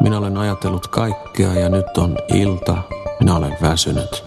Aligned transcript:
Minä 0.00 0.18
olen 0.18 0.36
ajatellut 0.36 0.86
kaikkea 0.86 1.54
ja 1.54 1.68
nyt 1.68 1.98
on 1.98 2.16
ilta. 2.34 2.82
Minä 3.20 3.36
olen 3.36 3.56
väsynyt. 3.62 4.24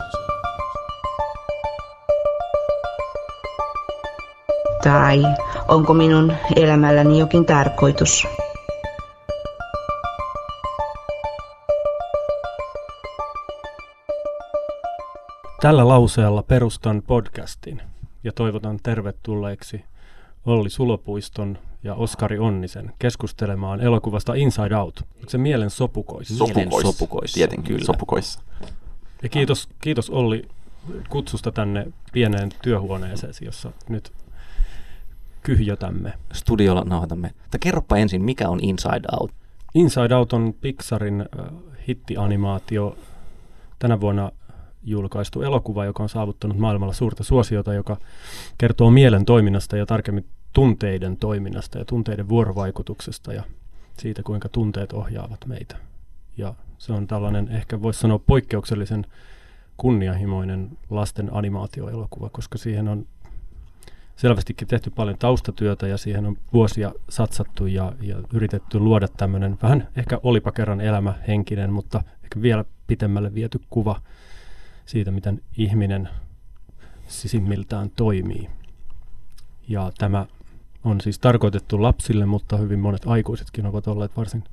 Tai 4.84 5.24
onko 5.68 5.94
minun 5.94 6.34
elämälläni 6.56 7.20
jokin 7.20 7.46
tarkoitus? 7.46 8.28
Tällä 15.62 15.88
lauseella 15.88 16.44
perustan 16.44 17.02
podcastin 17.08 17.82
ja 18.24 18.32
toivotan 18.32 18.80
tervetulleeksi 18.84 19.86
Olli 20.46 20.70
Sulopuiston 20.70 21.58
ja 21.84 21.96
Oskari 21.96 22.40
Onnisen 22.40 22.94
keskustelemaan 23.00 23.82
elokuvasta 23.82 24.34
Inside 24.34 24.76
Out. 24.76 25.00
Onko 25.16 25.30
se 25.30 25.38
mielen 25.38 25.70
sopukoissa? 25.70 26.36
Sopukoissa. 26.36 26.92
sopukoissa, 26.92 27.36
Tietenkin, 27.36 27.76
kyllä. 27.76 27.86
sopukoissa. 27.86 28.42
Ja 29.24 29.30
kiitos, 29.30 29.70
kiitos 29.82 30.10
Olli 30.10 30.48
kutsusta 31.10 31.52
tänne 31.52 31.88
pieneen 32.14 32.50
työhuoneeseesi, 32.62 33.46
jossa 33.46 33.72
nyt 33.90 34.12
kyhjötämme. 35.44 36.14
Studiolla 36.34 36.84
nauhoitamme. 36.86 37.32
Mutta 37.42 37.60
kerropa 37.60 37.98
ensin, 37.98 38.24
mikä 38.24 38.50
on 38.50 38.60
Inside 38.62 39.08
Out? 39.20 39.32
Inside 39.76 40.16
Out 40.16 40.34
on 40.34 40.54
Pixarin 40.62 41.22
äh, 41.22 41.46
hittianimaatio 41.88 42.98
tänä 43.80 44.02
vuonna 44.02 44.32
julkaistu 44.84 45.42
elokuva, 45.42 45.86
joka 45.86 46.04
on 46.04 46.10
saavuttanut 46.10 46.58
maailmalla 46.58 46.94
suurta 46.94 47.24
suosiota, 47.24 47.74
joka 47.74 47.98
kertoo 48.58 48.92
mielen 48.92 49.26
toiminnasta 49.26 49.78
ja 49.78 49.86
tarkemmin 49.86 50.26
tunteiden 50.54 51.18
toiminnasta 51.18 51.78
ja 51.78 51.86
tunteiden 51.86 52.30
vuorovaikutuksesta 52.30 53.34
ja 53.34 53.44
siitä, 54.00 54.24
kuinka 54.24 54.50
tunteet 54.50 54.94
ohjaavat 54.94 55.46
meitä. 55.46 55.78
Ja 56.38 56.54
se 56.78 56.94
on 56.94 57.08
tällainen, 57.08 57.48
ehkä 57.48 57.82
voisi 57.82 58.00
sanoa 58.00 58.20
poikkeuksellisen 58.20 59.06
kunnianhimoinen 59.78 60.78
lasten 60.90 61.30
animaatioelokuva, 61.34 62.30
koska 62.30 62.58
siihen 62.58 62.88
on 62.88 63.06
selvästikin 64.16 64.68
tehty 64.68 64.90
paljon 64.90 65.18
taustatyötä 65.18 65.88
ja 65.88 65.98
siihen 65.98 66.26
on 66.26 66.38
vuosia 66.54 66.92
satsattu 67.10 67.66
ja, 67.66 67.94
ja 68.02 68.18
yritetty 68.34 68.80
luoda 68.80 69.08
tämmöinen 69.08 69.58
vähän 69.62 69.88
ehkä 69.96 70.20
olipa 70.24 70.52
kerran 70.52 70.82
elämä 70.82 71.14
henkinen, 71.28 71.74
mutta 71.74 72.04
ehkä 72.24 72.42
vielä 72.42 72.66
pitemmälle 72.88 73.34
viety 73.34 73.60
kuva 73.70 74.02
siitä, 74.86 75.12
miten 75.12 75.42
ihminen 75.58 76.10
sisimmiltään 77.08 77.90
toimii. 77.90 78.50
Ja 79.68 79.92
tämä 79.98 80.26
on 80.84 81.02
siis 81.02 81.20
tarkoitettu 81.20 81.82
lapsille, 81.82 82.26
mutta 82.26 82.58
hyvin 82.58 82.80
monet 82.80 83.08
aikuisetkin 83.08 83.66
ovat 83.66 83.88
olleet 83.88 84.18
varsin 84.18 84.44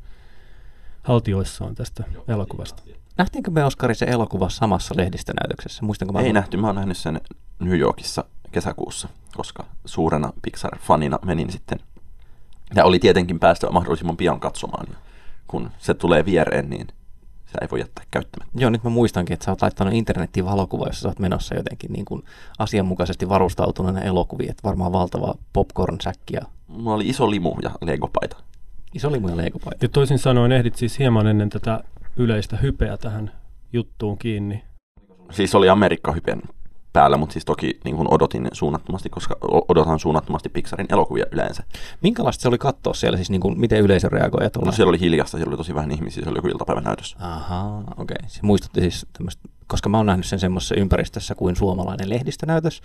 haltioissaan 1.02 1.74
tästä 1.74 2.04
elokuvasta. 2.28 2.82
Nähtiinkö 3.18 3.50
me 3.50 3.64
Oskari 3.64 3.94
se 3.94 4.06
elokuva 4.06 4.48
samassa 4.48 4.94
lehdistönäytöksessä? 4.96 5.84
Muistanko 5.84 6.12
mä 6.12 6.20
Ei 6.20 6.32
nähty, 6.32 6.56
mä 6.56 6.66
oon 6.66 6.76
nähnyt 6.76 6.96
sen 6.96 7.20
New 7.58 7.78
Yorkissa 7.78 8.24
kesäkuussa, 8.52 9.08
koska 9.36 9.64
suurena 9.84 10.32
Pixar-fanina 10.46 11.18
menin 11.24 11.52
sitten. 11.52 11.80
Ja 12.74 12.84
oli 12.84 12.98
tietenkin 12.98 13.38
päästävä 13.38 13.72
mahdollisimman 13.72 14.16
pian 14.16 14.40
katsomaan. 14.40 14.86
Ja 14.90 14.96
kun 15.46 15.70
se 15.78 15.94
tulee 15.94 16.24
viereen, 16.24 16.70
niin 16.70 16.88
se 17.52 17.58
ei 17.62 17.68
voi 17.70 17.80
jättää 17.80 18.04
käyttämättä. 18.10 18.60
Joo, 18.60 18.70
nyt 18.70 18.84
mä 18.84 18.90
muistankin, 18.90 19.34
että 19.34 19.44
sä 19.44 19.50
oot 19.52 19.62
laittanut 19.62 19.94
internettiin 19.94 20.44
valokuva, 20.44 20.86
jossa 20.86 21.02
sä 21.02 21.08
oot 21.08 21.18
menossa 21.18 21.54
jotenkin 21.54 21.92
niin 21.92 22.04
kuin 22.04 22.22
asianmukaisesti 22.58 23.28
varustautuneena 23.28 24.00
elokuvia, 24.00 24.50
että 24.50 24.62
varmaan 24.64 24.92
valtava 24.92 25.34
popcorn-säkki 25.52 26.34
ja 26.34 26.40
Mulla 26.68 26.94
oli 26.94 27.08
iso 27.08 27.30
limu 27.30 27.54
ja 27.62 27.70
legopaita. 27.80 28.36
iso 28.94 29.12
limu 29.12 29.28
ja 29.28 29.36
leikopaita. 29.36 29.84
Ja 29.84 29.88
toisin 29.88 30.18
sanoen 30.18 30.52
ehdit 30.52 30.76
siis 30.76 30.98
hieman 30.98 31.26
ennen 31.26 31.50
tätä 31.50 31.84
yleistä 32.16 32.56
hypeä 32.56 32.96
tähän 32.96 33.30
juttuun 33.72 34.18
kiinni. 34.18 34.62
Siis 35.30 35.54
oli 35.54 35.68
Amerikka-hypen 35.68 36.42
päällä, 36.92 37.16
mutta 37.16 37.32
siis 37.32 37.44
toki 37.44 37.80
niin 37.84 37.96
kuin 37.96 38.08
odotin 38.10 38.48
suunnattomasti, 38.52 39.08
koska 39.08 39.36
odotan 39.68 39.98
suunnattomasti 39.98 40.48
Pixarin 40.48 40.86
elokuvia 40.90 41.24
yleensä. 41.32 41.62
Minkälaista 42.02 42.42
se 42.42 42.48
oli 42.48 42.58
katsoa 42.58 42.94
siellä, 42.94 43.16
siis 43.16 43.30
niin 43.30 43.40
kuin, 43.40 43.60
miten 43.60 43.80
yleisö 43.80 44.08
reagoi? 44.08 44.50
No, 44.64 44.72
siellä 44.72 44.88
oli 44.88 45.00
hiljasta, 45.00 45.38
siellä 45.38 45.50
oli 45.50 45.56
tosi 45.56 45.74
vähän 45.74 45.90
ihmisiä, 45.90 46.24
se 46.24 46.30
oli 46.30 46.38
joku 46.38 46.48
iltapäivänäytös. 46.48 47.16
Ahaa, 47.18 47.78
okei. 47.78 48.16
Okay. 48.20 48.28
Se 48.28 48.40
muistutti 48.42 48.80
siis 48.80 49.06
tämmöistä, 49.12 49.48
koska 49.66 49.88
mä 49.88 49.96
oon 49.96 50.06
nähnyt 50.06 50.26
sen 50.26 50.38
semmoisessa 50.38 50.74
ympäristössä 50.74 51.34
kuin 51.34 51.56
suomalainen 51.56 52.08
lehdistönäytös, 52.08 52.82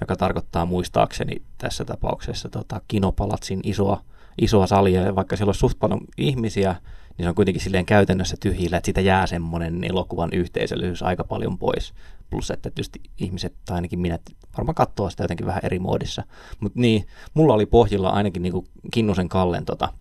joka 0.00 0.16
tarkoittaa 0.16 0.66
muistaakseni 0.66 1.42
tässä 1.58 1.84
tapauksessa 1.84 2.48
tota, 2.48 2.80
Kinopalatsin 2.88 3.60
isoa, 3.64 4.00
isoa 4.40 4.66
salia, 4.66 5.02
ja 5.02 5.14
vaikka 5.14 5.36
siellä 5.36 5.50
on 5.50 5.54
suht 5.54 5.78
paljon 5.78 6.00
ihmisiä, 6.18 6.76
niin 7.18 7.24
se 7.24 7.28
on 7.28 7.34
kuitenkin 7.34 7.62
silleen 7.62 7.86
käytännössä 7.86 8.36
tyhjillä, 8.40 8.76
että 8.76 8.86
siitä 8.86 9.00
jää 9.00 9.26
semmoinen 9.26 9.84
elokuvan 9.84 10.30
yhteisöllisyys 10.32 11.02
aika 11.02 11.24
paljon 11.24 11.58
pois. 11.58 11.94
Plus, 12.30 12.50
että 12.50 12.70
tietysti 12.70 13.00
ihmiset, 13.18 13.54
tai 13.64 13.74
ainakin 13.74 13.98
minä, 13.98 14.18
varmaan 14.56 14.74
katsoo 14.74 15.10
sitä 15.10 15.24
jotenkin 15.24 15.46
vähän 15.46 15.64
eri 15.64 15.78
muodissa. 15.78 16.22
Mutta 16.60 16.80
niin, 16.80 17.06
mulla 17.34 17.54
oli 17.54 17.66
pohjilla 17.66 18.08
ainakin 18.08 18.42
niin 18.42 18.52
kuin 18.52 18.66
Kinnusen 18.92 19.28
Kallen 19.28 19.64
tota, 19.64 19.92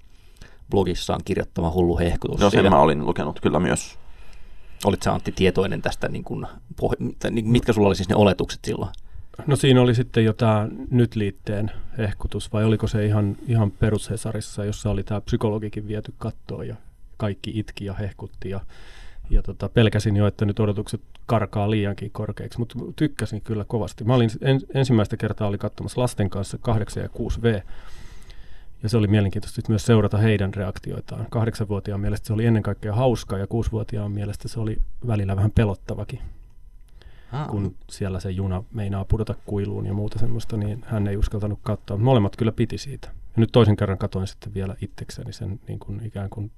blogissaan 0.70 1.22
kirjoittama 1.26 1.72
hullu 1.72 1.98
hehkutus. 1.98 2.40
Joo, 2.40 2.50
sen 2.50 2.60
siitä. 2.60 2.70
mä 2.70 2.82
olin 2.82 3.06
lukenut 3.06 3.40
kyllä 3.40 3.60
myös. 3.60 4.00
Olit 4.86 5.02
sä 5.02 5.14
Antti 5.14 5.32
tietoinen 5.32 5.82
tästä, 5.82 6.08
niin 6.08 6.24
kuin, 6.24 6.46
poh- 6.82 7.16
tai 7.20 7.32
niin, 7.32 7.50
mitkä 7.50 7.74
sulla 7.74 7.88
oli 7.88 7.96
siis 7.96 8.10
ne 8.10 8.16
oletukset 8.16 8.60
silloin? 8.66 8.92
No 9.48 9.56
siinä 9.56 9.82
oli 9.82 9.96
sitten 9.96 10.26
jo 10.26 10.34
tämä 10.34 10.68
nyt 10.92 11.16
liitteen 11.16 11.72
ehkutus, 11.98 12.54
vai 12.54 12.66
oliko 12.66 12.88
se 12.88 13.06
ihan, 13.06 13.38
ihan 13.48 13.72
perushesarissa, 13.72 14.66
jossa 14.66 14.90
oli 14.90 15.04
tämä 15.04 15.22
psykologikin 15.22 15.88
viety 15.88 16.14
kattoon 16.18 16.68
ja 16.68 16.76
kaikki 17.18 17.52
itki 17.56 17.86
ja 17.86 17.94
hehkutti 17.94 18.50
ja, 18.50 18.60
ja 19.30 19.42
tota, 19.44 19.70
pelkäsin 19.70 20.16
jo, 20.16 20.28
että 20.28 20.46
nyt 20.46 20.60
odotukset 20.60 21.02
karkaa 21.26 21.72
liiankin 21.72 22.12
korkeiksi, 22.12 22.60
mutta 22.60 22.80
tykkäsin 22.96 23.42
kyllä 23.42 23.66
kovasti. 23.68 24.04
Mä 24.04 24.16
olin 24.16 24.30
en, 24.42 24.62
ensimmäistä 24.74 25.18
kertaa 25.18 25.48
oli 25.48 25.58
katsomassa 25.58 26.02
lasten 26.02 26.30
kanssa 26.30 26.58
8 26.58 27.04
ja 27.04 27.10
6V, 27.10 27.62
ja 28.84 28.90
se 28.90 28.98
oli 28.98 29.08
mielenkiintoista 29.08 29.62
myös 29.70 29.86
seurata 29.86 30.18
heidän 30.18 30.54
reaktioitaan. 30.54 31.28
Kahdeksanvuotiaan 31.30 32.02
mielestä 32.02 32.28
se 32.28 32.34
oli 32.34 32.46
ennen 32.46 32.64
kaikkea 32.64 32.94
hauska 32.94 33.38
ja 33.38 33.48
kuusivuotiaan 33.48 34.12
mielestä 34.12 34.48
se 34.48 34.60
oli 34.60 34.78
välillä 35.08 35.36
vähän 35.36 35.52
pelottavakin 35.52 36.20
Ah, 37.32 37.48
kun 37.48 37.76
siellä 37.90 38.20
se 38.20 38.32
juna 38.32 38.64
meinaa 38.74 39.06
pudota 39.06 39.36
kuiluun 39.46 39.86
ja 39.86 39.94
muuta 39.94 40.20
semmoista, 40.20 40.58
niin 40.58 40.86
hän 40.88 41.08
ei 41.08 41.18
uskaltanut 41.18 41.60
katsoa. 41.64 41.98
Molemmat 41.98 42.36
kyllä 42.36 42.52
piti 42.52 42.78
siitä. 42.78 43.08
Ja 43.08 43.34
nyt 43.36 43.50
toisen 43.52 43.76
kerran 43.76 43.98
katoin 43.98 44.28
sitten 44.28 44.54
vielä 44.54 44.76
itsekseni 44.82 45.34
sen 45.34 45.60
niin 45.68 45.80
kuin 45.80 46.06
ikään 46.06 46.30
kuin 46.30 46.52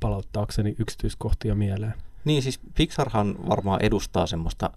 palauttaakseni 0.00 0.76
yksityiskohtia 0.78 1.54
mieleen. 1.54 1.94
Niin 2.24 2.42
siis 2.42 2.60
Pixarhan 2.74 3.36
varmaan 3.48 3.82
edustaa 3.82 4.26
semmoista, 4.26 4.70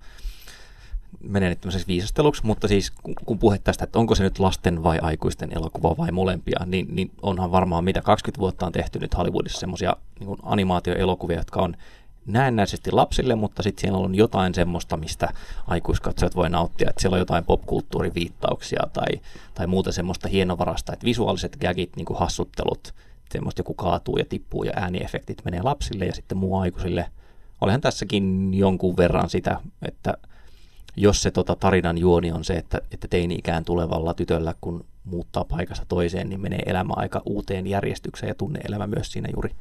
menee 1.24 1.50
nyt 1.50 1.62
tämmöiseksi 1.62 1.88
viisasteluksi, 1.88 2.46
mutta 2.46 2.68
siis 2.68 2.92
kun, 3.26 3.40
puhe 3.40 3.58
tästä, 3.58 3.84
että 3.84 4.00
onko 4.00 4.16
se 4.16 4.24
nyt 4.24 4.40
lasten 4.40 4.84
vai 4.84 5.00
aikuisten 5.02 5.58
elokuva 5.58 5.98
vai 5.98 6.12
molempia, 6.12 6.59
niin, 6.66 6.96
niin 6.96 7.12
onhan 7.22 7.52
varmaan 7.52 7.84
mitä 7.84 8.02
20 8.02 8.40
vuotta 8.40 8.66
on 8.66 8.72
tehty 8.72 9.00
nyt 9.00 9.18
Hollywoodissa 9.18 9.59
semmoisia 9.59 9.96
niin 10.20 10.38
animaatioelokuvia, 10.44 11.38
jotka 11.38 11.62
on 11.62 11.76
näennäisesti 12.26 12.92
lapsille, 12.92 13.36
mutta 13.36 13.64
sitten 13.64 13.82
siellä 13.82 13.98
on 13.98 14.16
jotain 14.16 14.53
semmoista, 14.53 14.98
mistä 14.98 15.30
aikuiskatsojat 15.68 16.36
voi 16.36 16.50
nauttia, 16.50 16.90
että 16.90 17.02
siellä 17.02 17.16
on 17.16 17.20
jotain 17.22 17.46
popkulttuuriviittauksia 17.46 18.82
tai, 18.94 19.22
tai 19.53 19.68
muuta 19.68 19.92
semmoista 19.92 20.28
hienovarasta, 20.28 20.94
että 20.94 21.06
visuaaliset 21.06 21.58
gagit, 21.62 21.96
niin 21.96 22.06
kuin 22.06 22.20
hassuttelut, 22.20 22.94
semmoista 23.31 23.59
joku 23.59 23.74
kaatuu 23.74 24.18
ja 24.18 24.25
tippuu 24.25 24.64
ja 24.64 24.72
ääniefektit 24.75 25.46
menee 25.46 25.62
lapsille 25.62 26.06
ja 26.06 26.14
sitten 26.14 26.38
muu 26.38 26.58
aikuisille. 26.58 27.12
Olihan 27.62 27.81
tässäkin 27.81 28.53
jonkun 28.53 28.97
verran 28.97 29.30
sitä, 29.30 29.59
että 29.81 30.14
jos 30.96 31.22
se 31.22 31.31
tota, 31.31 31.56
tarinan 31.56 31.97
juoni 31.97 32.31
on 32.31 32.44
se, 32.44 32.53
että, 32.53 32.81
että 32.91 33.08
teini-ikään 33.08 33.66
tulevalla 33.66 34.14
tytöllä, 34.14 34.56
kun 34.62 34.86
muuttaa 35.03 35.44
paikasta 35.44 35.86
toiseen, 35.88 36.30
niin 36.30 36.41
menee 36.41 36.64
elämä 36.66 36.94
aika 36.96 37.22
uuteen 37.25 37.68
järjestykseen 37.68 38.28
ja 38.28 38.36
tunne-elämä 38.36 38.88
myös 38.88 39.12
siinä 39.12 39.30
juuri 39.34 39.55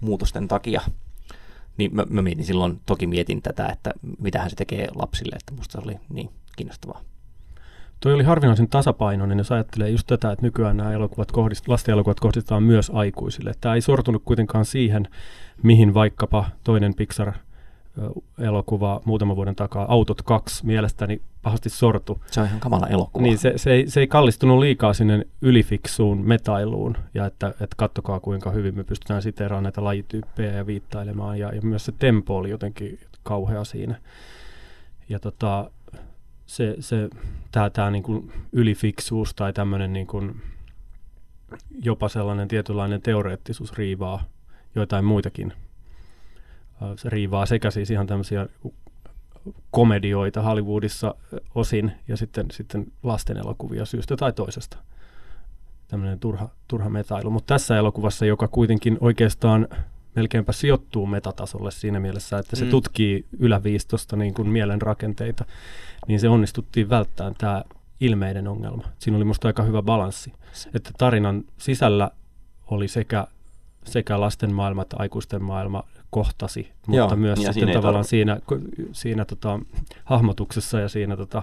muutosten 0.00 0.48
takia. 0.48 0.80
Niin 1.76 1.94
mä, 1.94 2.06
mä 2.10 2.22
mietin 2.22 2.44
silloin, 2.44 2.80
toki 2.86 3.06
mietin 3.06 3.42
tätä, 3.42 3.66
että 3.66 3.92
mitähän 4.18 4.50
se 4.50 4.56
tekee 4.56 4.88
lapsille, 4.94 5.36
että 5.36 5.54
musta 5.54 5.72
se 5.72 5.88
oli 5.88 5.96
niin 6.08 6.30
kiinnostavaa. 6.56 7.00
Toi 8.02 8.14
oli 8.14 8.22
harvinaisen 8.22 8.68
tasapainoinen, 8.68 9.38
jos 9.38 9.52
ajattelee 9.52 9.90
just 9.90 10.06
tätä, 10.06 10.32
että 10.32 10.46
nykyään 10.46 10.76
nämä 10.76 10.92
elokuvat 10.92 11.32
kohdist- 11.32 11.64
lasten 11.66 11.92
elokuvat 11.92 12.20
kohdistetaan 12.20 12.62
myös 12.62 12.90
aikuisille. 12.94 13.52
Tämä 13.60 13.74
ei 13.74 13.80
sortunut 13.80 14.22
kuitenkaan 14.24 14.64
siihen, 14.64 15.08
mihin 15.62 15.94
vaikkapa 15.94 16.44
toinen 16.64 16.94
Pixar 16.94 17.32
elokuva 18.38 19.00
muutaman 19.04 19.36
vuoden 19.36 19.56
takaa, 19.56 19.92
Autot 19.92 20.22
2, 20.22 20.66
mielestäni 20.66 21.20
pahasti 21.42 21.68
sortu. 21.68 22.20
Se 22.26 22.40
on 22.40 22.46
ihan 22.46 22.60
kamala 22.60 22.86
elokuva. 22.86 23.22
Niin 23.22 23.38
se, 23.38 23.52
se, 23.56 23.72
ei, 23.72 23.90
se 23.90 24.00
ei 24.00 24.06
kallistunut 24.06 24.58
liikaa 24.58 24.94
sinne 24.94 25.26
ylifiksuun 25.40 26.26
metailuun 26.26 26.96
ja 27.14 27.26
että, 27.26 27.48
että 27.48 27.76
kattokaa 27.76 28.20
kuinka 28.20 28.50
hyvin 28.50 28.76
me 28.76 28.84
pystytään 28.84 29.22
siteraamaan 29.22 29.62
näitä 29.62 29.84
lajityyppejä 29.84 30.52
ja 30.52 30.66
viittailemaan 30.66 31.38
ja, 31.38 31.54
ja 31.54 31.62
myös 31.62 31.84
se 31.84 31.92
tempo 31.98 32.36
oli 32.36 32.50
jotenkin 32.50 32.98
kauhea 33.22 33.64
siinä. 33.64 33.94
Ja 35.08 35.18
tota, 35.18 35.70
se, 36.46 36.76
se, 36.80 37.08
tämä, 37.52 37.70
tämä 37.70 37.90
niin 37.90 38.02
kuin 38.02 38.32
ylifiksuus 38.52 39.34
tai 39.34 39.52
tämmöinen 39.52 39.92
niin 39.92 40.06
kuin 40.06 40.42
jopa 41.82 42.08
sellainen 42.08 42.48
tietynlainen 42.48 43.02
teoreettisuus 43.02 43.72
riivaa 43.72 44.24
joitain 44.74 45.04
muitakin. 45.04 45.52
Se 46.96 47.08
riivaa 47.10 47.46
sekä 47.46 47.70
siis 47.70 47.90
ihan 47.90 48.06
tämmöisiä 48.06 48.46
komedioita 49.70 50.42
Hollywoodissa 50.42 51.14
osin 51.54 51.92
ja 52.08 52.16
sitten, 52.16 52.46
sitten 52.50 52.86
lasten 53.02 53.36
elokuvia 53.36 53.84
syystä 53.84 54.16
tai 54.16 54.32
toisesta. 54.32 54.78
Tämmöinen 55.88 56.20
turha, 56.20 56.48
turha 56.68 56.90
metailu. 56.90 57.30
Mutta 57.30 57.54
tässä 57.54 57.76
elokuvassa, 57.76 58.26
joka 58.26 58.48
kuitenkin 58.48 58.98
oikeastaan 59.00 59.68
melkeinpä 60.14 60.52
sijoittuu 60.52 61.06
metatasolle 61.06 61.70
siinä 61.70 62.00
mielessä, 62.00 62.38
että 62.38 62.56
se 62.56 62.64
mm. 62.64 62.70
tutkii 62.70 63.26
yläviistosta 63.38 64.16
niin 64.16 64.34
kuin 64.34 64.48
mielen 64.48 64.82
rakenteita, 64.82 65.44
niin 66.06 66.20
se 66.20 66.28
onnistuttiin 66.28 66.90
välttämään 66.90 67.34
tämä 67.38 67.64
ilmeiden 68.00 68.48
ongelma. 68.48 68.84
Siinä 68.98 69.16
oli 69.16 69.24
musta 69.24 69.48
aika 69.48 69.62
hyvä 69.62 69.82
balanssi, 69.82 70.32
että 70.74 70.90
tarinan 70.98 71.44
sisällä 71.58 72.10
oli 72.66 72.88
sekä, 72.88 73.26
sekä 73.84 74.20
lasten 74.20 74.54
maailma 74.54 74.82
että 74.82 74.96
aikuisten 74.98 75.42
maailma 75.42 75.84
kohtasi, 76.10 76.72
mutta 76.86 76.96
Joo, 76.96 77.16
myös 77.16 77.36
sitten 77.38 77.54
siinä 77.54 77.72
tavallaan 77.72 78.04
siinä, 78.04 78.40
siinä 78.92 79.24
tota, 79.24 79.60
hahmotuksessa 80.04 80.80
ja 80.80 80.88
siinä 80.88 81.16
tota, 81.16 81.42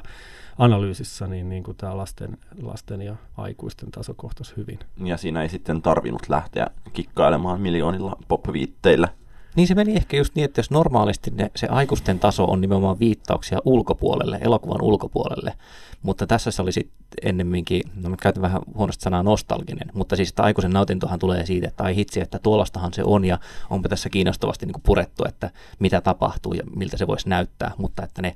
analyysissä 0.60 1.28
niin, 1.28 1.50
niin 1.50 1.64
kuin 1.64 1.78
tämä 1.78 1.98
lasten, 1.98 2.38
lasten 2.62 3.02
ja 3.02 3.16
aikuisten 3.38 3.92
taso 3.92 4.14
kohtasi 4.14 4.54
hyvin. 4.58 4.80
Ja 5.04 5.18
siinä 5.18 5.42
ei 5.42 5.50
sitten 5.50 5.82
tarvinnut 5.82 6.30
lähteä 6.30 6.68
kikkailemaan 6.94 7.62
miljoonilla 7.62 8.16
pop-viitteillä. 8.28 9.08
Niin 9.56 9.68
se 9.68 9.76
meni 9.76 9.96
ehkä 9.96 10.18
just 10.18 10.36
niin, 10.36 10.46
että 10.46 10.60
jos 10.60 10.72
normaalisti 10.72 11.32
ne, 11.32 11.52
se 11.56 11.68
aikuisten 11.68 12.20
taso 12.20 12.46
on 12.46 12.62
nimenomaan 12.62 13.00
viittauksia 13.00 13.60
ulkopuolelle, 13.66 14.38
elokuvan 14.42 14.82
ulkopuolelle, 14.82 15.54
mutta 16.02 16.28
tässä 16.28 16.52
se 16.52 16.62
oli 16.62 16.72
sitten 16.72 17.08
ennemminkin, 17.22 17.82
no 17.96 18.10
mä 18.10 18.16
käytän 18.22 18.42
vähän 18.42 18.62
huonosti 18.76 19.04
sanaa 19.04 19.24
nostalginen, 19.24 19.92
mutta 19.94 20.16
siis 20.16 20.30
että 20.30 20.44
aikuisen 20.44 20.72
nautintohan 20.72 21.20
tulee 21.20 21.46
siitä, 21.46 21.68
että 21.68 21.84
ai 21.84 21.96
hitsi, 21.96 22.22
että 22.22 22.40
tuollastahan 22.40 22.94
se 22.94 23.04
on 23.04 23.26
ja 23.26 23.40
onpa 23.70 23.90
tässä 23.90 24.10
kiinnostavasti 24.10 24.66
niin 24.66 24.82
purettu, 24.84 25.26
että 25.26 25.52
mitä 25.80 26.02
tapahtuu 26.02 26.54
ja 26.54 26.64
miltä 26.76 26.98
se 26.98 27.08
voisi 27.08 27.30
näyttää, 27.30 27.72
mutta 27.78 28.04
että 28.04 28.22
ne 28.22 28.36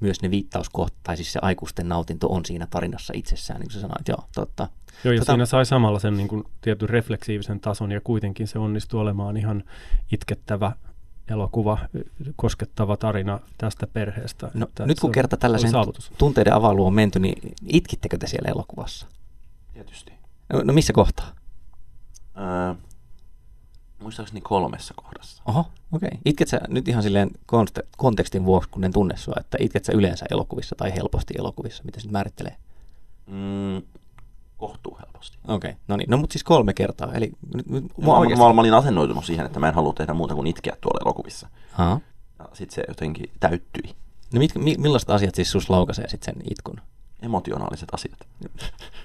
myös 0.00 0.22
ne 0.22 0.30
viittauskohtat, 0.30 0.98
tai 1.02 1.16
siis 1.16 1.32
se 1.32 1.38
aikuisten 1.42 1.88
nautinto 1.88 2.26
on 2.28 2.44
siinä 2.44 2.66
tarinassa 2.66 3.12
itsessään, 3.16 3.60
niin 3.60 3.68
kuin 3.68 3.74
sä 3.74 3.80
sanoit, 3.80 4.08
joo, 4.08 4.24
totta. 4.34 4.68
Joo, 5.04 5.12
ja 5.12 5.20
tota... 5.20 5.32
siinä 5.32 5.46
sai 5.46 5.66
samalla 5.66 5.98
sen 5.98 6.16
niin 6.16 6.28
kuin, 6.28 6.44
tietyn 6.60 6.88
refleksiivisen 6.88 7.60
tason, 7.60 7.92
ja 7.92 8.00
kuitenkin 8.00 8.48
se 8.48 8.58
onnistui 8.58 9.00
olemaan 9.00 9.36
ihan 9.36 9.64
itkettävä 10.12 10.72
elokuva, 11.28 11.78
koskettava 12.36 12.96
tarina 12.96 13.40
tästä 13.58 13.86
perheestä. 13.86 14.50
No, 14.54 14.66
nyt 14.86 15.00
kun 15.00 15.12
kerta 15.12 15.36
tällaisen 15.36 15.70
tunteiden 16.18 16.52
availuun 16.52 16.86
on 16.86 16.94
menty, 16.94 17.18
niin 17.18 17.54
itkittekö 17.66 18.18
te 18.18 18.26
siellä 18.26 18.50
elokuvassa? 18.50 19.06
Tietysti. 19.72 20.12
No, 20.52 20.62
no 20.64 20.72
missä 20.72 20.92
kohtaa? 20.92 21.32
Öö, 22.36 22.74
muistaakseni 24.00 24.40
kolmessa 24.40 24.94
kohdassa. 24.96 25.42
Oho, 25.46 25.60
okei. 25.92 26.06
Okay. 26.08 26.20
Itket 26.24 26.48
sä 26.48 26.60
nyt 26.68 26.88
ihan 26.88 27.02
silleen 27.02 27.30
kontekstin 27.96 28.44
vuoksi, 28.44 28.68
kun 28.70 28.84
en 28.84 28.92
tunne 28.92 29.16
sua, 29.16 29.34
että 29.40 29.58
itket 29.60 29.84
sä 29.84 29.92
yleensä 29.92 30.26
elokuvissa 30.30 30.76
tai 30.76 30.94
helposti 30.94 31.34
elokuvissa? 31.38 31.82
Mitä 31.84 32.00
se 32.00 32.06
nyt 32.06 32.12
määrittelee? 32.12 32.56
Mm, 33.26 33.82
kohtuu 34.56 34.98
helposti. 35.06 35.38
Okei, 35.48 35.70
okay. 35.70 35.80
no 35.88 35.96
niin. 35.96 36.10
No 36.10 36.16
mutta 36.16 36.32
siis 36.32 36.44
kolme 36.44 36.74
kertaa. 36.74 37.14
Eli 37.14 37.32
nyt, 37.54 37.66
nyt, 37.66 37.98
mä, 37.98 38.12
oikeasti... 38.12 38.44
mä, 38.44 38.52
mä, 38.52 38.60
olin 38.60 38.74
asennoitunut 38.74 39.24
siihen, 39.24 39.46
että 39.46 39.60
mä 39.60 39.68
en 39.68 39.74
halua 39.74 39.92
tehdä 39.92 40.14
muuta 40.14 40.34
kuin 40.34 40.46
itkeä 40.46 40.76
tuolla 40.80 41.00
elokuvissa. 41.04 41.48
Ha? 41.70 42.00
Ja 42.38 42.48
sit 42.52 42.70
se 42.70 42.84
jotenkin 42.88 43.30
täyttyi. 43.40 43.94
No 44.34 44.38
mit, 44.38 44.54
mi, 44.54 44.74
millaiset 44.78 45.10
asiat 45.10 45.34
siis 45.34 45.50
sus 45.50 45.70
laukaisee 45.70 46.08
sit 46.08 46.22
sen 46.22 46.34
itkun? 46.50 46.80
Emotionaaliset 47.22 47.88
asiat. 47.92 48.18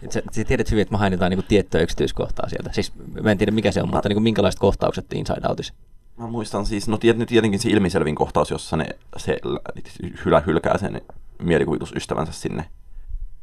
Sä, 0.10 0.22
sä 0.32 0.44
tiedät 0.44 0.72
hyvin, 0.72 0.82
että 0.82 0.94
mä 0.94 0.98
hain 0.98 1.14
jotain 1.14 1.30
niin 1.30 1.46
tiettyä 1.48 1.82
yksityiskohtaa 1.82 2.50
sieltä. 2.50 2.70
Siis 2.74 2.94
mä 3.24 3.32
en 3.32 3.38
tiedä 3.38 3.52
mikä 3.52 3.72
se 3.72 3.82
on, 3.82 3.90
mä... 3.90 3.96
mutta 3.96 4.10
niin 4.10 4.16
kuin, 4.16 4.24
minkälaiset 4.24 4.60
kohtaukset 4.60 5.14
Inside 5.14 5.48
Outissa? 5.48 5.74
Mä 6.18 6.28
muistan 6.28 6.66
siis, 6.66 6.88
no 6.88 6.98
tiet, 6.98 7.18
tietenkin 7.28 7.60
se 7.60 7.70
ilmiselvin 7.70 8.16
kohtaus, 8.16 8.52
jossa 8.52 8.78
ne, 8.78 8.86
se 9.18 9.38
hylä, 10.26 10.44
hylkää 10.46 10.78
sen 10.78 11.02
mielikuvitusystävänsä 11.42 12.32
sinne 12.32 12.66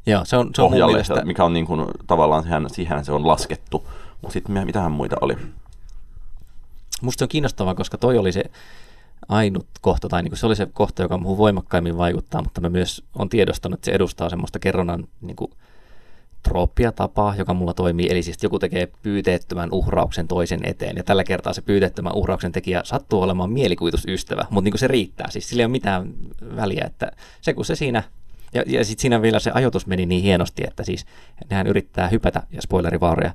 Joo, 0.07 0.25
se 0.25 0.37
on, 0.37 0.51
se 0.55 0.63
on 0.63 0.71
pohjalle, 0.71 0.93
mielestä... 0.93 1.25
mikä 1.25 1.45
on 1.45 1.53
niin 1.53 1.67
kuin, 1.67 1.87
tavallaan 2.07 2.43
siihen, 2.43 2.71
siihen 2.71 3.05
se 3.05 3.13
on 3.13 3.27
laskettu. 3.27 3.89
Mutta 4.23 4.33
sitten 4.33 4.67
mitähän 4.67 4.93
muita 4.93 5.17
oli? 5.21 5.37
Musta 7.03 7.19
se 7.19 7.25
on 7.25 7.29
kiinnostavaa, 7.29 7.75
koska 7.75 7.99
toi 7.99 8.19
oli 8.19 8.33
se 8.33 8.45
ainut 9.29 9.67
kohta, 9.81 10.09
tai 10.09 10.23
niin 10.23 10.37
se 10.37 10.47
oli 10.47 10.57
se 10.57 10.67
kohta, 10.73 11.03
joka 11.03 11.19
muuhun 11.19 11.39
voimakkaimmin 11.39 11.99
vaikuttaa, 11.99 12.43
mutta 12.43 12.61
mä 12.61 12.69
myös 12.69 13.05
on 13.19 13.29
tiedostanut, 13.29 13.79
että 13.79 13.85
se 13.85 13.93
edustaa 13.93 14.31
semmoista 14.31 14.59
kerronnan 14.59 15.09
niin 15.21 15.37
kuin, 15.37 15.51
trooppia 16.43 16.93
tapaa, 16.93 17.35
joka 17.37 17.55
mulla 17.55 17.75
toimii, 17.75 18.07
eli 18.11 18.23
siis 18.23 18.43
joku 18.43 18.59
tekee 18.59 18.89
pyyteettömän 19.03 19.69
uhrauksen 19.73 20.29
toisen 20.29 20.61
eteen, 20.65 20.97
ja 20.97 21.05
tällä 21.05 21.25
kertaa 21.25 21.53
se 21.53 21.63
pyyteettömän 21.63 22.15
uhrauksen 22.15 22.53
tekijä 22.53 22.81
sattuu 22.85 23.23
olemaan 23.23 23.53
mielikuvitusystävä, 23.53 24.47
mutta 24.51 24.71
niin 24.71 24.79
se 24.79 24.89
riittää, 24.89 25.31
siis 25.31 25.49
sillä 25.49 25.61
ei 25.61 25.65
ole 25.65 25.71
mitään 25.73 26.15
väliä, 26.57 26.85
että 26.87 27.13
se 27.41 27.55
kun 27.55 27.65
se 27.65 27.77
siinä 27.77 28.03
ja, 28.55 28.63
ja 28.67 28.85
sitten 28.85 29.03
siinä 29.03 29.23
vielä 29.23 29.39
se 29.39 29.51
ajoitus 29.55 29.87
meni 29.87 30.07
niin 30.07 30.23
hienosti, 30.23 30.63
että 30.67 30.85
siis 30.85 31.07
nehän 31.51 31.67
yrittää 31.67 32.09
hypätä, 32.09 32.43
ja 32.51 32.63
spoilerivaaroja, 32.63 33.35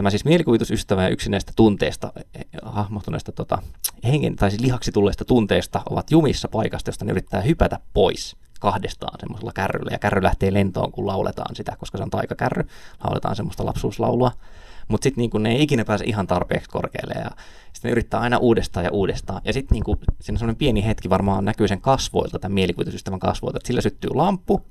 tämä 0.00 0.10
siis 0.10 0.24
mielikuvitusystävä 0.24 1.02
ja 1.02 1.08
yksi 1.08 1.30
näistä 1.30 1.52
tunteista, 1.56 2.12
eh, 2.16 2.44
hahmotuneista 2.62 3.32
tota, 3.32 3.58
hengen, 4.04 4.36
tai 4.36 4.50
siis 4.50 4.62
lihaksi 4.62 4.92
tulleista 4.92 5.24
tunteista 5.24 5.82
ovat 5.90 6.10
jumissa 6.10 6.48
paikasta, 6.48 6.88
josta 6.88 7.04
ne 7.04 7.12
yrittää 7.12 7.40
hypätä 7.40 7.80
pois 7.94 8.36
kahdestaan 8.60 9.20
semmoisella 9.20 9.52
kärryllä, 9.52 9.90
ja 9.92 9.98
kärry 9.98 10.22
lähtee 10.22 10.52
lentoon, 10.52 10.92
kun 10.92 11.06
lauletaan 11.06 11.56
sitä, 11.56 11.76
koska 11.78 11.98
se 11.98 12.04
on 12.04 12.10
taikakärry, 12.10 12.64
lauletaan 13.04 13.36
semmoista 13.36 13.66
lapsuuslaulua, 13.66 14.32
mutta 14.88 15.04
sitten 15.04 15.22
niin 15.22 15.42
ne 15.42 15.50
ei 15.50 15.62
ikinä 15.62 15.84
pääse 15.84 16.04
ihan 16.04 16.26
tarpeeksi 16.26 16.70
korkealle, 16.70 17.14
ja 17.14 17.30
sitten 17.72 17.88
ne 17.88 17.92
yrittää 17.92 18.20
aina 18.20 18.38
uudestaan 18.38 18.84
ja 18.84 18.90
uudestaan, 18.92 19.40
ja 19.44 19.52
sitten 19.52 19.74
niin 19.74 19.98
siinä 20.20 20.38
semmoinen 20.38 20.56
pieni 20.56 20.86
hetki 20.86 21.10
varmaan 21.10 21.44
näkyy 21.44 21.68
sen 21.68 21.80
kasvoilta, 21.80 22.38
tämän 22.38 22.54
mielikuvitusystävän 22.54 23.20
kasvoilta, 23.20 23.56
että 23.56 23.66
sillä 23.66 23.80
syttyy 23.80 24.10
lamppu, 24.14 24.62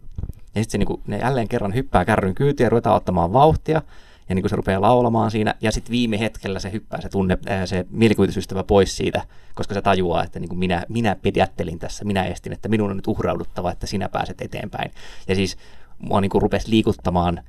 ja 0.56 0.64
sitten 0.64 0.80
niin 0.80 1.02
ne 1.08 1.18
jälleen 1.18 1.48
kerran 1.48 1.74
hyppää 1.74 2.06
kärryn 2.06 2.36
kyytiä 2.36 2.66
ja 2.66 2.70
ruvetaan 2.70 2.96
ottamaan 2.96 3.34
vauhtia, 3.34 3.82
ja 4.30 4.36
niin 4.36 4.44
kuin 4.44 4.50
se 4.50 4.56
rupeaa 4.56 4.82
laulamaan 4.82 5.32
siinä, 5.32 5.56
ja 5.62 5.72
sitten 5.72 5.92
viime 5.92 6.20
hetkellä 6.20 6.60
se 6.60 6.72
hyppää 6.72 7.02
se, 7.02 7.10
tunne, 7.10 7.38
ää, 7.48 7.66
se 7.66 7.86
mielikuvitusystävä 7.90 8.64
pois 8.64 8.98
siitä, 8.98 9.22
koska 9.56 9.74
se 9.74 9.82
tajuaa, 9.82 10.24
että 10.24 10.40
niin 10.40 10.50
kuin 10.50 10.60
minä, 10.60 10.86
minä 10.90 11.16
pediattelin 11.16 11.80
tässä, 11.80 12.06
minä 12.06 12.24
estin, 12.26 12.54
että 12.54 12.70
minun 12.70 12.90
on 12.90 12.96
nyt 12.96 13.08
uhrauduttava, 13.08 13.72
että 13.72 13.88
sinä 13.88 14.10
pääset 14.10 14.42
eteenpäin. 14.42 14.92
Ja 15.28 15.36
siis 15.36 15.58
mua 16.00 16.22
niin 16.22 16.30
kuin 16.30 16.42
rupesi 16.42 16.70
liikuttamaan 16.70 17.44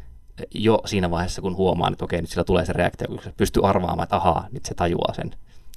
jo 0.55 0.81
siinä 0.85 1.11
vaiheessa, 1.11 1.43
kun 1.43 1.56
huomaan, 1.56 1.93
että 1.93 2.05
okei, 2.05 2.21
nyt 2.21 2.31
sillä 2.31 2.44
tulee 2.44 2.67
se 2.67 2.73
reaktio, 2.73 3.09
kun 3.09 3.23
se 3.23 3.32
pystyy 3.37 3.69
arvaamaan, 3.69 4.03
että 4.03 4.17
ahaa, 4.17 4.47
nyt 4.53 4.65
se 4.65 4.75
tajuaa 4.75 5.15
sen. 5.15 5.31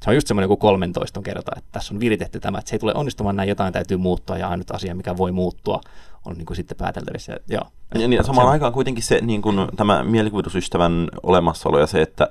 Se 0.03 0.09
on 0.09 0.15
just 0.15 0.27
semmoinen 0.27 0.47
kuin 0.47 0.59
13 0.59 1.21
kerta, 1.21 1.51
että 1.57 1.69
tässä 1.71 1.93
on 1.93 1.99
viritetty 1.99 2.39
tämä, 2.39 2.57
että 2.57 2.69
se 2.69 2.75
ei 2.75 2.79
tule 2.79 2.93
onnistumaan 2.95 3.35
näin, 3.35 3.49
jotain 3.49 3.73
täytyy 3.73 3.97
muuttua, 3.97 4.37
ja 4.37 4.49
ainut 4.49 4.71
asia, 4.71 4.95
mikä 4.95 5.17
voi 5.17 5.31
muuttua, 5.31 5.81
on 6.25 6.35
niin 6.35 6.45
kuin 6.45 6.57
sitten 6.57 6.77
pääteltävissä. 6.77 7.37
Joo. 7.49 7.63
Ja, 7.93 8.07
niin, 8.07 8.23
samaan 8.23 8.49
aikaan 8.49 8.73
kuitenkin 8.73 9.03
se, 9.03 9.19
niin 9.21 9.41
kuin, 9.41 9.67
tämä 9.75 10.03
mielikuvitusystävän 10.03 11.07
olemassaolo 11.23 11.79
ja 11.79 11.87
se, 11.87 12.01
että 12.01 12.27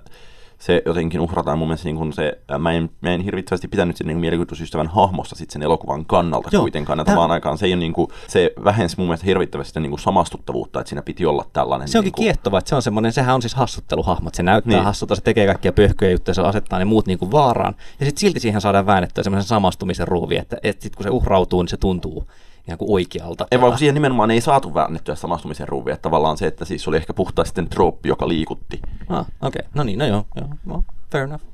se 0.63 0.83
jotenkin 0.87 1.21
uhrataan 1.21 1.59
mun 1.59 1.69
mielestä 1.69 1.89
niin 1.89 1.97
kuin 1.97 2.13
se, 2.13 2.39
mä 2.59 2.73
en, 2.73 2.91
mä 3.01 3.11
en 3.11 3.21
hirvittävästi 3.21 3.69
pitänyt 3.69 3.97
sen 3.97 4.07
niin 4.07 4.19
mielikuvitusystävän 4.19 4.87
hahmosta 4.87 5.35
sit 5.35 5.51
sen 5.51 5.63
elokuvan 5.63 6.07
kannalta 6.07 6.49
Joo, 6.53 6.63
kuitenkaan. 6.63 6.99
Ja 6.99 7.05
tämän... 7.05 7.31
aikaan 7.31 7.59
se, 7.59 7.67
ei 7.67 7.73
ole 7.73 7.81
niin 7.81 7.93
kuin, 7.93 8.09
se 8.29 8.53
vähensi 8.65 8.97
mun 8.99 9.07
mielestä 9.07 9.27
hirvittävästi 9.27 9.81
niin 9.81 9.91
kuin 9.91 10.01
samastuttavuutta, 10.01 10.81
että 10.81 10.89
siinä 10.89 11.03
piti 11.03 11.27
olla 11.27 11.45
tällainen. 11.53 11.89
Se 11.89 11.99
onkin 11.99 12.07
niin 12.07 12.13
kuin... 12.13 12.25
kiehtova, 12.25 12.59
että 12.59 12.69
se 12.69 12.75
on 12.75 12.83
semmoinen, 12.83 13.13
sehän 13.13 13.35
on 13.35 13.43
siis 13.43 13.55
hassutteluhahmo, 13.55 14.29
että 14.29 14.37
se 14.37 14.43
näyttää 14.43 14.75
niin. 14.75 14.85
hassulta, 14.85 15.15
se 15.15 15.23
tekee 15.23 15.47
kaikkia 15.47 15.73
pöhköjä 15.73 16.11
juttuja, 16.11 16.35
se 16.35 16.43
asettaa 16.43 16.79
ne 16.79 16.85
muut 16.85 17.07
niin 17.07 17.19
kuin 17.19 17.31
vaaraan. 17.31 17.75
Ja 18.01 18.07
sitten 18.07 18.21
silti 18.21 18.41
siihen 18.41 18.61
saadaan 18.61 18.87
väännettyä 18.87 19.25
semmoisen 19.25 19.49
samastumisen 19.49 20.09
ruuvi, 20.09 20.37
että, 20.37 20.57
että 20.63 20.83
sit 20.83 20.97
kun 20.97 21.05
se 21.05 21.11
uhrautuu, 21.11 21.63
niin 21.63 21.69
se 21.69 21.77
tuntuu 21.77 22.27
ihan 22.67 22.79
kuin 22.79 22.91
oikealta. 22.91 23.47
Ei 23.51 23.61
vaan 23.61 23.79
siihen 23.79 23.95
nimenomaan 23.95 24.31
ei 24.31 24.41
saatu 24.41 24.75
väännettyä 24.75 25.15
samastumisen 25.15 25.69
ruuvia, 25.69 25.95
että 25.95 26.03
tavallaan 26.03 26.37
se, 26.37 26.47
että 26.47 26.65
siis 26.65 26.89
oli 26.89 26.97
ehkä 26.97 27.15
puhtaasti 27.15 27.49
sitten 27.49 27.69
trooppi, 27.69 28.09
joka 28.09 28.29
liikutti. 28.29 28.81
Ah, 29.09 29.27
okei. 29.43 29.61
Okay. 29.61 29.71
No 29.75 29.83
niin, 29.83 29.99
no 29.99 30.07
joo, 30.07 30.27
joo. 30.37 30.49
No, 30.65 30.83
fair 31.13 31.25
enough. 31.25 31.45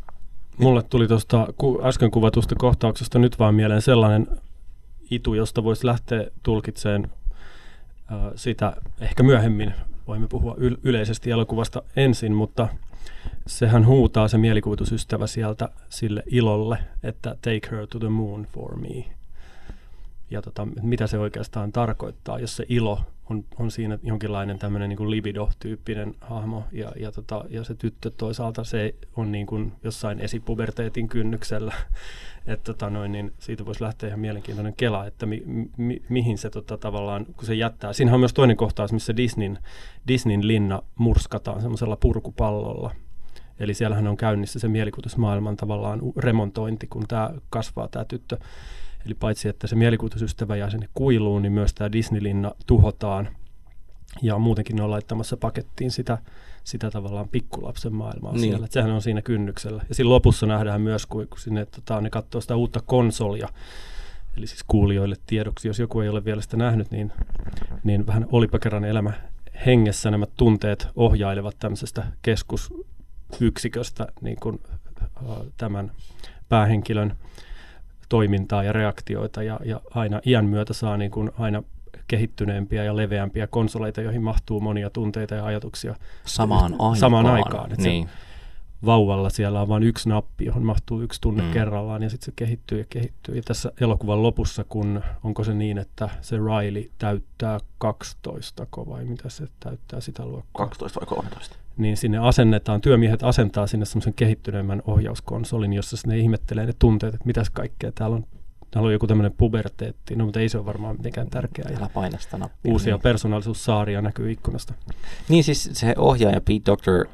Mulle 0.59 0.83
tuli 0.83 1.09
tuosta 1.09 1.47
äsken 1.85 2.11
kuvatusta 2.11 2.55
kohtauksesta 2.55 3.19
nyt 3.19 3.38
vaan 3.38 3.55
mieleen 3.55 3.83
sellainen 3.83 4.27
itu, 5.11 5.35
josta 5.35 5.65
voisi 5.65 5.87
lähteä 5.87 6.25
tulkitseen 6.43 7.11
äh, 8.12 8.19
sitä 8.35 8.77
ehkä 9.00 9.23
myöhemmin. 9.23 9.75
Voimme 10.07 10.29
puhua 10.29 10.55
yl- 10.55 10.79
yleisesti 10.83 11.31
elokuvasta 11.31 11.83
ensin, 11.97 12.35
mutta 12.35 12.69
sehän 13.47 13.87
huutaa 13.87 14.29
se 14.29 14.38
mielikuvitusystävä 14.38 15.27
sieltä 15.27 15.69
sille 15.88 16.23
ilolle, 16.27 16.79
että 17.03 17.31
take 17.31 17.61
her 17.71 17.87
to 17.87 17.99
the 17.99 18.09
moon 18.09 18.47
for 18.53 18.77
me 18.77 19.18
ja 20.31 20.43
tota, 20.43 20.69
mitä 20.83 21.07
se 21.07 21.19
oikeastaan 21.19 21.73
tarkoittaa, 21.73 22.39
jos 22.39 22.57
se 22.57 22.67
ilo 22.69 23.01
on, 23.31 23.45
on 23.59 23.71
siinä 23.71 23.99
jonkinlainen 24.03 24.59
tämmöinen 24.59 24.89
niin 24.89 25.11
libido-tyyppinen 25.11 26.15
hahmo 26.21 26.65
ja, 26.73 26.93
ja, 27.01 27.13
tota, 27.13 27.45
ja 27.49 27.65
se 27.65 27.75
tyttö 27.75 28.11
toisaalta 28.11 28.65
se 28.65 28.95
on 29.17 29.33
niin 29.33 29.47
kuin 29.47 29.73
jossain 29.83 30.21
esipuberteetin 30.21 31.09
kynnyksellä, 31.09 31.75
että 32.47 32.65
tota 32.65 32.91
noin, 32.91 33.13
niin 33.13 33.33
siitä 33.39 33.67
voisi 33.67 33.85
lähteä 33.85 34.09
ihan 34.09 34.21
mielenkiintoinen 34.21 34.75
kela, 34.77 35.07
että 35.07 35.27
mi, 35.27 35.43
mi, 35.77 36.03
mihin 36.09 36.39
se 36.39 36.51
tota, 36.51 36.79
tavallaan, 36.79 37.27
kun 37.27 37.47
se 37.47 37.55
jättää. 37.55 37.93
Siinä 37.93 38.15
on 38.15 38.21
myös 38.21 38.35
toinen 38.35 38.57
kohtaus, 38.57 38.93
missä 38.93 39.17
Disneyn, 39.17 39.59
Disneyn 40.09 40.47
linna 40.47 40.83
murskataan 40.97 41.61
semmoisella 41.61 41.97
purkupallolla, 41.97 42.91
Eli 43.61 43.75
siellähän 43.75 44.07
on 44.07 44.17
käynnissä 44.17 44.59
se 44.59 44.69
mielikuvitusmaailman 44.69 45.57
tavallaan 45.57 46.01
remontointi, 46.17 46.87
kun 46.87 47.05
tämä 47.09 47.31
kasvaa 47.51 47.89
tämä 47.89 48.05
tyttö. 48.05 48.39
Eli 49.09 49.15
paitsi, 49.15 49.49
että 49.49 49.67
se 49.67 49.77
mielikuvitusystävä 49.77 50.57
jää 50.57 50.71
sinne 50.71 50.88
kuiluun, 50.95 51.43
niin 51.43 51.53
myös 51.53 51.75
tämä 51.75 51.93
Disneylinna 51.93 52.53
tuhotaan. 52.67 53.29
Ja 54.23 54.38
muutenkin 54.38 54.77
ne 54.77 54.83
on 54.83 54.91
laittamassa 54.91 55.37
pakettiin 55.37 55.91
sitä, 55.91 56.19
sitä 56.65 56.91
tavallaan 56.91 57.29
pikkulapsen 57.29 57.95
maailmaa 57.95 58.33
niin. 58.33 58.43
siellä. 58.43 58.65
Että 58.65 58.75
sehän 58.75 58.91
on 58.91 59.03
siinä 59.03 59.23
kynnyksellä. 59.23 59.83
Ja 59.88 59.95
siinä 59.95 60.11
lopussa 60.11 60.47
nähdään 60.47 60.81
myös, 60.81 61.07
kun, 61.07 61.29
kun 61.29 61.38
sinne, 61.38 61.67
tota, 61.67 62.00
ne 62.00 62.11
katsoo 62.11 62.41
sitä 62.41 62.57
uutta 62.57 62.81
konsolia, 62.87 63.49
eli 64.37 64.47
siis 64.47 64.65
kuulijoille 64.67 65.17
tiedoksi, 65.27 65.69
jos 65.69 65.79
joku 65.79 66.00
ei 66.00 66.09
ole 66.09 66.25
vielä 66.25 66.43
sitä 66.43 66.57
nähnyt, 66.57 66.91
niin, 66.91 67.12
niin 67.85 68.07
vähän 68.07 68.27
Olipa 68.33 68.59
kerran 68.59 68.85
elämä 68.85 69.12
hengessä 69.67 70.11
nämä 70.11 70.27
tunteet 70.37 70.88
ohjailevat 70.97 71.57
tämmöisestä 71.59 72.07
keskusyksiköstä 72.23 74.07
niin 74.21 74.37
kuin, 74.41 74.61
tämän 75.57 75.93
päähenkilön 76.49 77.17
toimintaa 78.09 78.62
ja 78.62 78.73
reaktioita 78.73 79.43
ja, 79.43 79.61
ja 79.65 79.81
aina 79.95 80.21
iän 80.27 80.45
myötä 80.45 80.73
saa 80.73 80.97
niin 80.97 81.11
kuin 81.11 81.31
aina 81.38 81.62
kehittyneempiä 82.09 82.85
ja 82.85 82.97
leveämpiä 82.97 83.47
konsoleita, 83.47 84.00
joihin 84.00 84.23
mahtuu 84.23 84.61
monia 84.61 84.91
tunteita 84.91 85.35
ja 85.35 85.45
ajatuksia 85.45 85.95
samaan 86.25 86.73
aikaan. 86.73 86.97
Samaan 86.97 87.27
aikaan. 87.27 87.71
Niin. 87.79 88.09
vauvalla 88.85 89.31
siellä 89.31 89.61
on 89.61 89.69
vain 89.69 89.83
yksi 89.83 90.09
nappi, 90.09 90.45
johon 90.45 90.62
mahtuu 90.62 91.00
yksi 91.00 91.21
tunne 91.21 91.43
mm. 91.43 91.50
kerrallaan 91.50 92.03
ja 92.03 92.11
sitten 92.11 92.27
se 92.27 92.33
kehittyy 92.37 92.79
ja 92.79 92.85
kehittyy. 92.88 93.37
Ja 93.37 93.43
tässä 93.45 93.73
elokuvan 93.81 94.23
lopussa, 94.23 94.65
kun 94.69 95.03
onko 95.25 95.45
se 95.45 95.55
niin, 95.55 95.79
että 95.79 96.09
se 96.21 96.37
Riley 96.37 96.91
täyttää 96.99 97.61
12 97.79 98.67
vai 98.88 99.05
mitä 99.05 99.29
se 99.29 99.47
täyttää 99.61 100.00
sitä 100.00 100.27
luokkaa? 100.27 100.67
12 100.67 101.00
vai 101.00 101.07
13? 101.07 101.57
Niin 101.79 101.97
sinne 101.97 102.19
asennetaan, 102.19 102.81
työmiehet 102.81 103.23
asentaa 103.23 103.67
sinne 103.67 103.87
semmoisen 103.87 104.15
kehittyneemmän 104.15 104.83
ohjauskonsolin, 104.87 105.73
jossa 105.73 105.97
ne 106.07 106.19
ihmettelee 106.19 106.67
ne 106.67 106.73
tunteet, 106.79 107.15
että 107.15 107.27
mitäs 107.27 107.51
kaikkea 107.51 107.93
täällä 107.93 108.17
on 108.17 108.25
Täällä 108.71 108.87
on 108.87 108.93
joku 108.93 109.07
tämmöinen 109.07 109.33
puberteetti, 109.39 110.17
no 110.17 110.25
mutta 110.25 110.41
ei 110.41 110.49
se 110.49 110.59
ole 110.59 110.67
varmaan 110.67 110.97
mitenkään 110.97 111.31
tärkeää. 111.31 111.71
Älä 111.79 111.89
paina 111.95 112.19
sitä 112.19 112.39
nappia. 112.39 112.73
Uusia 112.73 112.95
niin. 112.95 113.03
persoonallisuussaaria 113.03 114.03
näkyy 114.03 114.33
ikkunasta. 114.33 114.75
Niin 115.29 115.45
siis 115.45 115.71
se 115.73 115.95
ohjaaja 115.99 116.41
Pete 116.41 116.63
Doctor, 116.67 117.07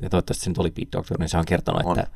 ja 0.00 0.10
toivottavasti 0.10 0.44
se 0.44 0.50
nyt 0.50 0.58
oli 0.58 0.70
Pete 0.70 0.88
Doctor, 0.92 1.18
niin 1.18 1.28
se 1.28 1.38
on 1.38 1.44
kertonut, 1.44 1.82
on. 1.84 1.98
Että, 1.98 2.10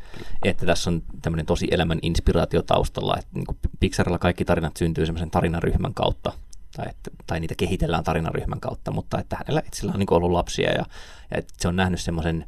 että 0.44 0.66
tässä 0.66 0.90
on 0.90 1.02
tämmöinen 1.22 1.46
tosi 1.46 1.68
elämän 1.70 1.98
inspiraatio 2.02 2.62
taustalla, 2.62 3.16
että 3.18 3.30
niin 3.34 3.46
Pixarilla 3.80 4.18
kaikki 4.18 4.44
tarinat 4.44 4.76
syntyy 4.76 5.06
semmoisen 5.06 5.30
tarinaryhmän 5.30 5.94
kautta, 5.94 6.32
tai, 6.76 6.86
että, 6.90 7.10
tai 7.26 7.40
niitä 7.40 7.54
kehitellään 7.56 8.04
tarinaryhmän 8.04 8.60
kautta, 8.60 8.90
mutta 8.90 9.18
että 9.18 9.36
hänellä 9.36 9.62
itsellä 9.66 9.92
on 9.92 9.98
niin 9.98 10.12
ollut 10.12 10.30
lapsia 10.30 10.70
ja, 10.70 10.84
ja 11.30 11.38
että 11.38 11.54
se 11.58 11.68
on 11.68 11.76
nähnyt 11.76 12.00
semmoisen 12.00 12.46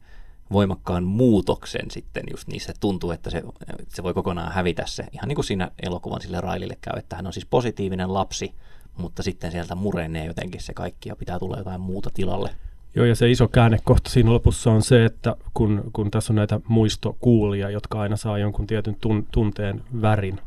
voimakkaan 0.52 1.04
muutoksen 1.04 1.90
sitten 1.90 2.24
just 2.30 2.48
niissä. 2.48 2.72
Tuntuu, 2.80 3.10
että 3.10 3.30
se, 3.30 3.42
se 3.88 4.02
voi 4.02 4.14
kokonaan 4.14 4.52
hävitä 4.52 4.82
se. 4.86 5.04
Ihan 5.12 5.28
niin 5.28 5.34
kuin 5.36 5.44
siinä 5.44 5.70
elokuvan 5.82 6.20
sille 6.20 6.40
Railille 6.40 6.78
käy, 6.80 6.98
että 6.98 7.16
hän 7.16 7.26
on 7.26 7.32
siis 7.32 7.46
positiivinen 7.46 8.14
lapsi, 8.14 8.54
mutta 8.96 9.22
sitten 9.22 9.52
sieltä 9.52 9.74
murenee 9.74 10.26
jotenkin 10.26 10.60
se 10.60 10.74
kaikki 10.74 11.08
ja 11.08 11.16
pitää 11.16 11.38
tulla 11.38 11.58
jotain 11.58 11.80
muuta 11.80 12.10
tilalle. 12.14 12.50
Joo, 12.94 13.06
ja 13.06 13.14
se 13.14 13.30
iso 13.30 13.48
käännekohta 13.48 14.10
siinä 14.10 14.32
lopussa 14.32 14.70
on 14.70 14.82
se, 14.82 15.04
että 15.04 15.36
kun, 15.54 15.90
kun 15.92 16.10
tässä 16.10 16.32
on 16.32 16.36
näitä 16.36 16.60
muistokuulia, 16.68 17.70
jotka 17.70 18.00
aina 18.00 18.16
saa 18.16 18.38
jonkun 18.38 18.66
tietyn 18.66 18.96
tun, 19.00 19.26
tunteen 19.32 19.84
värin, 20.02 20.40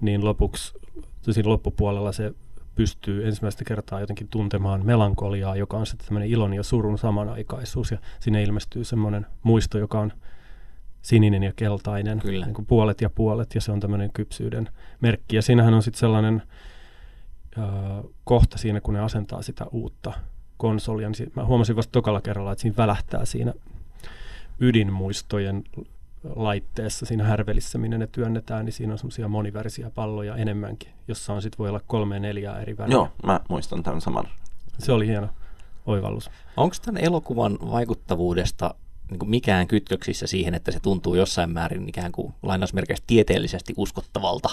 niin 0.00 0.24
lopuksi 0.24 0.72
siinä 1.30 1.48
loppupuolella 1.48 2.12
se 2.12 2.32
pystyy 2.78 3.26
ensimmäistä 3.26 3.64
kertaa 3.64 4.00
jotenkin 4.00 4.28
tuntemaan 4.28 4.86
melankoliaa, 4.86 5.56
joka 5.56 5.76
on 5.76 5.86
sitten 5.86 6.06
tämmöinen 6.06 6.28
ilon 6.28 6.54
ja 6.54 6.62
surun 6.62 6.98
samanaikaisuus. 6.98 7.90
Ja 7.90 7.98
sinne 8.20 8.42
ilmestyy 8.42 8.84
semmoinen 8.84 9.26
muisto, 9.42 9.78
joka 9.78 10.00
on 10.00 10.12
sininen 11.02 11.42
ja 11.42 11.52
keltainen, 11.56 12.18
Kyllä. 12.18 12.46
Niin 12.46 12.54
kuin 12.54 12.66
puolet 12.66 13.00
ja 13.00 13.10
puolet, 13.10 13.54
ja 13.54 13.60
se 13.60 13.72
on 13.72 13.80
tämmöinen 13.80 14.12
kypsyyden 14.12 14.68
merkki. 15.00 15.36
Ja 15.36 15.42
siinähän 15.42 15.74
on 15.74 15.82
sitten 15.82 16.00
sellainen 16.00 16.42
äh, 17.58 17.64
kohta 18.24 18.58
siinä, 18.58 18.80
kun 18.80 18.94
ne 18.94 19.00
asentaa 19.00 19.42
sitä 19.42 19.66
uutta 19.70 20.12
konsolia, 20.56 21.10
niin 21.18 21.32
mä 21.36 21.44
huomasin 21.44 21.76
vasta 21.76 21.92
tokalla 21.92 22.20
kerralla, 22.20 22.52
että 22.52 22.62
siinä 22.62 22.76
välähtää 22.76 23.24
siinä 23.24 23.52
ydinmuistojen 24.60 25.64
laitteessa 26.36 27.06
siinä 27.06 27.24
härvelissä, 27.24 27.78
minne 27.78 27.98
ne 27.98 28.06
työnnetään, 28.06 28.64
niin 28.64 28.72
siinä 28.72 28.92
on 28.92 28.98
semmoisia 28.98 29.28
monivärisiä 29.28 29.90
palloja 29.90 30.36
enemmänkin, 30.36 30.92
jossa 31.08 31.32
on 31.32 31.42
sitten 31.42 31.58
voi 31.58 31.68
olla 31.68 31.80
kolme 31.86 32.18
neljää 32.18 32.60
eri 32.60 32.76
väriä. 32.76 32.92
Joo, 32.92 33.08
mä 33.26 33.40
muistan 33.48 33.82
tämän 33.82 34.00
saman. 34.00 34.28
Se 34.78 34.92
oli 34.92 35.06
hieno 35.06 35.28
oivallus. 35.86 36.30
Onko 36.56 36.76
tämän 36.84 37.04
elokuvan 37.04 37.58
vaikuttavuudesta 37.70 38.74
niin 39.10 39.18
kuin 39.18 39.30
mikään 39.30 39.66
kytköksissä 39.66 40.26
siihen, 40.26 40.54
että 40.54 40.72
se 40.72 40.80
tuntuu 40.80 41.14
jossain 41.14 41.50
määrin 41.50 41.88
ikään 41.88 42.12
kuin 42.12 42.34
lainausmerkeistä 42.42 43.04
tieteellisesti 43.06 43.74
uskottavalta? 43.76 44.48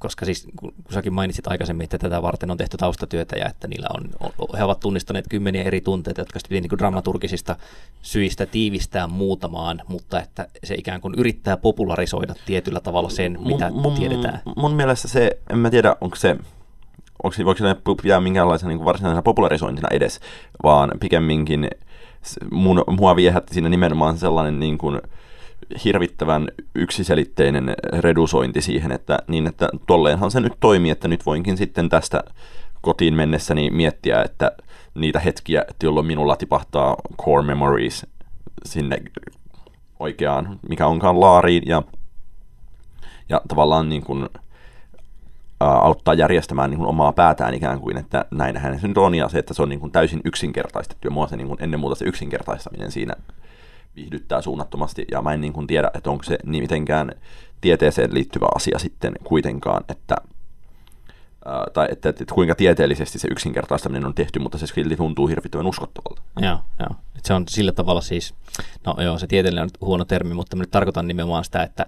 Koska 0.00 0.24
siis 0.24 0.48
kun 0.56 0.72
säkin 0.90 1.12
mainitsit 1.12 1.46
aikaisemmin, 1.46 1.84
että 1.84 1.98
tätä 1.98 2.22
varten 2.22 2.50
on 2.50 2.56
tehty 2.56 2.76
taustatyötä 2.76 3.36
ja 3.36 3.48
että 3.48 3.68
niillä 3.68 3.86
on, 3.96 4.10
he 4.58 4.64
ovat 4.64 4.80
tunnistaneet 4.80 5.24
kymmeniä 5.28 5.62
eri 5.62 5.80
tunteita, 5.80 6.20
jotka 6.20 6.38
sitten 6.38 6.62
niin 6.62 6.78
dramaturgisista 6.78 7.56
syistä 8.02 8.46
tiivistää 8.46 9.06
muutamaan, 9.06 9.82
mutta 9.88 10.20
että 10.20 10.48
se 10.64 10.74
ikään 10.74 11.00
kuin 11.00 11.14
yrittää 11.14 11.56
popularisoida 11.56 12.34
tietyllä 12.46 12.80
tavalla 12.80 13.10
sen, 13.10 13.38
mitä 13.44 13.70
mun, 13.70 13.94
tiedetään. 13.94 14.42
Mun 14.56 14.74
mielestä 14.74 15.08
se, 15.08 15.38
en 15.50 15.58
mä 15.58 15.70
tiedä, 15.70 15.96
onko 16.00 16.16
se 16.16 16.36
onko 17.22 17.34
se, 17.34 17.44
voiko 17.44 17.58
se 17.58 17.76
pitää 18.02 18.20
minkäänlaisena 18.20 18.68
niin 18.68 18.84
varsinaisena 18.84 19.22
popularisointina 19.22 19.88
edes, 19.90 20.20
vaan 20.62 20.90
pikemminkin 21.00 21.70
mun, 22.50 22.84
mua 22.98 23.16
viehätti 23.16 23.54
siinä 23.54 23.68
nimenomaan 23.68 24.18
sellainen 24.18 24.60
niin 24.60 24.78
kuin, 24.78 25.00
hirvittävän 25.84 26.48
yksiselitteinen 26.74 27.74
redusointi 27.98 28.60
siihen, 28.60 28.92
että, 28.92 29.18
niin 29.28 29.46
että 29.46 29.68
tolleenhan 29.86 30.30
se 30.30 30.40
nyt 30.40 30.52
toimii, 30.60 30.90
että 30.90 31.08
nyt 31.08 31.26
voinkin 31.26 31.56
sitten 31.56 31.88
tästä 31.88 32.24
kotiin 32.80 33.14
mennessäni 33.14 33.70
miettiä, 33.70 34.22
että 34.22 34.52
niitä 34.94 35.20
hetkiä, 35.20 35.64
että 35.68 35.86
jolloin 35.86 36.06
minulla 36.06 36.36
tipahtaa 36.36 36.96
core 37.22 37.46
memories 37.46 38.06
sinne 38.64 39.02
oikeaan, 39.98 40.58
mikä 40.68 40.86
onkaan 40.86 41.20
laariin 41.20 41.62
ja, 41.66 41.82
ja 43.28 43.40
tavallaan 43.48 43.88
niin 43.88 44.02
kuin, 44.02 44.28
auttaa 45.60 46.14
järjestämään 46.14 46.70
niin 46.70 46.78
kuin 46.78 46.88
omaa 46.88 47.12
päätään 47.12 47.54
ikään 47.54 47.80
kuin, 47.80 47.96
että 47.96 48.24
näinhän 48.30 48.80
se 48.80 48.88
nyt 48.88 48.98
on 48.98 49.14
ja 49.14 49.28
se, 49.28 49.38
että 49.38 49.54
se 49.54 49.62
on 49.62 49.68
niin 49.68 49.80
kuin 49.80 49.92
täysin 49.92 50.20
yksinkertaistettu 50.24 51.06
ja 51.06 51.10
mua 51.10 51.26
se 51.26 51.36
niin 51.36 51.48
kuin 51.48 51.62
ennen 51.62 51.80
muuta 51.80 51.94
se 51.94 52.04
yksinkertaistaminen 52.04 52.92
siinä 52.92 53.14
viihdyttää 53.96 54.42
suunnattomasti, 54.42 55.04
ja 55.10 55.22
mä 55.22 55.32
en 55.32 55.40
niin 55.40 55.52
kuin 55.52 55.66
tiedä, 55.66 55.90
että 55.94 56.10
onko 56.10 56.24
se 56.24 56.38
niin 56.44 56.64
mitenkään 56.64 57.12
tieteeseen 57.60 58.14
liittyvä 58.14 58.46
asia 58.54 58.78
sitten 58.78 59.14
kuitenkaan, 59.24 59.84
että 59.88 60.16
ää, 61.44 61.66
tai 61.72 61.88
että, 61.90 62.08
että, 62.08 62.22
että 62.22 62.34
kuinka 62.34 62.54
tieteellisesti 62.54 63.18
se 63.18 63.28
yksinkertaistaminen 63.30 64.06
on 64.06 64.14
tehty, 64.14 64.38
mutta 64.38 64.58
se 64.58 64.66
silti 64.66 64.96
tuntuu 64.96 65.26
hirvittävän 65.26 65.66
uskottavalta. 65.66 66.22
Joo, 66.40 66.58
joo. 66.78 66.90
Et 67.16 67.24
se 67.24 67.34
on 67.34 67.44
sillä 67.48 67.72
tavalla 67.72 68.00
siis, 68.00 68.34
no 68.86 68.94
joo, 69.02 69.18
se 69.18 69.26
tieteellinen 69.26 69.64
on 69.64 69.70
huono 69.80 70.04
termi, 70.04 70.34
mutta 70.34 70.56
mä 70.56 70.62
nyt 70.62 70.70
tarkoitan 70.70 71.08
nimenomaan 71.08 71.44
sitä, 71.44 71.62
että 71.62 71.86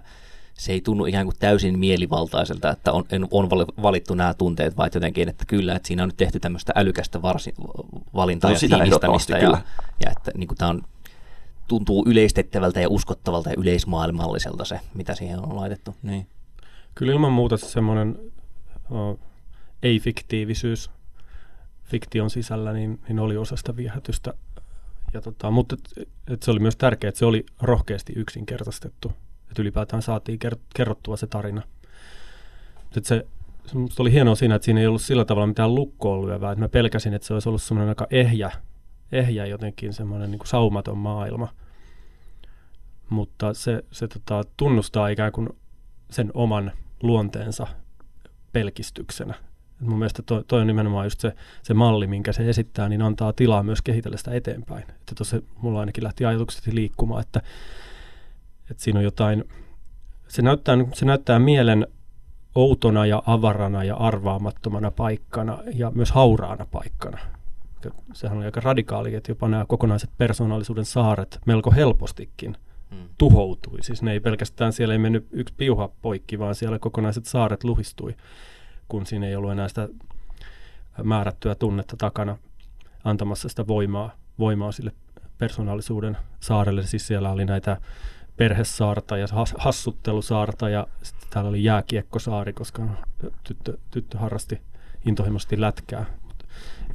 se 0.53 0.71
ei 0.71 0.81
tunnu 0.81 1.05
ikään 1.05 1.25
kuin 1.25 1.35
täysin 1.39 1.79
mielivaltaiselta, 1.79 2.69
että 2.69 2.91
on, 2.91 3.05
on 3.31 3.49
valittu 3.81 4.13
nämä 4.13 4.33
tunteet, 4.33 4.77
vaan 4.77 4.89
jotenkin, 4.93 5.29
että 5.29 5.45
kyllä, 5.47 5.75
että 5.75 5.87
siinä 5.87 6.03
on 6.03 6.09
nyt 6.09 6.17
tehty 6.17 6.39
tämmöistä 6.39 6.73
älykästä 6.75 7.21
varsi, 7.21 7.53
valintaa 8.15 8.51
no, 8.51 8.57
ja 8.61 8.77
tiivistämistä, 8.77 9.37
ja, 9.37 9.61
ja 9.99 10.11
että 10.11 10.31
niin 10.35 10.47
kuin 10.47 10.57
tämä 10.57 10.69
on 10.69 10.81
tuntuu 11.67 12.05
yleistettävältä 12.07 12.81
ja 12.81 12.89
uskottavalta 12.89 13.49
ja 13.49 13.55
yleismaailmalliselta 13.57 14.65
se, 14.65 14.79
mitä 14.93 15.15
siihen 15.15 15.39
on 15.39 15.55
laitettu. 15.55 15.95
Niin. 16.03 16.27
Kyllä 16.95 17.13
ilman 17.13 17.33
muuta 17.33 17.57
semmoinen 17.57 18.19
uh, 18.89 19.19
ei-fiktiivisyys 19.83 20.91
fiktion 21.83 22.29
sisällä 22.29 22.73
niin, 22.73 22.99
niin 23.07 23.19
oli 23.19 23.37
osa 23.37 23.55
sitä 23.55 23.75
viehätystä. 23.75 24.33
Ja 25.13 25.21
tota, 25.21 25.51
mutta 25.51 25.75
et, 25.97 26.09
et 26.27 26.43
se 26.43 26.51
oli 26.51 26.59
myös 26.59 26.75
tärkeää, 26.75 27.09
että 27.09 27.19
se 27.19 27.25
oli 27.25 27.45
rohkeasti 27.61 28.13
yksinkertaistettu. 28.15 29.11
Että 29.49 29.61
ylipäätään 29.61 30.01
saatiin 30.01 30.39
kerrottua 30.75 31.17
se 31.17 31.27
tarina. 31.27 31.61
Et 32.97 33.05
se, 33.05 33.25
se 33.65 34.01
oli 34.01 34.11
hienoa 34.11 34.35
siinä, 34.35 34.55
että 34.55 34.65
siinä 34.65 34.79
ei 34.79 34.87
ollut 34.87 35.01
sillä 35.01 35.25
tavalla 35.25 35.47
mitään 35.47 35.75
lukkoon 35.75 36.27
lyövää. 36.27 36.51
Että 36.51 36.65
mä 36.65 36.69
pelkäsin, 36.69 37.13
että 37.13 37.27
se 37.27 37.33
olisi 37.33 37.49
ollut 37.49 37.63
semmoinen 37.63 37.89
aika 37.89 38.07
ehjä 38.09 38.51
ehjä 39.13 39.45
jotenkin 39.45 39.93
semmoinen 39.93 40.31
niin 40.31 40.39
saumaton 40.45 40.97
maailma. 40.97 41.47
Mutta 43.09 43.53
se, 43.53 43.83
se 43.91 44.07
tota, 44.07 44.43
tunnustaa 44.57 45.07
ikään 45.07 45.31
kuin 45.31 45.49
sen 46.09 46.31
oman 46.33 46.71
luonteensa 47.03 47.67
pelkistyksenä. 48.51 49.33
Et 49.81 49.87
mun 49.87 49.99
mielestä 49.99 50.21
toi, 50.21 50.43
toi 50.47 50.61
on 50.61 50.67
nimenomaan 50.67 51.05
just 51.05 51.19
se, 51.19 51.35
se 51.63 51.73
malli, 51.73 52.07
minkä 52.07 52.33
se 52.33 52.49
esittää, 52.49 52.89
niin 52.89 53.01
antaa 53.01 53.33
tilaa 53.33 53.63
myös 53.63 53.81
kehitellä 53.81 54.17
sitä 54.17 54.31
eteenpäin. 54.31 54.83
Että 54.89 55.15
tuossa 55.15 55.41
mulla 55.57 55.79
ainakin 55.79 56.03
lähti 56.03 56.25
ajatuksesti 56.25 56.75
liikkumaan, 56.75 57.21
että, 57.21 57.41
että 58.71 58.83
siinä 58.83 58.99
on 58.99 59.03
jotain, 59.03 59.43
se 60.27 60.41
näyttää, 60.41 60.77
se 60.93 61.05
näyttää 61.05 61.39
mielen 61.39 61.87
outona 62.55 63.05
ja 63.05 63.23
avarana 63.25 63.83
ja 63.83 63.95
arvaamattomana 63.95 64.91
paikkana 64.91 65.59
ja 65.73 65.91
myös 65.91 66.11
hauraana 66.11 66.65
paikkana 66.71 67.17
sehän 68.13 68.37
oli 68.37 68.45
aika 68.45 68.61
radikaali, 68.61 69.15
että 69.15 69.31
jopa 69.31 69.47
nämä 69.47 69.65
kokonaiset 69.65 70.09
persoonallisuuden 70.17 70.85
saaret 70.85 71.39
melko 71.45 71.71
helpostikin 71.71 72.57
Mm. 72.93 73.09
tuhoutui. 73.17 73.83
Siis 73.83 74.01
ne 74.01 74.11
ei 74.11 74.19
pelkästään, 74.19 74.73
siellä 74.73 74.93
ei 74.93 74.99
mennyt 74.99 75.27
yksi 75.31 75.53
piuha 75.57 75.89
poikki, 76.01 76.39
vaan 76.39 76.55
siellä 76.55 76.79
kokonaiset 76.79 77.25
saaret 77.25 77.63
luhistui, 77.63 78.15
kun 78.87 79.05
siinä 79.05 79.27
ei 79.27 79.35
ollut 79.35 79.51
enää 79.51 79.67
sitä 79.67 79.89
määrättyä 81.03 81.55
tunnetta 81.55 81.97
takana 81.97 82.37
antamassa 83.03 83.49
sitä 83.49 83.67
voimaa, 83.67 84.11
voimaa 84.39 84.71
sille 84.71 84.91
persoonallisuuden 85.37 86.17
saarelle. 86.39 86.83
Siis 86.83 87.07
siellä 87.07 87.31
oli 87.31 87.45
näitä 87.45 87.77
perhesaarta 88.37 89.17
ja 89.17 89.27
has, 89.31 89.53
hassuttelusaarta 89.57 90.69
ja 90.69 90.87
sitten 91.03 91.27
täällä 91.29 91.49
oli 91.49 91.63
jääkiekkosaari, 91.63 92.53
koska 92.53 92.83
tyttö, 93.43 93.77
tyttö 93.91 94.17
harrasti 94.17 94.61
intohimoisesti 95.05 95.61
lätkää. 95.61 96.05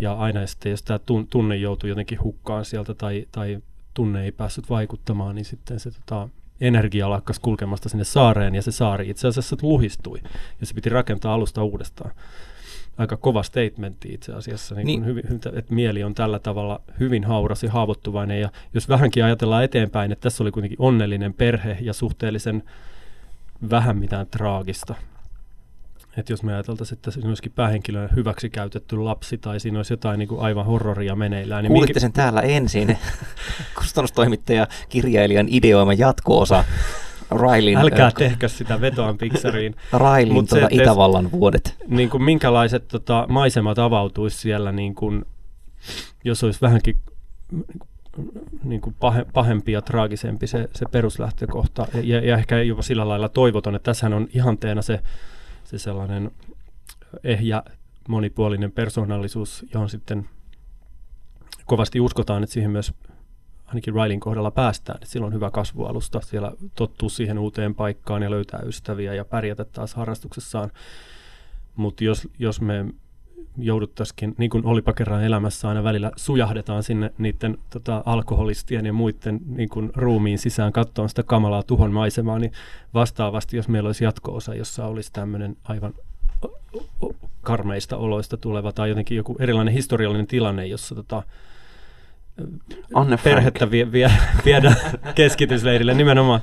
Ja 0.00 0.12
aina 0.12 0.46
sitten, 0.46 0.70
jos 0.70 0.82
tämä 0.82 0.98
tunne 1.30 1.56
joutui 1.56 1.90
jotenkin 1.90 2.22
hukkaan 2.22 2.64
sieltä 2.64 2.94
tai, 2.94 3.26
tai 3.32 3.58
tunne 3.94 4.24
ei 4.24 4.32
päässyt 4.32 4.70
vaikuttamaan, 4.70 5.34
niin 5.34 5.44
sitten 5.44 5.80
se 5.80 5.90
tota, 5.90 6.28
energia 6.60 7.10
lakkasi 7.10 7.40
kulkemasta 7.40 7.88
sinne 7.88 8.04
saareen 8.04 8.54
ja 8.54 8.62
se 8.62 8.72
saari 8.72 9.10
itse 9.10 9.28
asiassa 9.28 9.56
luhistui 9.62 10.20
ja 10.60 10.66
se 10.66 10.74
piti 10.74 10.88
rakentaa 10.88 11.34
alusta 11.34 11.62
uudestaan. 11.62 12.10
Aika 12.98 13.16
kova 13.16 13.42
statementti 13.42 14.14
itse 14.14 14.32
asiassa, 14.32 14.74
niin 14.74 14.86
niin. 14.86 15.04
Hyvin, 15.04 15.24
että 15.56 15.74
mieli 15.74 16.04
on 16.04 16.14
tällä 16.14 16.38
tavalla 16.38 16.80
hyvin 17.00 17.24
hauras 17.24 17.62
ja 17.62 17.70
haavoittuvainen 17.70 18.40
ja 18.40 18.50
jos 18.74 18.88
vähänkin 18.88 19.24
ajatellaan 19.24 19.64
eteenpäin, 19.64 20.12
että 20.12 20.22
tässä 20.22 20.44
oli 20.44 20.50
kuitenkin 20.50 20.78
onnellinen 20.80 21.34
perhe 21.34 21.76
ja 21.80 21.92
suhteellisen 21.92 22.62
vähän 23.70 23.98
mitään 23.98 24.26
traagista, 24.26 24.94
että 26.18 26.32
jos 26.32 26.42
me 26.42 26.54
ajateltaisiin, 26.54 26.96
että 26.96 27.10
siinä 27.10 27.28
olisikin 27.28 27.52
päähenkilön 27.52 28.08
hyväksi 28.16 28.50
käytetty 28.50 28.96
lapsi 28.96 29.38
tai 29.38 29.60
siinä 29.60 29.78
olisi 29.78 29.92
jotain 29.92 30.18
niin 30.18 30.28
kuin 30.28 30.40
aivan 30.40 30.66
horroria 30.66 31.16
meneillään. 31.16 31.62
Niin 31.62 31.72
Kuulitte 31.72 31.90
minkä... 31.92 32.00
sen 32.00 32.12
täällä 32.12 32.40
ensin. 32.40 32.98
Kustannustoimittaja, 33.78 34.66
kirjailijan 34.88 35.46
ideoima 35.50 35.92
jatko-osa. 35.92 36.64
Railin, 37.30 37.78
Älkää 37.78 38.10
tehkö 38.10 38.48
sitä 38.48 38.80
vetoan 38.80 39.18
Pixariin. 39.18 39.74
Railin 39.92 40.32
Mut 40.32 40.48
tuota 40.48 40.68
se, 40.70 40.82
Itävallan 40.82 41.32
vuodet. 41.32 41.74
Niin 41.88 42.10
kuin, 42.10 42.22
minkälaiset 42.22 42.88
tota, 42.88 43.26
maisemat 43.28 43.78
avautuisi 43.78 44.38
siellä, 44.38 44.72
niin 44.72 44.94
kuin, 44.94 45.24
jos 46.24 46.44
olisi 46.44 46.60
vähänkin 46.60 46.96
niin 48.64 48.80
kuin 48.80 48.96
pahe, 49.00 49.26
pahempi 49.32 49.72
ja 49.72 49.82
traagisempi 49.82 50.46
se, 50.46 50.68
se 50.74 50.86
peruslähtökohta. 50.90 51.86
Ja, 52.02 52.26
ja 52.26 52.36
ehkä 52.36 52.62
jopa 52.62 52.82
sillä 52.82 53.08
lailla 53.08 53.28
toivoton, 53.28 53.74
että 53.74 53.90
tässähän 53.90 54.14
on 54.14 54.28
ihanteena 54.34 54.82
se 54.82 55.00
se 55.68 55.78
sellainen 55.78 56.30
ehjä 57.24 57.62
monipuolinen 58.08 58.72
persoonallisuus, 58.72 59.66
johon 59.74 59.90
sitten 59.90 60.28
kovasti 61.66 62.00
uskotaan, 62.00 62.42
että 62.42 62.54
siihen 62.54 62.70
myös 62.70 62.94
ainakin 63.66 63.94
Railin 63.94 64.20
kohdalla 64.20 64.50
päästään. 64.50 64.96
Että 64.96 65.08
silloin 65.08 65.30
on 65.30 65.34
hyvä 65.34 65.50
kasvualusta, 65.50 66.20
siellä 66.20 66.52
tottuu 66.74 67.08
siihen 67.08 67.38
uuteen 67.38 67.74
paikkaan 67.74 68.22
ja 68.22 68.30
löytää 68.30 68.60
ystäviä 68.60 69.14
ja 69.14 69.24
pärjätä 69.24 69.64
taas 69.64 69.94
harrastuksessaan. 69.94 70.70
Mutta 71.76 72.04
jos, 72.04 72.28
jos 72.38 72.60
me 72.60 72.84
jouduttaisikin, 73.58 74.34
niin 74.38 74.50
kuin 74.50 74.66
olipa 74.66 74.92
kerran 74.92 75.24
elämässä 75.24 75.68
aina 75.68 75.84
välillä 75.84 76.12
sujahdetaan 76.16 76.82
sinne 76.82 77.12
niiden 77.18 77.58
tota, 77.70 78.02
alkoholistien 78.06 78.86
ja 78.86 78.92
muiden 78.92 79.40
niin 79.46 79.68
kuin, 79.68 79.90
ruumiin 79.94 80.38
sisään 80.38 80.72
katsomaan 80.72 81.08
sitä 81.08 81.22
kamalaa 81.22 81.62
tuhon 81.62 81.92
maisemaa, 81.92 82.38
niin 82.38 82.52
vastaavasti, 82.94 83.56
jos 83.56 83.68
meillä 83.68 83.86
olisi 83.86 84.04
jatko-osa, 84.04 84.54
jossa 84.54 84.86
olisi 84.86 85.12
tämmöinen 85.12 85.56
aivan 85.64 85.94
karmeista 87.42 87.96
oloista 87.96 88.36
tuleva 88.36 88.72
tai 88.72 88.88
jotenkin 88.88 89.16
joku 89.16 89.36
erilainen 89.38 89.74
historiallinen 89.74 90.26
tilanne, 90.26 90.66
jossa 90.66 90.94
tota, 90.94 91.22
Anne 92.94 93.18
perhettä 93.24 93.70
vie, 93.70 93.92
vie, 93.92 94.12
viedään 94.44 94.76
keskitysleirille 95.14 95.94
nimenomaan, 95.94 96.40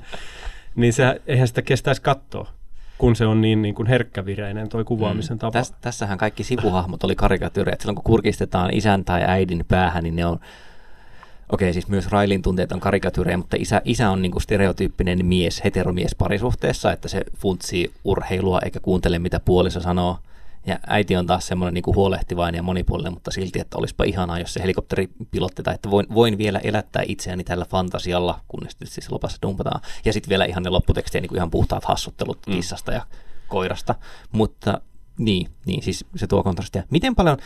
niin 0.75 0.93
se, 0.93 1.21
eihän 1.27 1.47
sitä 1.47 1.61
kestäisi 1.61 2.01
katsoa 2.01 2.49
kun 2.97 3.15
se 3.15 3.25
on 3.25 3.41
niin, 3.41 3.61
niin 3.61 3.75
kuin 3.75 3.87
herkkävireinen 3.87 4.69
toi 4.69 4.83
kuvaamisen 4.83 5.35
mm. 5.35 5.39
tapa. 5.39 5.51
Täs, 5.51 5.73
tässähän 5.81 6.17
kaikki 6.17 6.43
sivuhahmot 6.43 7.03
oli 7.03 7.15
karikatyyriä. 7.15 7.75
Silloin 7.79 7.95
kun 7.95 8.03
kurkistetaan 8.03 8.73
isän 8.73 9.05
tai 9.05 9.23
äidin 9.27 9.65
päähän, 9.67 10.03
niin 10.03 10.15
ne 10.15 10.25
on 10.25 10.39
Okei, 11.49 11.73
siis 11.73 11.87
myös 11.87 12.07
Railin 12.07 12.41
tunteet 12.41 12.71
on 12.71 12.79
karikatyyrejä, 12.79 13.37
mutta 13.37 13.57
isä, 13.59 13.81
isä 13.83 14.09
on 14.09 14.21
niinku 14.21 14.39
stereotyyppinen 14.39 15.25
mies, 15.25 15.63
heteromies 15.63 16.15
parisuhteessa, 16.15 16.91
että 16.91 17.07
se 17.07 17.21
funtsii 17.37 17.91
urheilua 18.03 18.59
eikä 18.65 18.79
kuuntele 18.79 19.19
mitä 19.19 19.39
puoliso 19.39 19.79
sanoo. 19.79 20.17
Ja 20.67 20.79
äiti 20.87 21.15
on 21.15 21.25
taas 21.25 21.47
semmoinen 21.47 21.73
niin 21.73 21.95
huolehtivainen 21.95 22.59
ja 22.59 22.63
monipuolinen, 22.63 23.13
mutta 23.13 23.31
silti, 23.31 23.59
että 23.59 23.77
olisipa 23.77 24.03
ihanaa, 24.03 24.39
jos 24.39 24.53
se 24.53 24.61
helikopteripilotti 24.61 25.63
tai 25.63 25.75
että 25.75 25.91
voin, 25.91 26.05
voin 26.13 26.37
vielä 26.37 26.59
elättää 26.59 27.03
itseäni 27.07 27.43
tällä 27.43 27.65
fantasialla, 27.65 28.39
kunnes 28.47 28.77
siis 28.83 29.11
lopassa 29.11 29.37
dumpataan. 29.41 29.81
Ja 30.05 30.13
sitten 30.13 30.29
vielä 30.29 30.45
ihan 30.45 30.63
ne 30.63 30.69
lopputekstejä, 30.69 31.21
niin 31.21 31.29
kuin 31.29 31.37
ihan 31.37 31.51
puhtaat 31.51 31.85
hassuttelut 31.85 32.39
mm. 32.47 32.53
kissasta 32.53 32.91
ja 32.91 33.05
koirasta. 33.47 33.95
Mutta 34.31 34.81
niin, 35.17 35.47
niin, 35.65 35.83
siis 35.83 36.05
se 36.15 36.27
tuo 36.27 36.43
kontrastia. 36.43 36.83
Miten 36.89 37.15
paljon, 37.15 37.37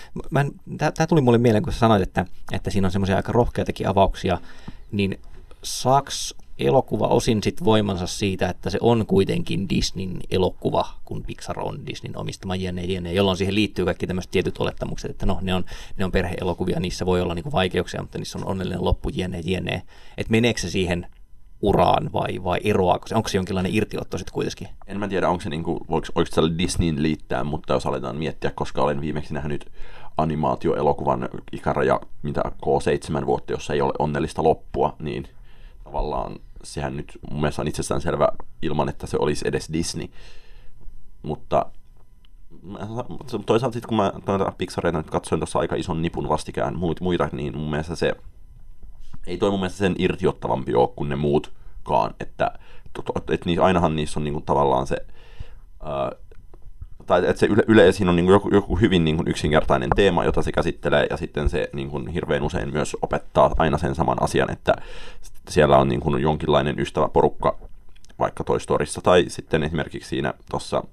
tämä 0.77 1.08
tuli 1.08 1.21
mulle 1.21 1.38
mieleen, 1.38 1.63
kun 1.63 1.73
sä 1.73 1.79
sanoit, 1.79 2.01
että, 2.01 2.25
että 2.51 2.69
siinä 2.69 2.88
on 2.88 2.91
semmoisia 2.91 3.15
aika 3.15 3.32
rohkeitakin 3.32 3.88
avauksia, 3.88 4.38
niin 4.91 5.19
saaks 5.63 6.36
elokuva 6.60 7.08
osin 7.08 7.43
sit 7.43 7.63
voimansa 7.63 8.08
siitä, 8.08 8.50
että 8.50 8.69
se 8.69 8.78
on 8.82 9.06
kuitenkin 9.06 9.69
Disneyn 9.69 10.19
elokuva, 10.32 10.86
kun 11.06 11.24
Pixar 11.24 11.60
on 11.60 11.88
Disneyn 11.88 12.17
omistama 12.17 12.56
jne, 12.56 12.84
jne, 12.84 13.13
jolloin 13.13 13.38
siihen 13.38 13.56
liittyy 13.56 13.86
kaikki 13.86 14.08
tämmöiset 14.08 14.32
tietyt 14.32 14.58
olettamukset, 14.58 15.12
että 15.12 15.26
no, 15.26 15.39
ne 15.41 15.56
on, 15.56 15.63
ne 15.98 16.06
on 16.06 16.12
perheelokuvia, 16.12 16.80
niissä 16.80 17.06
voi 17.06 17.22
olla 17.22 17.34
niinku 17.34 17.52
vaikeuksia, 17.52 18.02
mutta 18.02 18.17
niissä 18.17 18.39
on 18.39 18.48
onnellinen 18.48 18.84
loppu 18.84 19.10
jne, 19.10 19.39
jne. 19.45 19.82
Että 20.17 20.32
meneekö 20.32 20.62
se 20.62 20.69
siihen 20.69 21.08
uraan 21.62 22.10
vai, 22.13 22.43
vai 22.43 22.60
eroaako 22.63 23.08
se? 23.08 23.15
Onko 23.15 23.30
se 23.30 23.38
jonkinlainen 23.38 23.76
irtiotto 23.76 24.17
sitten 24.17 24.34
kuitenkin? 24.34 24.67
En 24.88 25.00
mä 25.00 25.08
tiedä, 25.08 25.30
onko 25.30 25.41
se 25.41 25.50
niinku, 25.50 25.86
voiko, 25.89 26.26
se 26.26 26.41
Disneyn 26.58 27.04
liittää, 27.04 27.43
mutta 27.43 27.74
jos 27.74 27.86
aletaan 27.86 28.15
miettiä, 28.15 28.52
koska 28.56 28.84
olen 28.84 29.02
viimeksi 29.02 29.34
nähnyt 29.34 29.72
animaatioelokuvan 30.17 31.30
ikäraja, 31.52 32.02
mitä 32.22 32.41
K7 32.45 33.26
vuotta, 33.26 33.52
jossa 33.52 33.74
ei 33.74 33.82
ole 33.82 33.93
onnellista 34.00 34.43
loppua, 34.43 34.95
niin 35.00 35.28
tavallaan 35.84 36.39
sehän 36.63 36.98
nyt 36.98 37.19
mun 37.32 37.41
mielestä 37.41 37.62
on 37.62 37.67
itsestään 37.67 38.02
selvä 38.02 38.28
ilman, 38.62 38.89
että 38.89 39.08
se 39.08 39.17
olisi 39.19 39.48
edes 39.48 39.69
Disney. 39.74 40.08
Mutta 41.22 41.65
toisaalta 43.45 43.74
sitten 43.74 43.88
kun 43.88 43.98
mä 43.98 44.13
noita 44.28 44.54
Pixareita 44.58 44.98
nyt 44.98 45.10
katsoin 45.10 45.39
tuossa 45.39 45.60
aika 45.60 45.76
ison 45.76 46.02
nipun 46.02 46.30
vastikään 46.30 46.78
muita, 47.02 47.30
niin 47.32 47.58
mun 47.58 47.69
mielestä 47.69 47.95
se 47.95 48.13
ei 49.28 49.38
toi 49.38 49.52
mun 49.52 49.60
mielestä 49.60 49.78
sen 49.78 49.95
irtiottavampi 49.98 50.76
ole 50.76 50.89
kuin 50.95 51.10
ne 51.10 51.15
muutkaan, 51.15 52.15
että, 52.19 52.52
että 53.32 53.45
niin, 53.45 53.62
ainahan 53.62 53.95
niissä 53.95 54.19
on 54.19 54.24
niinku 54.24 54.41
tavallaan 54.41 54.88
se 54.88 54.98
ää, 55.84 56.12
tai 57.10 57.22
että 57.28 57.39
se 57.39 57.45
yle, 57.45 57.63
yle 57.67 57.91
siinä 57.91 58.10
on 58.10 58.15
niin 58.15 58.28
joku, 58.28 58.50
joku 58.54 58.76
hyvin 58.76 59.06
niin 59.06 59.15
kuin 59.15 59.28
yksinkertainen 59.28 59.89
teema, 59.95 60.26
jota 60.26 60.41
se 60.41 60.52
käsittelee, 60.52 61.08
ja 61.10 61.17
sitten 61.17 61.50
se 61.50 61.69
niin 61.74 61.89
kuin 61.89 62.08
hirveän 62.08 62.43
usein 62.43 62.74
myös 62.74 62.98
opettaa 63.02 63.54
aina 63.58 63.78
sen 63.78 63.95
saman 63.95 64.24
asian, 64.24 64.52
että 64.52 64.74
siellä 65.50 65.78
on 65.78 65.89
niin 65.89 66.00
kuin 66.00 66.22
jonkinlainen 66.22 66.80
ystäväporukka 66.80 67.58
vaikka 68.19 68.43
toistorissa, 68.43 69.02
tai 69.02 69.26
sitten 69.28 69.63
esimerkiksi 69.63 70.10
siinä 70.10 70.34
tuossa 70.50 70.84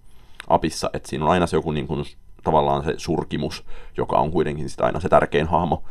apissa, 0.49 0.91
että 0.93 1.09
siinä 1.09 1.25
on 1.25 1.31
aina 1.31 1.47
se 1.47 1.57
joku 1.57 1.73
niin 1.73 1.87
kuin, 1.87 2.05
tavallaan 2.45 2.85
se 2.85 2.95
surkimus, 2.97 3.65
joka 3.97 4.17
on 4.17 4.31
kuitenkin 4.31 4.71
sitä 4.71 4.85
aina 4.85 5.01
se 5.01 5.09
tärkein 5.09 5.47
hahmo, 5.47 5.83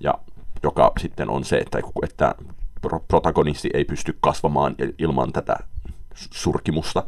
ja 0.00 0.14
joka 0.62 0.92
sitten 1.00 1.30
on 1.30 1.44
se, 1.44 1.58
että, 1.58 1.78
että 2.02 2.34
protagonisti 3.08 3.70
ei 3.74 3.84
pysty 3.84 4.16
kasvamaan 4.20 4.74
ilman 4.98 5.32
tätä 5.32 5.56
surkimusta, 6.14 7.04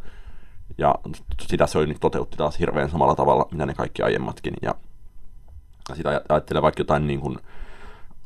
ja 0.79 0.95
sitä 1.41 1.67
se 1.67 1.87
nyt 1.87 2.01
toteutti 2.01 2.37
taas 2.37 2.59
hirveän 2.59 2.91
samalla 2.91 3.15
tavalla, 3.15 3.49
mitä 3.51 3.67
ne 3.67 3.75
kaikki 3.75 4.03
aiemmatkin. 4.03 4.55
Ja 4.63 4.75
sitä 5.95 6.23
ajattelee 6.29 6.63
vaikka 6.63 6.81
jotain 6.81 7.07
niin 7.07 7.21
kuin 7.21 7.39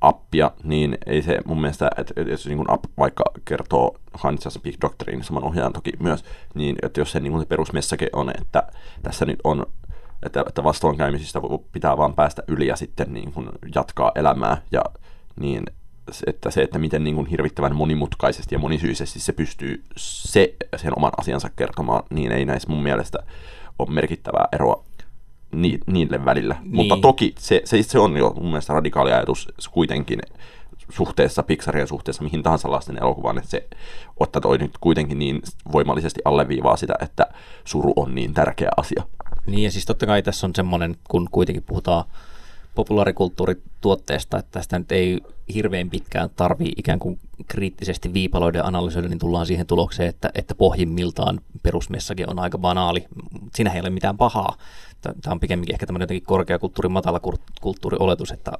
appia, 0.00 0.50
niin 0.64 0.98
ei 1.06 1.22
se 1.22 1.38
mun 1.44 1.60
mielestä, 1.60 1.90
että 1.96 2.20
jos 2.20 2.46
niin 2.46 2.56
kuin 2.58 2.70
app 2.70 2.84
vaikka 2.98 3.24
kertoo 3.44 3.96
Hansas 4.14 4.58
Big 4.62 4.76
Doctorin, 4.80 5.24
saman 5.24 5.44
ohjaajan 5.44 5.72
toki 5.72 5.92
myös, 5.98 6.24
niin 6.54 6.76
että 6.82 7.00
jos 7.00 7.12
se, 7.12 7.20
niin 7.20 7.32
kuin 7.32 7.42
se 7.42 7.46
perusmessake 7.46 8.08
on, 8.12 8.30
että 8.40 8.62
tässä 9.02 9.24
nyt 9.26 9.38
on 9.44 9.66
että, 10.22 10.44
että 10.48 10.64
vastoinkäymisistä 10.64 11.40
pitää 11.72 11.96
vaan 11.96 12.14
päästä 12.14 12.42
yli 12.48 12.66
ja 12.66 12.76
sitten 12.76 13.14
niin 13.14 13.32
kuin 13.32 13.48
jatkaa 13.74 14.12
elämää 14.14 14.62
ja 14.72 14.82
niin 15.40 15.64
että 16.26 16.50
se, 16.50 16.62
että 16.62 16.78
miten 16.78 17.04
niin 17.04 17.14
kuin 17.14 17.26
hirvittävän 17.26 17.76
monimutkaisesti 17.76 18.54
ja 18.54 18.58
monisyisesti 18.58 19.20
se 19.20 19.32
pystyy 19.32 19.84
se, 19.96 20.54
sen 20.76 20.92
oman 20.96 21.12
asiansa 21.16 21.50
kertomaan, 21.50 22.02
niin 22.10 22.32
ei 22.32 22.44
näissä 22.44 22.68
mun 22.68 22.82
mielestä 22.82 23.18
ole 23.78 23.90
merkittävää 23.90 24.48
eroa 24.52 24.84
ni, 25.52 25.78
niille 25.86 26.24
välillä. 26.24 26.56
Niin. 26.62 26.76
Mutta 26.76 26.96
toki 26.96 27.34
se, 27.38 27.62
se, 27.64 27.82
se 27.82 27.98
on 27.98 28.16
jo 28.16 28.30
mun 28.36 28.50
mielestä 28.50 28.72
radikaali 28.72 29.12
ajatus 29.12 29.48
kuitenkin 29.70 30.20
suhteessa 30.88 31.42
Pixarin 31.42 31.88
suhteessa 31.88 32.22
mihin 32.22 32.42
tahansa 32.42 32.70
lasten 32.70 32.98
elokuvaan, 33.02 33.38
että 33.38 33.50
se 33.50 33.68
ottaa 34.20 34.40
toi 34.40 34.58
nyt 34.58 34.78
kuitenkin 34.80 35.18
niin 35.18 35.42
voimallisesti 35.72 36.20
alleviivaa 36.24 36.76
sitä, 36.76 36.94
että 37.00 37.26
suru 37.64 37.92
on 37.96 38.14
niin 38.14 38.34
tärkeä 38.34 38.68
asia. 38.76 39.02
Niin 39.46 39.62
ja 39.62 39.70
siis 39.70 39.86
totta 39.86 40.06
kai 40.06 40.22
tässä 40.22 40.46
on 40.46 40.54
semmoinen, 40.54 40.96
kun 41.08 41.28
kuitenkin 41.30 41.62
puhutaan 41.62 42.04
populaarikulttuurituotteesta, 42.74 44.38
että 44.38 44.50
tästä 44.50 44.78
nyt 44.78 44.92
ei 44.92 45.20
hirveän 45.54 45.90
pitkään 45.90 46.30
tarvii 46.36 46.72
ikään 46.76 46.98
kuin 46.98 47.18
kriittisesti 47.48 48.14
viipaloida 48.14 48.58
ja 48.58 48.64
analysoida, 48.64 49.08
niin 49.08 49.18
tullaan 49.18 49.46
siihen 49.46 49.66
tulokseen, 49.66 50.08
että, 50.08 50.30
että 50.34 50.54
pohjimmiltaan 50.54 51.40
perusmessakin 51.62 52.30
on 52.30 52.38
aika 52.38 52.58
banaali. 52.58 53.06
Siinä 53.54 53.72
ei 53.72 53.80
ole 53.80 53.90
mitään 53.90 54.16
pahaa. 54.16 54.56
Tämä 55.00 55.32
on 55.32 55.40
pikemminkin 55.40 55.74
ehkä 55.74 55.86
tämmöinen 55.86 56.04
jotenkin 56.04 56.26
korkeakulttuuri, 56.26 56.88
matala 56.88 57.20
kulttuurioletus, 57.60 58.30
että 58.30 58.52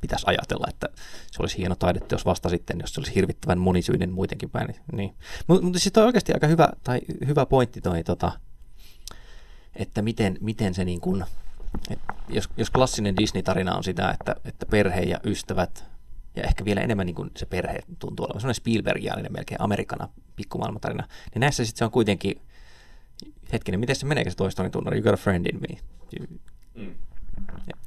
pitäisi 0.00 0.26
ajatella, 0.28 0.66
että 0.68 0.88
se 1.30 1.42
olisi 1.42 1.58
hieno 1.58 1.74
taidetta, 1.74 2.14
jos 2.14 2.26
vasta 2.26 2.48
sitten, 2.48 2.80
jos 2.80 2.94
se 2.94 3.00
olisi 3.00 3.14
hirvittävän 3.14 3.58
monisyinen 3.58 4.12
muidenkin 4.12 4.50
päin. 4.50 4.74
Niin. 4.92 5.14
Mutta 5.46 5.66
mut 5.66 5.76
siis 5.76 5.96
on 5.96 6.04
oikeasti 6.04 6.32
aika 6.32 6.46
hyvä, 6.46 6.68
tai 6.84 7.00
hyvä 7.26 7.46
pointti 7.46 7.80
toi, 7.80 8.04
tota, 8.04 8.32
että 9.76 10.02
miten, 10.02 10.38
miten 10.40 10.74
se 10.74 10.84
niin 10.84 11.00
kuin, 11.00 11.24
että 11.90 12.09
jos, 12.32 12.48
jos 12.56 12.70
klassinen 12.70 13.16
Disney-tarina 13.16 13.76
on 13.76 13.84
sitä, 13.84 14.10
että, 14.10 14.36
että 14.44 14.66
perhe 14.66 15.00
ja 15.00 15.20
ystävät 15.24 15.84
ja 16.36 16.42
ehkä 16.42 16.64
vielä 16.64 16.80
enemmän 16.80 17.06
niin 17.06 17.14
kuin 17.14 17.30
se 17.36 17.46
perhe 17.46 17.78
tuntuu 17.98 18.26
olevan 18.26 18.40
semmoinen 18.40 18.54
Spielbergiaalinen 18.54 19.32
melkein 19.32 19.60
Amerikana 19.60 20.08
pikkumaailmatarina, 20.36 21.04
niin 21.34 21.40
näissä 21.40 21.64
sitten 21.64 21.78
se 21.78 21.84
on 21.84 21.90
kuitenkin, 21.90 22.40
hetkinen, 23.52 23.80
miten 23.80 23.96
se 23.96 24.06
meneekö 24.06 24.30
se 24.30 24.36
toistoinen 24.36 24.72
tunnari, 24.72 24.98
you 24.98 25.04
got 25.04 25.14
a 25.14 25.16
friend 25.16 25.46
in 25.46 25.60
me. 25.60 25.78
mm. 26.74 26.94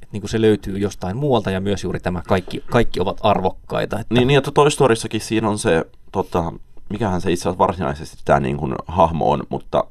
Et 0.02 0.12
niin 0.12 0.20
kuin 0.20 0.30
se 0.30 0.40
löytyy 0.40 0.78
jostain 0.78 1.16
muualta 1.16 1.50
ja 1.50 1.60
myös 1.60 1.84
juuri 1.84 2.00
tämä 2.00 2.22
kaikki, 2.28 2.64
kaikki 2.70 3.00
ovat 3.00 3.20
arvokkaita. 3.22 4.00
Että... 4.00 4.14
Niin, 4.14 4.28
niin, 4.28 4.38
että 4.38 4.50
Toy 4.50 4.70
Storyssakin 4.70 5.20
siinä 5.20 5.48
on 5.48 5.58
se, 5.58 5.84
tota, 6.12 6.52
mikähän 6.90 7.20
se 7.20 7.32
itse 7.32 7.42
asiassa 7.42 7.58
varsinaisesti 7.58 8.16
tämä 8.24 8.40
niin 8.40 8.56
kuin 8.56 8.74
hahmo 8.86 9.30
on, 9.30 9.44
mutta 9.48 9.84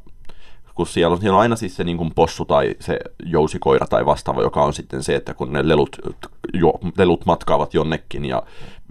kun 0.76 0.88
siellä 0.88 1.14
on, 1.14 1.22
siellä 1.22 1.36
on 1.36 1.42
aina 1.42 1.56
siis 1.56 1.76
se 1.76 1.84
niin 1.84 1.98
kuin 1.98 2.14
possu 2.16 2.46
tai 2.46 2.76
se 2.80 3.00
jousikoira 3.26 3.88
tai 3.88 4.06
vastaava, 4.06 4.42
joka 4.42 4.64
on 4.64 4.74
sitten 4.74 5.04
se, 5.04 5.16
että 5.16 5.34
kun 5.34 5.54
ne 5.54 5.68
lelut, 5.68 5.98
jo, 6.54 6.74
lelut 6.98 7.26
matkaavat 7.26 7.74
jonnekin 7.74 8.26
ja 8.26 8.44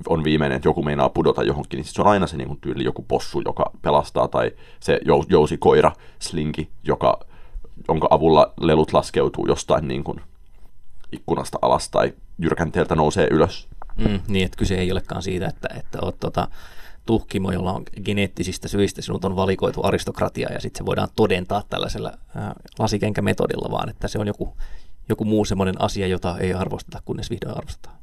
on 0.09 0.25
viimeinen, 0.25 0.57
että 0.57 0.69
joku 0.69 0.83
meinaa 0.83 1.09
pudota 1.09 1.43
johonkin, 1.43 1.77
niin 1.77 1.85
se 1.85 2.03
on 2.03 2.09
aina 2.09 2.27
se 2.27 2.37
niin 2.37 2.49
kuin 2.49 2.61
tyyli 2.61 2.85
joku 2.85 3.03
possu, 3.03 3.43
joka 3.45 3.71
pelastaa, 3.83 4.29
tai 4.29 4.51
se 4.81 5.01
jousikoira, 5.29 5.93
slinki, 6.19 6.69
joka, 6.85 7.21
jonka 7.89 8.09
avulla 8.11 8.53
lelut 8.61 8.93
laskeutuu 8.93 9.47
jostain 9.47 9.89
niin 9.89 10.05
kuin 10.05 10.21
ikkunasta 11.13 11.59
alas 11.63 11.91
tai 11.91 12.13
jyrkänteeltä 12.39 12.95
nousee 12.95 13.29
ylös. 13.31 13.69
Mm, 13.97 14.21
niin, 14.29 14.45
että 14.45 14.59
kyse 14.59 14.75
ei 14.75 14.93
olekaan 14.93 15.23
siitä, 15.23 15.47
että, 15.47 15.69
että 15.79 15.99
oot 16.03 16.21
tota, 16.21 16.49
tuhkimo, 17.07 17.53
jolla 17.53 17.73
on 17.73 17.83
geneettisistä 18.05 18.69
syistä 18.69 19.03
sinut 19.03 19.25
on 19.25 19.37
valikoitu 19.37 19.81
aristokratia 19.85 20.53
ja 20.53 20.61
sitten 20.61 20.79
se 20.79 20.87
voidaan 20.87 21.09
todentaa 21.17 21.63
tällaisella 21.71 22.13
lasikenkämetodilla, 22.79 23.71
vaan 23.71 23.89
että 23.89 24.09
se 24.09 24.19
on 24.19 24.27
joku, 24.27 24.57
joku 25.09 25.25
muu 25.25 25.45
semmoinen 25.45 25.81
asia, 25.83 26.07
jota 26.07 26.39
ei 26.39 26.55
arvosteta, 26.55 27.03
kunnes 27.05 27.31
vihdoin 27.31 27.57
arvostetaan. 27.57 27.97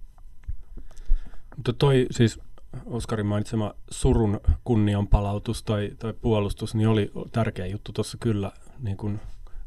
Mutta 1.55 1.73
toi 1.73 2.07
siis 2.11 2.39
Oskarin 2.85 3.25
mainitsema 3.25 3.73
surun 3.91 4.41
kunnianpalautus 4.63 5.63
tai, 5.63 5.91
tai 5.99 6.13
puolustus, 6.13 6.75
niin 6.75 6.87
oli 6.87 7.11
tärkeä 7.31 7.65
juttu 7.65 7.91
tuossa 7.91 8.17
kyllä, 8.19 8.51
niin 8.79 8.97
kun, 8.97 9.19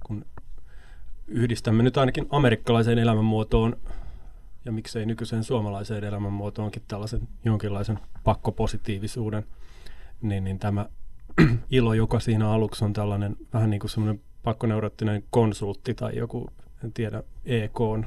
kun 0.06 0.24
yhdistämme 1.26 1.82
nyt 1.82 1.96
ainakin 1.96 2.26
amerikkalaiseen 2.30 2.98
elämänmuotoon 2.98 3.76
ja 4.64 4.72
miksei 4.72 5.06
nykyiseen 5.06 5.44
suomalaiseen 5.44 6.04
elämänmuotoonkin 6.04 6.82
tällaisen 6.88 7.28
jonkinlaisen 7.44 7.98
pakkopositiivisuuden, 8.24 9.44
niin, 10.22 10.44
niin 10.44 10.58
tämä 10.58 10.86
ilo, 11.70 11.94
joka 11.94 12.20
siinä 12.20 12.50
aluksi 12.50 12.84
on 12.84 12.92
tällainen 12.92 13.36
vähän 13.52 13.70
niin 13.70 13.80
kuin 13.80 13.90
semmoinen 13.90 14.20
pakkoneurottinen 14.42 15.24
konsultti 15.30 15.94
tai 15.94 16.16
joku, 16.16 16.50
en 16.84 16.92
tiedä, 16.92 17.22
EK 17.44 17.80
on 17.80 18.06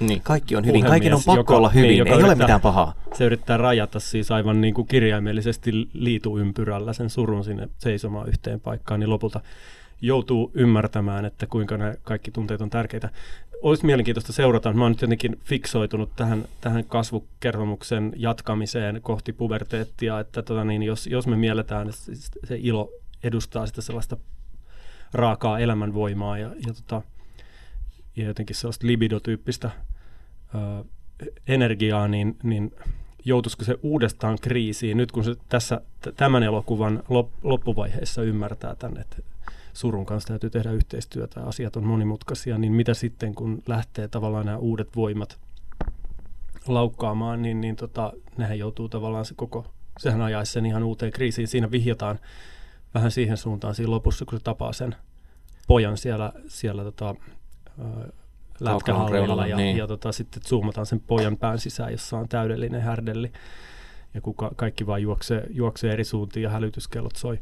niin, 0.00 0.22
kaikki 0.22 0.56
on 0.56 0.66
hyvin, 0.66 0.84
kaiken 0.84 1.14
on 1.14 1.20
pakko 1.26 1.40
joka, 1.40 1.56
olla 1.56 1.68
hyvin, 1.68 1.88
niin, 1.88 1.92
ei 1.92 2.00
yrittää, 2.00 2.26
ole 2.26 2.34
mitään 2.34 2.60
pahaa. 2.60 2.94
Se 3.14 3.24
yrittää 3.24 3.56
rajata 3.56 4.00
siis 4.00 4.30
aivan 4.30 4.60
niin 4.60 4.74
kuin 4.74 4.86
kirjaimellisesti 4.86 5.70
liituympyrällä 5.92 6.92
sen 6.92 7.10
surun 7.10 7.44
sinne 7.44 7.68
seisomaan 7.78 8.28
yhteen 8.28 8.60
paikkaan, 8.60 9.00
niin 9.00 9.10
lopulta 9.10 9.40
joutuu 10.02 10.50
ymmärtämään, 10.54 11.24
että 11.24 11.46
kuinka 11.46 11.76
nämä 11.76 11.94
kaikki 12.02 12.30
tunteet 12.30 12.60
on 12.60 12.70
tärkeitä. 12.70 13.10
Olisi 13.62 13.86
mielenkiintoista 13.86 14.32
seurata. 14.32 14.72
Mä 14.72 14.82
oon 14.82 14.92
nyt 14.92 15.02
jotenkin 15.02 15.40
fiksoitunut 15.44 16.16
tähän, 16.16 16.44
tähän 16.60 16.84
kasvukertomuksen 16.84 18.12
jatkamiseen 18.16 19.02
kohti 19.02 19.32
puberteettia, 19.32 20.20
että 20.20 20.42
tota 20.42 20.64
niin, 20.64 20.82
jos, 20.82 21.06
jos 21.06 21.26
me 21.26 21.36
mielletään, 21.36 21.88
että 21.88 22.00
se 22.44 22.58
ilo 22.60 22.90
edustaa 23.22 23.66
sitä 23.66 23.82
sellaista 23.82 24.16
raakaa 25.12 25.58
elämänvoimaa 25.58 26.38
ja, 26.38 26.48
ja, 26.66 26.74
tota, 26.74 27.02
ja 28.16 28.24
jotenkin 28.24 28.56
sellaista 28.56 28.86
libidotyyppistä 28.86 29.70
ö, 30.54 30.84
energiaa, 31.48 32.08
niin, 32.08 32.36
niin 32.42 32.74
joutuisiko 33.24 33.64
se 33.64 33.78
uudestaan 33.82 34.38
kriisiin, 34.40 34.96
nyt 34.96 35.12
kun 35.12 35.24
se 35.24 35.34
tässä 35.48 35.80
tämän 36.16 36.42
elokuvan 36.42 37.02
loppuvaiheessa 37.42 38.22
ymmärtää 38.22 38.74
tämän, 38.74 39.00
että 39.00 39.16
surun 39.72 40.06
kanssa 40.06 40.28
täytyy 40.28 40.50
tehdä 40.50 40.72
yhteistyötä, 40.72 41.44
asiat 41.44 41.76
on 41.76 41.84
monimutkaisia, 41.84 42.58
niin 42.58 42.72
mitä 42.72 42.94
sitten 42.94 43.34
kun 43.34 43.62
lähtee 43.66 44.08
tavallaan 44.08 44.46
nämä 44.46 44.58
uudet 44.58 44.96
voimat 44.96 45.38
laukkaamaan, 46.66 47.42
niin, 47.42 47.60
niin 47.60 47.76
tota, 47.76 48.12
nehän 48.36 48.58
joutuu 48.58 48.88
tavallaan 48.88 49.24
se 49.24 49.34
koko, 49.34 49.66
sehän 49.98 50.22
ajaisi 50.22 50.52
sen 50.52 50.66
ihan 50.66 50.82
uuteen 50.82 51.12
kriisiin. 51.12 51.48
Siinä 51.48 51.70
vihjataan 51.70 52.18
vähän 52.94 53.10
siihen 53.10 53.36
suuntaan 53.36 53.74
siinä 53.74 53.90
lopussa, 53.90 54.24
kun 54.24 54.38
se 54.38 54.44
tapaa 54.44 54.72
sen 54.72 54.94
pojan 55.66 55.96
siellä, 55.96 56.32
siellä 56.48 56.84
tota, 56.84 57.14
lätkähallilla 58.60 59.46
ja, 59.46 59.56
niin. 59.56 59.76
ja 59.76 59.86
tota, 59.86 60.12
sitten 60.12 60.42
zoomataan 60.42 60.86
sen 60.86 61.00
pojan 61.00 61.36
pään 61.36 61.58
sisään, 61.58 61.92
jossa 61.92 62.18
on 62.18 62.28
täydellinen 62.28 62.82
härdelli 62.82 63.32
ja 64.14 64.20
kuka, 64.20 64.50
kaikki 64.56 64.86
vaan 64.86 65.02
juoksee, 65.02 65.46
juoksee 65.50 65.92
eri 65.92 66.04
suuntiin 66.04 66.42
ja 66.42 66.50
hälytyskellot 66.50 67.16
soi. 67.16 67.38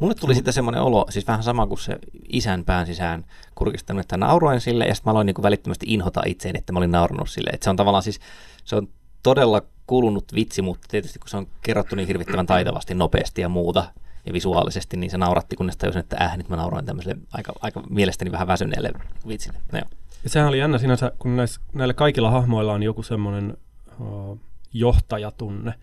Mulle 0.00 0.14
tuli 0.14 0.34
sitten 0.34 0.54
semmoinen 0.54 0.82
olo, 0.82 1.06
siis 1.08 1.26
vähän 1.26 1.42
sama 1.42 1.66
kuin 1.66 1.78
se 1.78 1.98
isän 2.28 2.64
pään 2.64 2.86
sisään 2.86 3.24
kurkistanut, 3.54 4.00
että 4.00 4.16
nauroin 4.16 4.60
sille 4.60 4.86
ja 4.86 4.94
sitten 4.94 5.10
mä 5.10 5.12
aloin 5.12 5.26
niin 5.26 5.42
välittömästi 5.42 5.86
inhota 5.88 6.22
itseen, 6.26 6.56
että 6.56 6.72
mä 6.72 6.78
olin 6.78 6.90
naurannut 6.90 7.30
sille. 7.30 7.50
Että 7.52 7.64
se 7.64 7.70
on 7.70 7.76
tavallaan 7.76 8.02
siis, 8.02 8.20
se 8.64 8.76
on 8.76 8.88
todella 9.22 9.62
kulunut 9.86 10.24
vitsi, 10.34 10.62
mutta 10.62 10.88
tietysti 10.90 11.18
kun 11.18 11.28
se 11.28 11.36
on 11.36 11.46
kerrottu 11.62 11.96
niin 11.96 12.06
hirvittävän 12.06 12.46
taitavasti, 12.46 12.94
nopeasti 12.94 13.40
ja 13.40 13.48
muuta, 13.48 13.84
ja 14.26 14.32
visuaalisesti, 14.32 14.96
niin 14.96 15.10
se 15.10 15.18
nauratti, 15.18 15.56
kunnes 15.56 15.76
tajusin, 15.76 16.00
että 16.00 16.16
äh, 16.20 16.36
nyt 16.36 16.48
mä 16.48 16.56
nauroin 16.56 16.86
tämmöiselle 16.86 17.16
aika, 17.32 17.52
aika 17.60 17.82
mielestäni 17.90 18.32
vähän 18.32 18.46
väsyneelle 18.46 18.92
vitsille. 19.28 19.58
No, 19.72 19.78
ja 20.24 20.30
sehän 20.30 20.48
oli 20.48 20.58
jännä 20.58 20.78
sinänsä, 20.78 21.12
kun 21.18 21.36
näissä, 21.36 21.60
näillä 21.72 21.94
kaikilla 21.94 22.30
hahmoilla 22.30 22.72
on 22.72 22.82
joku 22.82 23.02
semmoinen 23.02 23.56
uh, 24.00 24.40
johtajatunne, 24.74 25.74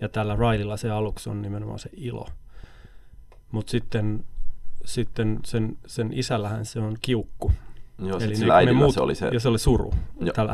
ja 0.00 0.08
tällä 0.08 0.36
Rileylla 0.36 0.76
se 0.76 0.90
aluksi 0.90 1.30
on 1.30 1.42
nimenomaan 1.42 1.78
se 1.78 1.90
ilo. 1.92 2.26
Mutta 3.50 3.70
sitten, 3.70 4.24
sitten 4.84 5.38
sen, 5.44 5.78
sen 5.86 6.12
isällähän 6.12 6.64
se 6.64 6.80
on 6.80 6.96
kiukku. 7.02 7.52
Joo, 7.98 8.18
Eli 8.18 8.36
sillä 8.36 8.56
äidillä 8.56 8.78
muut, 8.78 8.94
se 8.94 9.00
oli 9.00 9.14
se... 9.14 9.28
Ja 9.32 9.40
se 9.40 9.48
oli 9.48 9.58
suru. 9.58 9.94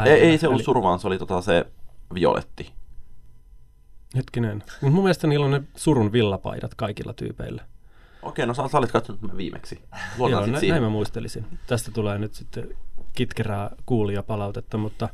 ei, 0.05 0.13
ei 0.13 0.39
se 0.39 0.49
ollut 0.49 0.61
Eli... 0.61 0.65
suru, 0.65 0.83
vaan 0.83 0.99
se 0.99 1.07
oli 1.07 1.19
tota 1.19 1.41
se 1.41 1.67
violetti. 2.15 2.73
Hetkinen. 4.17 4.57
Mutta 4.57 4.95
mun 4.95 5.05
mielestä 5.05 5.27
niillä 5.27 5.47
on 5.47 5.53
ne 5.53 5.63
surun 5.77 6.13
villapaidat 6.13 6.75
kaikilla 6.75 7.13
tyypeillä. 7.13 7.65
Okei, 8.23 8.47
no 8.47 8.55
sä, 8.55 8.69
sä 8.69 8.79
olit 8.79 8.93
katsonut 8.93 9.37
viimeksi. 9.37 9.83
Joo, 10.19 10.47
nä, 10.47 10.59
näin 10.69 10.83
mä 10.83 10.89
muistelisin. 10.89 11.47
Tästä 11.67 11.91
tulee 11.91 12.19
nyt 12.19 12.35
sitten 12.35 12.69
kitkerää 13.13 13.71
kuulijapalautetta, 13.87 14.79
mutta 14.79 15.09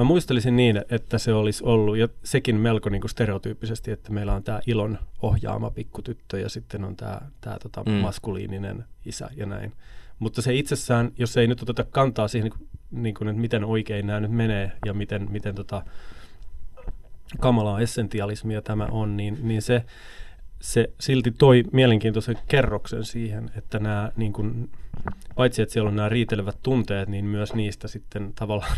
Mä 0.00 0.04
muistelisin 0.04 0.56
niin, 0.56 0.82
että 0.90 1.18
se 1.18 1.32
olisi 1.32 1.64
ollut, 1.64 1.96
ja 1.96 2.08
sekin 2.24 2.56
melko 2.56 2.88
niin 2.88 3.00
kuin 3.00 3.10
stereotyyppisesti, 3.10 3.90
että 3.90 4.12
meillä 4.12 4.34
on 4.34 4.42
tämä 4.42 4.60
ilon 4.66 4.98
ohjaama 5.22 5.70
pikkutyttö 5.70 6.40
ja 6.40 6.48
sitten 6.48 6.84
on 6.84 6.96
tämä, 6.96 7.20
tämä 7.40 7.58
tota, 7.62 7.82
mm. 7.82 7.92
maskuliininen 7.92 8.84
isä 9.06 9.30
ja 9.36 9.46
näin. 9.46 9.72
Mutta 10.18 10.42
se 10.42 10.54
itsessään, 10.54 11.12
jos 11.18 11.36
ei 11.36 11.46
nyt 11.46 11.62
oteta 11.62 11.84
kantaa 11.84 12.28
siihen, 12.28 12.52
niin 12.90 13.14
kuin, 13.14 13.28
että 13.28 13.40
miten 13.40 13.64
oikein 13.64 14.06
nämä 14.06 14.20
nyt 14.20 14.30
menee 14.30 14.72
ja 14.86 14.94
miten, 14.94 15.30
miten 15.30 15.54
tota, 15.54 15.82
kamalaa 17.40 17.80
essentialismia 17.80 18.62
tämä 18.62 18.88
on, 18.90 19.16
niin, 19.16 19.38
niin 19.42 19.62
se, 19.62 19.84
se 20.60 20.90
silti 21.00 21.30
toi 21.30 21.64
mielenkiintoisen 21.72 22.38
kerroksen 22.48 23.04
siihen, 23.04 23.50
että 23.56 23.78
nämä, 23.78 24.12
niin 24.16 24.32
kuin, 24.32 24.70
paitsi 25.34 25.62
että 25.62 25.72
siellä 25.72 25.88
on 25.88 25.96
nämä 25.96 26.08
riitelevät 26.08 26.56
tunteet, 26.62 27.08
niin 27.08 27.24
myös 27.24 27.54
niistä 27.54 27.88
sitten 27.88 28.32
tavallaan 28.34 28.76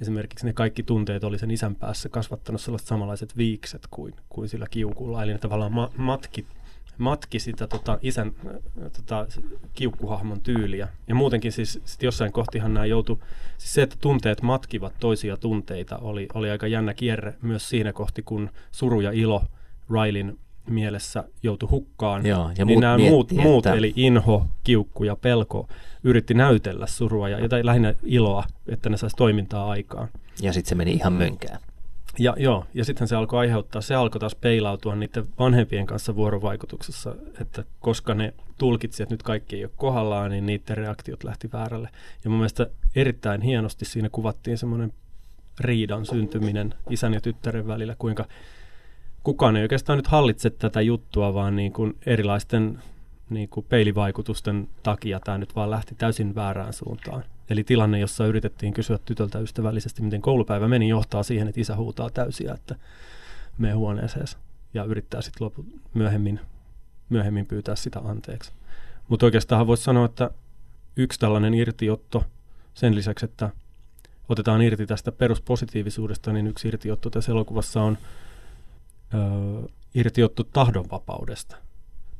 esimerkiksi 0.00 0.46
ne 0.46 0.52
kaikki 0.52 0.82
tunteet 0.82 1.24
oli 1.24 1.38
sen 1.38 1.50
isän 1.50 1.76
päässä 1.76 2.08
kasvattanut 2.08 2.60
sellaiset 2.60 2.88
samanlaiset 2.88 3.36
viikset 3.36 3.82
kuin, 3.90 4.14
kuin 4.28 4.48
sillä 4.48 4.66
kiukulla. 4.70 5.22
Eli 5.22 5.32
ne 5.32 5.38
tavallaan 5.38 5.72
ma- 5.72 5.90
matki, 5.96 6.46
matki 6.98 7.38
sitä 7.38 7.66
tota, 7.66 7.98
isän 8.02 8.32
tota, 8.96 9.26
kiukkuhahmon 9.74 10.40
tyyliä. 10.40 10.88
Ja 11.08 11.14
muutenkin 11.14 11.52
siis 11.52 11.80
sit 11.84 12.02
jossain 12.02 12.32
kohtihan 12.32 12.74
nämä 12.74 12.86
joutu, 12.86 13.22
siis 13.58 13.74
se, 13.74 13.82
että 13.82 13.96
tunteet 14.00 14.42
matkivat 14.42 14.92
toisia 15.00 15.36
tunteita, 15.36 15.98
oli, 15.98 16.28
oli 16.34 16.50
aika 16.50 16.66
jännä 16.66 16.94
kierre 16.94 17.34
myös 17.42 17.68
siinä 17.68 17.92
kohti, 17.92 18.22
kun 18.22 18.50
suru 18.72 19.00
ja 19.00 19.12
ilo 19.12 19.44
Railin 19.90 20.38
mielessä 20.70 21.24
joutui 21.42 21.68
hukkaan, 21.68 22.26
Joo, 22.26 22.50
ja 22.58 22.64
niin 22.64 22.66
muut 22.66 22.80
nämä 22.80 22.98
muut, 22.98 23.32
muut, 23.32 23.66
että- 23.66 23.78
eli 23.78 23.92
inho, 23.96 24.46
kiukku 24.64 25.04
ja 25.04 25.16
pelko, 25.16 25.68
yritti 26.04 26.34
näytellä 26.34 26.86
surua 26.86 27.28
ja 27.28 27.40
jotain 27.40 27.66
lähinnä 27.66 27.94
iloa, 28.02 28.44
että 28.68 28.90
ne 28.90 28.96
saisi 28.96 29.16
toimintaa 29.16 29.70
aikaan. 29.70 30.08
Ja 30.42 30.52
sitten 30.52 30.68
se 30.68 30.74
meni 30.74 30.92
ihan 30.92 31.12
mönkään. 31.12 31.60
Ja 32.18 32.34
joo, 32.38 32.64
ja 32.74 32.84
sitten 32.84 33.08
se 33.08 33.16
alkoi 33.16 33.38
aiheuttaa, 33.38 33.82
se 33.82 33.94
alkoi 33.94 34.20
taas 34.20 34.34
peilautua 34.34 34.94
niiden 34.94 35.26
vanhempien 35.38 35.86
kanssa 35.86 36.16
vuorovaikutuksessa, 36.16 37.14
että 37.40 37.64
koska 37.80 38.14
ne 38.14 38.34
tulkitsi, 38.58 39.02
että 39.02 39.14
nyt 39.14 39.22
kaikki 39.22 39.56
ei 39.56 39.64
ole 39.64 39.72
kohdallaan, 39.76 40.30
niin 40.30 40.46
niiden 40.46 40.76
reaktiot 40.76 41.24
lähti 41.24 41.52
väärälle. 41.52 41.88
Ja 42.24 42.30
mun 42.30 42.38
mielestä 42.38 42.66
erittäin 42.96 43.40
hienosti 43.40 43.84
siinä 43.84 44.08
kuvattiin 44.08 44.58
semmoinen 44.58 44.92
riidan 45.60 46.06
syntyminen 46.06 46.74
isän 46.90 47.14
ja 47.14 47.20
tyttären 47.20 47.66
välillä, 47.66 47.96
kuinka 47.98 48.24
kukaan 49.26 49.56
ei 49.56 49.62
oikeastaan 49.62 49.98
nyt 49.98 50.06
hallitse 50.06 50.50
tätä 50.50 50.80
juttua, 50.80 51.34
vaan 51.34 51.56
niin 51.56 51.72
kuin 51.72 51.96
erilaisten 52.06 52.82
niin 53.30 53.48
kuin 53.48 53.66
peilivaikutusten 53.68 54.68
takia 54.82 55.20
tämä 55.20 55.38
nyt 55.38 55.56
vaan 55.56 55.70
lähti 55.70 55.94
täysin 55.94 56.34
väärään 56.34 56.72
suuntaan. 56.72 57.24
Eli 57.50 57.64
tilanne, 57.64 57.98
jossa 57.98 58.26
yritettiin 58.26 58.74
kysyä 58.74 58.98
tytöltä 59.04 59.38
ystävällisesti, 59.38 60.02
miten 60.02 60.22
koulupäivä 60.22 60.68
meni, 60.68 60.88
johtaa 60.88 61.22
siihen, 61.22 61.48
että 61.48 61.60
isä 61.60 61.76
huutaa 61.76 62.10
täysiä, 62.10 62.54
että 62.54 62.74
mene 63.58 63.74
huoneeseen 63.74 64.26
ja 64.74 64.84
yrittää 64.84 65.22
sitten 65.22 65.44
lopu, 65.44 65.64
myöhemmin, 65.94 66.40
myöhemmin 67.08 67.46
pyytää 67.46 67.76
sitä 67.76 68.00
anteeksi. 68.04 68.52
Mutta 69.08 69.26
oikeastaan 69.26 69.66
voisi 69.66 69.82
sanoa, 69.82 70.04
että 70.04 70.30
yksi 70.96 71.20
tällainen 71.20 71.54
irtiotto 71.54 72.24
sen 72.74 72.94
lisäksi, 72.94 73.24
että 73.24 73.50
otetaan 74.28 74.62
irti 74.62 74.86
tästä 74.86 75.12
peruspositiivisuudesta, 75.12 76.32
niin 76.32 76.46
yksi 76.46 76.68
irtiotto 76.68 77.10
tässä 77.10 77.32
elokuvassa 77.32 77.82
on 77.82 77.98
ö, 79.14 79.68
irtiotto 79.94 80.44
tahdonvapaudesta, 80.44 81.56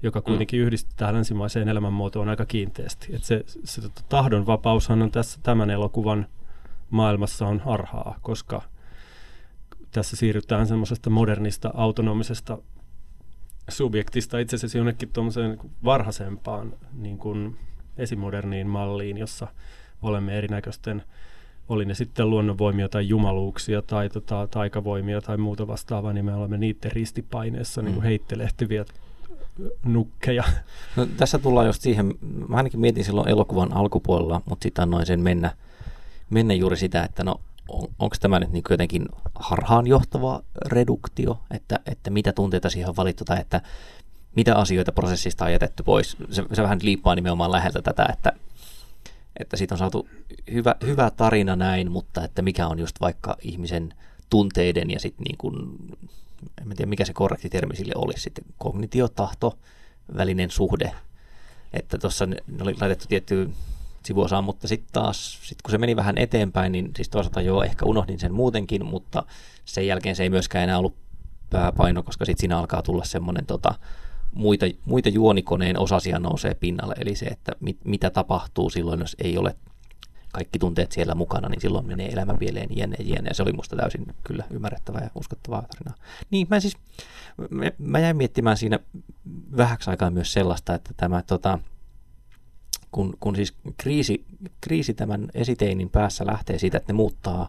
joka 0.03 0.23
kuitenkin 0.23 0.61
mm. 0.61 0.67
yhdistetään 0.67 1.15
länsimaiseen 1.15 1.69
elämänmuotoon 1.69 2.29
aika 2.29 2.47
kiinteästi. 2.47 3.15
Et 3.15 3.25
se 3.25 3.45
se 3.65 3.81
tota, 3.81 4.03
tahdonvapaushan 4.09 5.03
on 5.03 5.11
tässä 5.11 5.41
tämän 5.43 5.71
elokuvan 5.71 6.27
maailmassa 6.91 7.47
on 7.47 7.61
harhaa, 7.61 8.19
koska 8.23 8.63
tässä 9.91 10.17
siirrytään 10.17 10.67
semmoisesta 10.67 11.11
modernista, 11.11 11.71
autonomisesta 11.75 12.59
subjektista 13.69 14.39
itse 14.39 14.57
asiassa 14.57 14.79
jonnekin 14.79 15.09
tuommoiseen 15.09 15.59
varhaisempaan 15.85 16.75
niin 16.93 17.19
kuin 17.19 17.59
esimoderniin 17.97 18.67
malliin, 18.67 19.19
jossa 19.19 19.47
olemme 20.03 20.39
erinäköisten, 20.39 21.03
oli 21.69 21.85
ne 21.85 21.95
sitten 21.95 22.31
luonnonvoimia 22.31 22.89
tai 22.89 23.09
jumaluuksia 23.09 23.83
tai 23.83 24.09
tota, 24.09 24.49
taikavoimia 24.51 25.21
tai 25.21 25.37
muuta 25.37 25.67
vastaavaa, 25.67 26.13
niin 26.13 26.25
me 26.25 26.35
olemme 26.35 26.59
niiden 26.59 26.93
ristipaineessa 26.93 27.83
niin 27.83 27.95
kuin 27.95 28.03
Mm. 28.03 28.09
heittelehtiviä 28.09 28.85
nukkeja. 29.85 30.45
No, 30.97 31.07
tässä 31.17 31.39
tullaan 31.39 31.67
just 31.67 31.83
siihen, 31.83 32.15
mä 32.49 32.57
ainakin 32.57 32.81
mietin 32.81 33.05
silloin 33.05 33.29
elokuvan 33.29 33.73
alkupuolella, 33.73 34.43
mutta 34.49 34.63
sitten 34.63 34.83
annoin 34.83 35.07
sen 35.07 35.21
mennä, 35.21 35.51
mennä 36.31 36.55
juuri 36.55 36.77
sitä, 36.77 37.03
että 37.05 37.25
no 37.25 37.41
on, 37.69 37.89
onko 37.99 38.17
tämä 38.21 38.41
nyt 38.41 38.53
niin 38.53 38.65
jotenkin 38.71 39.09
harhaanjohtava 39.35 40.43
reduktio, 40.67 41.39
että, 41.51 41.81
että 41.87 42.11
mitä 42.11 42.33
tunteita 42.33 42.71
siihen 42.71 42.89
on 42.89 42.97
valittu 42.97 43.25
tai 43.25 43.41
että 43.41 43.61
mitä 44.37 44.57
asioita 44.57 44.93
prosessista 44.93 45.45
on 45.45 45.53
jätetty 45.53 45.83
pois. 45.83 46.17
Se, 46.31 46.45
se 46.53 46.63
vähän 46.63 46.79
liippaa 46.83 47.15
nimenomaan 47.15 47.53
läheltä 47.53 47.83
tätä, 47.83 48.07
että, 48.13 48.33
että 49.41 49.57
siitä 49.57 49.75
on 49.75 49.79
saatu 49.79 50.09
hyvä, 50.53 50.75
hyvä 50.87 51.11
tarina 51.11 51.57
näin, 51.57 51.91
mutta 51.91 52.25
että 52.25 52.43
mikä 52.43 52.67
on 52.67 52.79
just 52.79 53.01
vaikka 53.01 53.37
ihmisen 53.43 53.95
tunteiden 54.31 54.91
ja 54.91 55.01
sitten 55.01 55.25
niin 55.25 55.39
kuin, 55.39 55.55
en 56.61 56.77
tiedä 56.77 56.89
mikä 56.89 57.05
se 57.05 57.13
korrekti 57.13 57.49
termi 57.49 57.77
sille 57.77 57.93
olisi, 57.97 58.21
sitten 58.21 58.45
kognitiotahto, 58.59 59.59
välinen 60.17 60.51
suhde. 60.51 60.93
Että 61.73 61.99
tuossa 61.99 62.27
ne 62.27 62.37
oli 62.61 62.77
laitettu 62.81 63.07
tiettyyn 63.09 63.55
sivuosaan, 64.05 64.45
mutta 64.45 64.69
sitten 64.69 64.93
taas, 64.93 65.39
sit 65.43 65.63
kun 65.63 65.71
se 65.71 65.79
meni 65.79 65.97
vähän 65.97 66.19
eteenpäin, 66.19 66.73
niin 66.73 66.91
siis 66.97 67.09
toisaalta 67.09 67.41
joo, 67.41 67.63
ehkä 67.63 67.87
unohdin 67.87 68.19
sen 68.19 68.35
muutenkin, 68.35 68.87
mutta 68.87 69.25
sen 69.65 69.87
jälkeen 69.87 70.17
se 70.17 70.23
ei 70.23 70.31
myöskään 70.31 70.65
enää 70.65 70.79
ollut 70.79 70.97
pääpaino, 71.51 72.03
koska 72.03 72.25
sitten 72.25 72.41
siinä 72.41 72.59
alkaa 72.59 72.83
tulla 72.83 73.05
semmoinen 73.05 73.47
tota, 73.47 73.75
muita, 74.37 74.67
muita 74.85 75.09
juonikoneen 75.09 75.79
osasia 75.79 76.19
nousee 76.19 76.55
pinnalle, 76.55 76.95
eli 76.99 77.15
se, 77.15 77.27
että 77.27 77.53
mit, 77.61 77.79
mitä 77.85 78.11
tapahtuu 78.11 78.71
silloin, 78.71 79.01
jos 79.01 79.17
ei 79.19 79.39
ole 79.39 79.57
kaikki 80.33 80.59
tunteet 80.59 80.93
siellä 80.93 81.15
mukana, 81.15 81.49
niin 81.49 81.61
silloin 81.61 81.87
menee 81.87 82.13
elämä 82.13 82.35
pieleen 82.35 82.69
jne, 82.71 82.97
jne. 83.01 83.29
Ja 83.29 83.35
se 83.35 83.43
oli 83.43 83.53
musta 83.53 83.77
täysin 83.77 84.07
kyllä 84.25 84.45
ymmärrettävää 84.51 85.03
ja 85.03 85.11
uskottavaa 85.15 85.63
tarinaa. 85.63 85.95
Niin, 86.31 86.47
mä 86.51 86.61
siis, 86.61 86.77
mä, 87.51 87.65
mä 87.79 87.99
jäin 87.99 88.17
miettimään 88.17 88.57
siinä 88.57 88.79
vähäksi 89.57 89.91
aikaa 89.91 90.11
myös 90.11 90.33
sellaista, 90.33 90.75
että 90.75 90.91
tämä 90.97 91.23
tota, 91.23 91.59
kun, 92.93 93.17
kun 93.21 93.37
siis 93.37 93.55
kriisi, 93.77 94.25
kriisi 94.61 94.95
tämän 94.95 95.29
esiteinin 95.35 95.91
päässä 95.91 96.27
lähtee 96.27 96.59
siitä, 96.59 96.77
että 96.77 96.93
ne 96.93 96.97
muuttaa, 96.97 97.49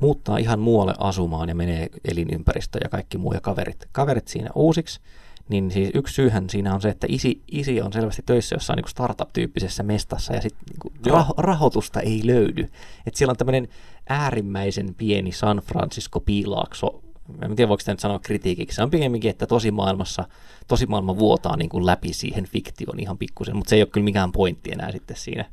muuttaa 0.00 0.38
ihan 0.38 0.60
muualle 0.60 0.94
asumaan 0.98 1.48
ja 1.48 1.54
menee 1.54 1.88
elinympäristö 2.04 2.78
ja 2.82 2.88
kaikki 2.88 3.18
muu 3.18 3.32
ja 3.32 3.40
kaverit, 3.40 3.88
kaverit 3.92 4.28
siinä 4.28 4.50
uusiksi, 4.54 5.00
niin 5.48 5.70
siis 5.70 5.90
yksi 5.94 6.14
syyhän 6.14 6.50
siinä 6.50 6.74
on 6.74 6.80
se, 6.80 6.88
että 6.88 7.06
isi, 7.10 7.42
isi 7.48 7.82
on 7.82 7.92
selvästi 7.92 8.22
töissä 8.26 8.54
jossain 8.54 8.76
niin 8.76 8.88
startup-tyyppisessä 8.88 9.82
mestassa 9.82 10.34
ja 10.34 10.40
sitten 10.40 10.64
niin 10.84 11.14
rah- 11.14 11.34
rahoitusta 11.36 12.00
ei 12.00 12.20
löydy. 12.24 12.68
Et 13.06 13.14
siellä 13.14 13.30
on 13.30 13.36
tämmöinen 13.36 13.68
äärimmäisen 14.08 14.94
pieni 14.94 15.32
San 15.32 15.58
Francisco 15.58 16.20
piilaakso. 16.20 17.02
En 17.42 17.56
tiedä, 17.56 17.68
voiko 17.68 17.80
sitä 17.80 17.92
nyt 17.92 18.00
sanoa 18.00 18.18
kritiikiksi. 18.18 18.76
Se 18.76 18.82
on 18.82 18.90
pikemminkin, 18.90 19.30
että 19.30 19.46
tosimaailmassa, 19.46 20.24
tosimaailma 20.68 21.18
vuotaa 21.18 21.56
niin 21.56 21.68
kuin 21.68 21.86
läpi 21.86 22.12
siihen 22.12 22.44
fiktion 22.46 23.00
ihan 23.00 23.18
pikkusen, 23.18 23.56
mutta 23.56 23.70
se 23.70 23.76
ei 23.76 23.82
ole 23.82 23.88
kyllä 23.88 24.04
mikään 24.04 24.32
pointti 24.32 24.72
enää 24.72 24.92
sitten 24.92 25.16
siinä 25.16 25.44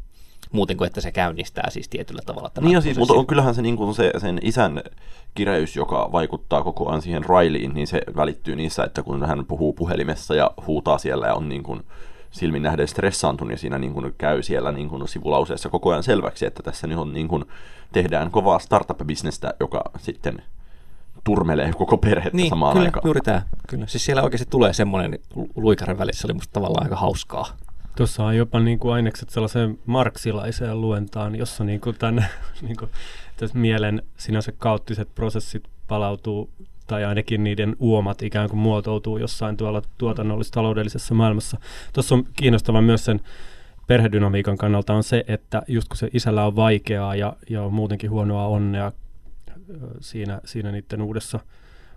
muuten 0.52 0.78
kuin, 0.78 0.88
että 0.88 1.02
se 1.02 1.12
käynnistää 1.12 1.70
siis 1.70 1.90
tietyllä 1.90 2.22
tavalla 2.26 2.50
tämän 2.50 2.66
Niin 2.66 2.76
ja 2.76 2.82
siis, 2.82 2.98
mutta 2.98 3.14
on, 3.14 3.28
kyllähän 3.28 3.56
se, 3.56 3.62
niin 3.62 3.78
kuin 3.78 3.96
se 3.96 4.12
sen 4.18 4.40
isän 4.42 4.82
kireys, 5.36 5.76
joka 5.76 6.10
vaikuttaa 6.12 6.64
koko 6.64 6.90
ajan 6.90 7.02
siihen 7.02 7.26
Rileyin, 7.26 7.74
niin 7.74 7.88
se 7.88 8.02
välittyy 8.16 8.56
niissä, 8.56 8.84
että 8.84 9.04
kun 9.04 9.26
hän 9.26 9.46
puhuu 9.46 9.74
puhelimessa 9.74 10.36
ja 10.36 10.52
huutaa 10.68 10.98
siellä 10.98 11.28
ja 11.28 11.36
on 11.36 11.50
niin 11.50 11.64
kuin 11.64 11.84
silmin 12.32 12.64
nähden 12.64 12.88
stressaantunut 12.88 13.52
ja 13.52 13.58
siinä 13.58 13.78
niin 13.78 13.94
kuin 13.94 14.14
käy 14.18 14.44
siellä 14.44 14.72
niin 14.72 14.90
kuin 14.90 15.08
sivulauseessa 15.08 15.70
koko 15.70 15.90
ajan 15.92 16.04
selväksi, 16.04 16.46
että 16.46 16.64
tässä 16.64 16.88
nyt 16.88 16.98
on 16.98 17.14
niin 17.14 17.28
kuin, 17.28 17.46
tehdään 17.92 18.32
kovaa 18.32 18.60
startup-bisnestä, 18.60 19.54
joka 19.60 19.82
sitten 19.98 20.42
turmelee 21.24 21.74
koko 21.78 21.98
perhettä 21.98 22.38
niin, 22.38 22.50
samaan 22.50 22.74
kyllä, 22.74 22.86
aikaan. 22.86 23.02
juuri 23.06 23.22
tämä. 23.22 23.42
Kyllä. 23.68 23.88
Siis 23.88 24.06
siellä 24.06 24.24
oikeasti 24.24 24.48
tulee 24.50 24.74
semmoinen 24.74 25.20
lu- 25.36 25.50
luikaren 25.56 25.98
välissä, 25.98 26.28
oli 26.28 26.34
musta 26.34 26.54
tavallaan 26.54 26.86
aika 26.86 26.96
hauskaa. 26.96 27.48
Tuossa 27.96 28.24
on 28.24 28.38
jopa 28.38 28.60
niin 28.60 28.80
kuin 28.80 28.94
ainekset 28.94 29.30
sellaiseen 29.30 29.80
marksilaiseen 29.86 30.82
luentaan, 30.82 31.36
jossa 31.36 31.64
niin 31.64 31.82
kuin 31.82 31.96
tämän, 31.96 32.26
niin 32.62 32.78
kuin, 32.78 32.92
tässä 33.38 33.58
mielen 33.58 34.04
sinänsä 34.18 34.52
kaoottiset 34.58 35.16
prosessit 35.16 35.64
palautuu, 35.88 36.50
tai 36.88 37.06
ainakin 37.06 37.44
niiden 37.44 37.76
uomat 37.80 38.22
ikään 38.22 38.50
kuin 38.50 38.60
muotoutuu 38.60 39.18
jossain 39.18 39.58
tuolla 39.58 39.82
tuotannollis-taloudellisessa 39.98 41.14
maailmassa. 41.14 41.58
Tuossa 41.94 42.16
on 42.16 42.24
kiinnostava 42.34 42.82
myös 42.82 43.06
sen 43.06 43.20
perhedynamiikan 43.88 44.58
kannalta 44.58 44.94
on 44.94 45.04
se, 45.04 45.24
että 45.28 45.62
just 45.68 45.88
kun 45.88 45.98
se 45.98 46.10
isällä 46.14 46.46
on 46.46 46.56
vaikeaa 46.56 47.16
ja, 47.16 47.34
ja 47.50 47.64
on 47.64 47.74
muutenkin 47.74 48.10
huonoa 48.10 48.48
onnea 48.48 48.92
siinä, 50.00 50.42
siinä 50.46 50.72
niiden 50.72 51.02
uudessa 51.02 51.40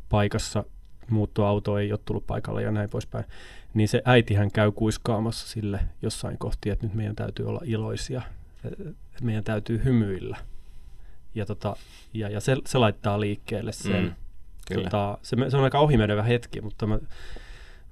paikassa, 0.08 0.64
muuttoauto 1.10 1.78
ei 1.78 1.92
ole 1.92 2.00
tullut 2.04 2.26
paikalle 2.26 2.62
ja 2.62 2.70
näin 2.70 2.90
poispäin, 2.90 3.24
niin 3.74 3.88
se 3.88 4.02
äitihän 4.04 4.50
käy 4.50 4.72
kuiskaamassa 4.72 5.48
sille 5.48 5.80
jossain 6.02 6.38
kohti, 6.38 6.70
että 6.70 6.86
nyt 6.86 6.94
meidän 6.94 7.16
täytyy 7.16 7.48
olla 7.48 7.60
iloisia, 7.64 8.22
että 8.64 9.24
meidän 9.24 9.44
täytyy 9.44 9.84
hymyillä. 9.84 10.36
Ja, 11.34 11.46
tota, 11.46 11.76
ja, 12.14 12.28
ja 12.28 12.40
se, 12.40 12.56
se 12.66 12.78
laittaa 12.78 13.20
liikkeelle 13.20 13.72
sen. 13.72 14.04
Mm, 14.04 14.14
kyllä. 14.68 14.84
Tota, 14.84 15.18
se, 15.22 15.36
se 15.48 15.56
on 15.56 15.64
aika 15.64 15.78
ohimenevä 15.78 16.22
hetki, 16.22 16.60
mutta 16.60 16.86
mä, 16.86 16.98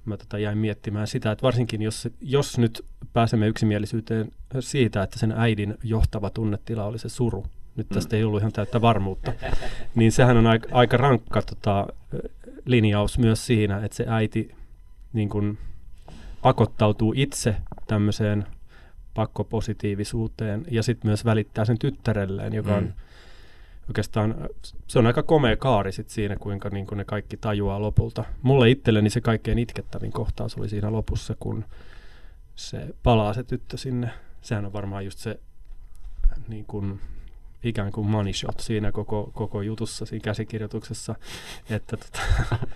mä 0.05 0.17
tota 0.17 0.39
jäin 0.39 0.57
miettimään 0.57 1.07
sitä, 1.07 1.31
että 1.31 1.43
varsinkin 1.43 1.81
jos, 1.81 2.07
jos 2.21 2.57
nyt 2.57 2.85
pääsemme 3.13 3.47
yksimielisyyteen 3.47 4.31
siitä, 4.59 5.03
että 5.03 5.19
sen 5.19 5.31
äidin 5.31 5.77
johtava 5.83 6.29
tunnetila 6.29 6.85
oli 6.85 6.99
se 6.99 7.09
suru, 7.09 7.45
nyt 7.75 7.89
tästä 7.89 8.15
ei 8.15 8.23
ollut 8.23 8.39
ihan 8.39 8.51
täyttä 8.51 8.81
varmuutta, 8.81 9.33
niin 9.95 10.11
sehän 10.11 10.37
on 10.37 10.47
aika, 10.47 10.67
aika 10.71 10.97
rankka 10.97 11.41
tota, 11.41 11.87
linjaus 12.65 13.19
myös 13.19 13.45
siinä, 13.45 13.85
että 13.85 13.97
se 13.97 14.05
äiti 14.07 14.55
niin 15.13 15.29
kuin 15.29 15.57
pakottautuu 16.41 17.13
itse 17.15 17.55
tämmöiseen 17.87 18.45
pakkopositiivisuuteen 19.13 20.65
ja 20.71 20.83
sitten 20.83 21.09
myös 21.09 21.25
välittää 21.25 21.65
sen 21.65 21.79
tyttärelleen, 21.79 22.53
joka 22.53 22.75
on 22.75 22.83
Mm. 22.83 22.93
oikeastaan, 23.89 24.35
se 24.87 24.99
on 24.99 25.07
aika 25.07 25.23
komea 25.23 25.55
kaari 25.57 25.91
sit 25.91 26.09
siinä, 26.09 26.35
kuinka 26.35 26.69
niin 26.69 26.87
kuin 26.87 26.97
ne 26.97 27.05
kaikki 27.05 27.37
tajuaa 27.37 27.81
lopulta. 27.81 28.23
Mulle 28.41 28.69
itselleni 28.69 29.09
se 29.09 29.21
kaikkein 29.21 29.59
itkettävin 29.59 30.11
kohtaus 30.11 30.55
oli 30.55 30.69
siinä 30.69 30.91
lopussa, 30.91 31.35
kun 31.39 31.65
se 32.55 32.87
palaa 33.03 33.33
se 33.33 33.43
tyttö 33.43 33.77
sinne. 33.77 34.09
Sehän 34.41 34.65
on 34.65 34.73
varmaan 34.73 35.05
just 35.05 35.19
se 35.19 35.39
niin 36.47 36.65
kuin, 36.65 36.99
ikään 37.63 37.91
kuin 37.91 38.07
money 38.07 38.33
shot 38.33 38.59
siinä 38.59 38.91
koko, 38.91 39.31
koko 39.33 39.61
jutussa, 39.61 40.05
siinä 40.05 40.23
käsikirjoituksessa, 40.23 41.15
että 41.69 41.97
tota, 41.97 42.19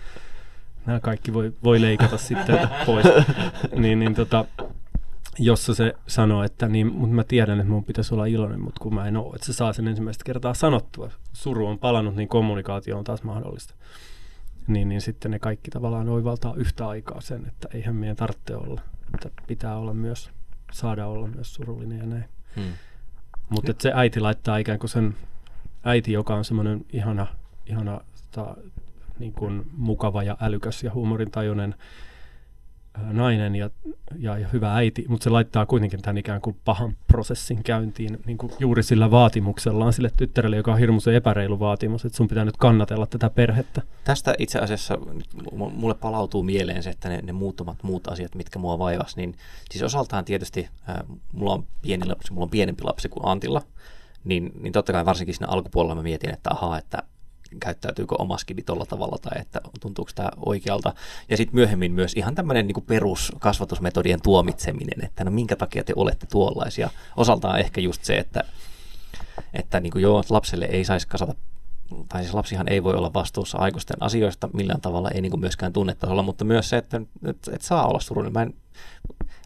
nämä 0.86 1.00
kaikki 1.00 1.34
voi, 1.34 1.52
voi 1.64 1.80
leikata 1.80 2.18
sitten 2.18 2.68
pois. 2.86 3.06
niin, 3.82 3.98
niin 3.98 4.14
tota, 4.14 4.44
jossa 5.38 5.74
se 5.74 5.94
sanoo, 6.06 6.42
että 6.42 6.68
niin, 6.68 6.92
mutta 6.92 7.14
mä 7.14 7.24
tiedän, 7.24 7.60
että 7.60 7.72
mun 7.72 7.84
pitäisi 7.84 8.14
olla 8.14 8.26
iloinen, 8.26 8.60
mutta 8.60 8.80
kun 8.80 8.94
mä 8.94 9.08
en 9.08 9.16
ole, 9.16 9.34
että 9.34 9.46
se 9.46 9.52
saa 9.52 9.72
sen 9.72 9.88
ensimmäistä 9.88 10.24
kertaa 10.24 10.54
sanottua. 10.54 11.10
Suru 11.32 11.66
on 11.66 11.78
palannut, 11.78 12.16
niin 12.16 12.28
kommunikaatio 12.28 12.98
on 12.98 13.04
taas 13.04 13.22
mahdollista. 13.22 13.74
Niin, 14.66 14.88
niin 14.88 15.00
sitten 15.00 15.30
ne 15.30 15.38
kaikki 15.38 15.70
tavallaan 15.70 16.08
oivaltaa 16.08 16.54
yhtä 16.56 16.88
aikaa 16.88 17.20
sen, 17.20 17.46
että 17.46 17.68
eihän 17.74 17.96
meidän 17.96 18.16
tarvitse 18.16 18.56
olla. 18.56 18.80
Että 19.14 19.30
pitää 19.46 19.76
olla 19.76 19.94
myös, 19.94 20.30
saada 20.72 21.06
olla 21.06 21.26
myös 21.26 21.54
surullinen 21.54 21.98
ja 21.98 22.06
näin. 22.06 22.24
Hmm. 22.56 22.72
Mutta 23.48 23.74
se 23.78 23.92
äiti 23.94 24.20
laittaa 24.20 24.56
ikään 24.56 24.78
kuin 24.78 24.90
sen 24.90 25.14
äiti, 25.84 26.12
joka 26.12 26.34
on 26.34 26.44
semmoinen 26.44 26.84
ihana, 26.92 27.26
ihana 27.66 28.00
ta, 28.30 28.56
niin 29.18 29.32
kuin 29.32 29.66
mukava 29.76 30.22
ja 30.22 30.36
älykäs 30.40 30.82
ja 30.82 30.94
huumorintajuinen 30.94 31.74
nainen 33.12 33.56
ja, 33.56 33.70
ja, 34.18 34.38
ja 34.38 34.48
hyvä 34.48 34.74
äiti, 34.74 35.04
mutta 35.08 35.24
se 35.24 35.30
laittaa 35.30 35.66
kuitenkin 35.66 36.02
tämän 36.02 36.18
ikään 36.18 36.40
kuin 36.40 36.56
pahan 36.64 36.96
prosessin 37.06 37.62
käyntiin 37.62 38.18
niin 38.26 38.38
kuin 38.38 38.52
juuri 38.58 38.82
sillä 38.82 39.10
vaatimuksellaan 39.10 39.92
sille 39.92 40.10
tyttärelle, 40.16 40.56
joka 40.56 40.72
on 40.72 40.78
hirmuisen 40.78 41.14
epäreilu 41.14 41.60
vaatimus, 41.60 42.04
että 42.04 42.16
sun 42.16 42.28
pitää 42.28 42.44
nyt 42.44 42.56
kannatella 42.56 43.06
tätä 43.06 43.30
perhettä. 43.30 43.82
Tästä 44.04 44.34
itse 44.38 44.58
asiassa 44.58 44.98
mulle 45.52 45.94
palautuu 45.94 46.42
mieleen 46.42 46.82
se, 46.82 46.90
että 46.90 47.08
ne, 47.08 47.20
ne 47.22 47.32
muutamat 47.32 47.82
muut 47.82 48.08
asiat, 48.08 48.34
mitkä 48.34 48.58
mua 48.58 48.78
vaivas, 48.78 49.16
niin 49.16 49.34
siis 49.70 49.82
osaltaan 49.82 50.24
tietysti, 50.24 50.68
mulla 51.32 51.52
on 51.52 51.66
pieni 51.82 52.06
lapsi, 52.06 52.32
mulla 52.32 52.44
on 52.44 52.50
pienempi 52.50 52.84
lapsi 52.84 53.08
kuin 53.08 53.26
Antilla, 53.26 53.62
niin, 54.24 54.52
niin 54.60 54.72
totta 54.72 54.92
kai 54.92 55.04
varsinkin 55.04 55.34
siinä 55.34 55.48
alkupuolella 55.48 55.94
mä 55.94 56.02
mietin, 56.02 56.30
että 56.30 56.50
ahaa, 56.50 56.78
että 56.78 57.02
käyttäytyykö 57.60 58.14
oma 58.18 58.38
skidi 58.38 58.62
tuolla 58.62 58.86
tavalla 58.86 59.18
tai 59.22 59.40
että 59.40 59.60
tuntuuko 59.80 60.10
tämä 60.14 60.28
oikealta. 60.46 60.94
Ja 61.28 61.36
sitten 61.36 61.54
myöhemmin 61.54 61.92
myös 61.92 62.12
ihan 62.16 62.34
tämmöinen 62.34 62.66
niin 62.66 62.84
peruskasvatusmetodien 62.86 64.22
tuomitseminen, 64.22 65.04
että 65.04 65.24
no 65.24 65.30
minkä 65.30 65.56
takia 65.56 65.84
te 65.84 65.92
olette 65.96 66.26
tuollaisia. 66.26 66.90
Osaltaan 67.16 67.60
ehkä 67.60 67.80
just 67.80 68.04
se, 68.04 68.16
että, 68.16 68.44
että 69.54 69.80
niin 69.80 69.90
kuin 69.90 70.02
joo, 70.02 70.24
lapselle 70.30 70.64
ei 70.64 70.84
saisi 70.84 71.08
kasata 71.08 71.34
tai 72.08 72.22
siis 72.22 72.34
lapsihan 72.34 72.68
ei 72.68 72.82
voi 72.82 72.94
olla 72.94 73.14
vastuussa 73.14 73.58
aikuisten 73.58 73.96
asioista 74.00 74.48
millään 74.52 74.80
tavalla, 74.80 75.10
ei 75.10 75.20
niin 75.20 75.30
kuin 75.30 75.40
myöskään 75.40 75.72
tunnetasolla, 75.72 76.22
mutta 76.22 76.44
myös 76.44 76.68
se, 76.68 76.76
että, 76.76 77.00
että, 77.24 77.50
että 77.54 77.66
saa 77.66 77.86
olla 77.86 78.00
surullinen. 78.00 78.32
Mä 78.32 78.42
en, 78.42 78.54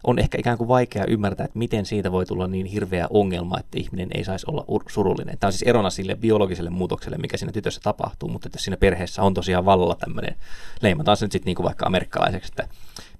on 0.03 0.19
ehkä 0.19 0.37
ikään 0.37 0.57
kuin 0.57 0.67
vaikea 0.67 1.05
ymmärtää, 1.07 1.45
että 1.45 1.59
miten 1.59 1.85
siitä 1.85 2.11
voi 2.11 2.25
tulla 2.25 2.47
niin 2.47 2.65
hirveä 2.65 3.07
ongelma, 3.09 3.59
että 3.59 3.79
ihminen 3.79 4.09
ei 4.13 4.23
saisi 4.23 4.45
olla 4.49 4.65
surullinen. 4.89 5.37
Tämä 5.39 5.49
on 5.49 5.53
siis 5.53 5.69
erona 5.69 5.89
sille 5.89 6.15
biologiselle 6.15 6.69
muutokselle, 6.69 7.17
mikä 7.17 7.37
siinä 7.37 7.51
tytössä 7.51 7.81
tapahtuu, 7.83 8.29
mutta 8.29 8.49
jos 8.53 8.63
siinä 8.63 8.77
perheessä 8.77 9.21
on 9.21 9.33
tosiaan 9.33 9.65
vallalla 9.65 9.95
tämmöinen, 9.95 10.35
leimataan 10.81 11.17
se 11.17 11.25
nyt 11.25 11.31
sitten 11.31 11.45
niin 11.45 11.55
kuin 11.55 11.65
vaikka 11.65 11.85
amerikkalaiseksi, 11.85 12.51
että 12.51 12.67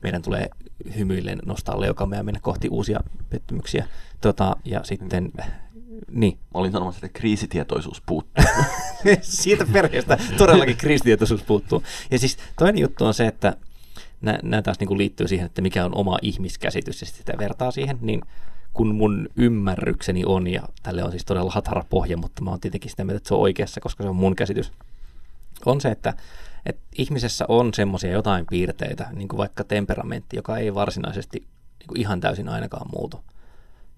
meidän 0.03 0.21
tulee 0.21 0.49
hymyillen 0.97 1.39
nostaa 1.45 1.81
leukamme 1.81 2.15
ja 2.15 2.23
mennä 2.23 2.39
kohti 2.39 2.69
uusia 2.69 2.99
pettymyksiä. 3.29 3.87
Tota, 4.21 4.55
ja 4.65 4.83
sitten 4.83 5.31
niin. 6.11 6.33
Mä 6.33 6.59
olin 6.59 6.71
sanomassa, 6.71 7.05
että 7.05 7.19
kriisitietoisuus 7.19 8.01
puuttuu. 8.05 8.43
Siitä 9.21 9.65
perheestä 9.73 10.17
todellakin 10.37 10.77
kriisitietoisuus 10.77 11.43
puuttuu. 11.43 11.83
Ja 12.11 12.19
siis 12.19 12.37
toinen 12.59 12.81
juttu 12.81 13.05
on 13.05 13.13
se, 13.13 13.27
että 13.27 13.57
nämä 14.21 14.61
taas 14.61 14.79
niin 14.79 14.97
liittyy 14.97 15.27
siihen, 15.27 15.45
että 15.45 15.61
mikä 15.61 15.85
on 15.85 15.95
oma 15.95 16.17
ihmiskäsitys 16.21 17.01
ja 17.01 17.07
sitä 17.07 17.33
vertaa 17.37 17.71
siihen, 17.71 17.97
niin 18.01 18.21
kun 18.73 18.95
mun 18.95 19.29
ymmärrykseni 19.35 20.25
on, 20.25 20.47
ja 20.47 20.61
tälle 20.83 21.03
on 21.03 21.11
siis 21.11 21.25
todella 21.25 21.51
hatara 21.51 21.83
pohja, 21.89 22.17
mutta 22.17 22.43
mä 22.43 22.49
oon 22.49 22.59
tietenkin 22.59 22.91
sitä 22.91 23.03
mieltä, 23.03 23.17
että 23.17 23.27
se 23.27 23.33
on 23.33 23.41
oikeassa, 23.41 23.81
koska 23.81 24.03
se 24.03 24.09
on 24.09 24.15
mun 24.15 24.35
käsitys, 24.35 24.71
on 25.65 25.81
se, 25.81 25.89
että, 25.89 26.13
että 26.65 26.81
ihmisessä 26.97 27.45
on 27.47 27.73
semmoisia 27.73 28.11
jotain 28.11 28.45
piirteitä, 28.49 29.07
niin 29.13 29.27
kuin 29.27 29.37
vaikka 29.37 29.63
temperamentti, 29.63 30.35
joka 30.35 30.57
ei 30.57 30.73
varsinaisesti 30.73 31.39
niin 31.79 31.87
kuin 31.87 31.99
ihan 31.99 32.21
täysin 32.21 32.49
ainakaan 32.49 32.89
muutu. 32.95 33.23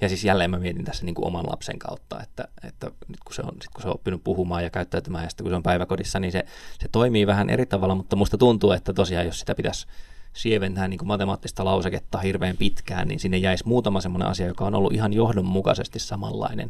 Ja 0.02 0.10
siis 0.10 0.24
jälleen 0.24 0.52
mä 0.52 0.60
mietin 0.60 0.86
tässä 0.86 1.06
niin 1.06 1.16
kuin 1.16 1.28
oman 1.28 1.46
lapsen 1.50 1.80
kautta, 1.80 2.22
että, 2.24 2.48
että 2.68 2.92
nyt 3.08 3.20
kun 3.26 3.36
se, 3.36 3.42
on, 3.42 3.52
sit 3.62 3.72
kun 3.74 3.82
se 3.82 3.88
on 3.88 3.94
oppinut 3.94 4.24
puhumaan 4.24 4.64
ja 4.64 4.70
käyttäytymään 4.70 5.24
ja 5.24 5.30
sitten 5.30 5.44
kun 5.44 5.52
se 5.52 5.56
on 5.56 5.64
päiväkodissa, 5.64 6.20
niin 6.20 6.32
se, 6.32 6.46
se 6.80 6.88
toimii 6.92 7.28
vähän 7.28 7.50
eri 7.50 7.66
tavalla, 7.66 7.96
mutta 7.96 8.16
musta 8.16 8.38
tuntuu, 8.38 8.72
että 8.72 8.94
tosiaan 8.94 9.26
jos 9.26 9.40
sitä 9.40 9.56
pitäisi 9.56 9.88
sieventää 10.34 10.88
niin 10.88 10.98
kuin 10.98 11.08
matemaattista 11.08 11.65
lauseketta 11.65 12.17
hirveän 12.17 12.58
pitkään, 12.58 13.08
niin 13.08 13.19
sinne 13.19 13.38
jäisi 13.38 13.67
muutama 13.67 14.02
semmoinen 14.02 14.28
asia, 14.28 14.48
joka 14.48 14.65
on 14.65 14.76
ollut 14.76 14.93
ihan 14.93 15.13
johdonmukaisesti 15.13 16.00
samanlainen. 16.00 16.69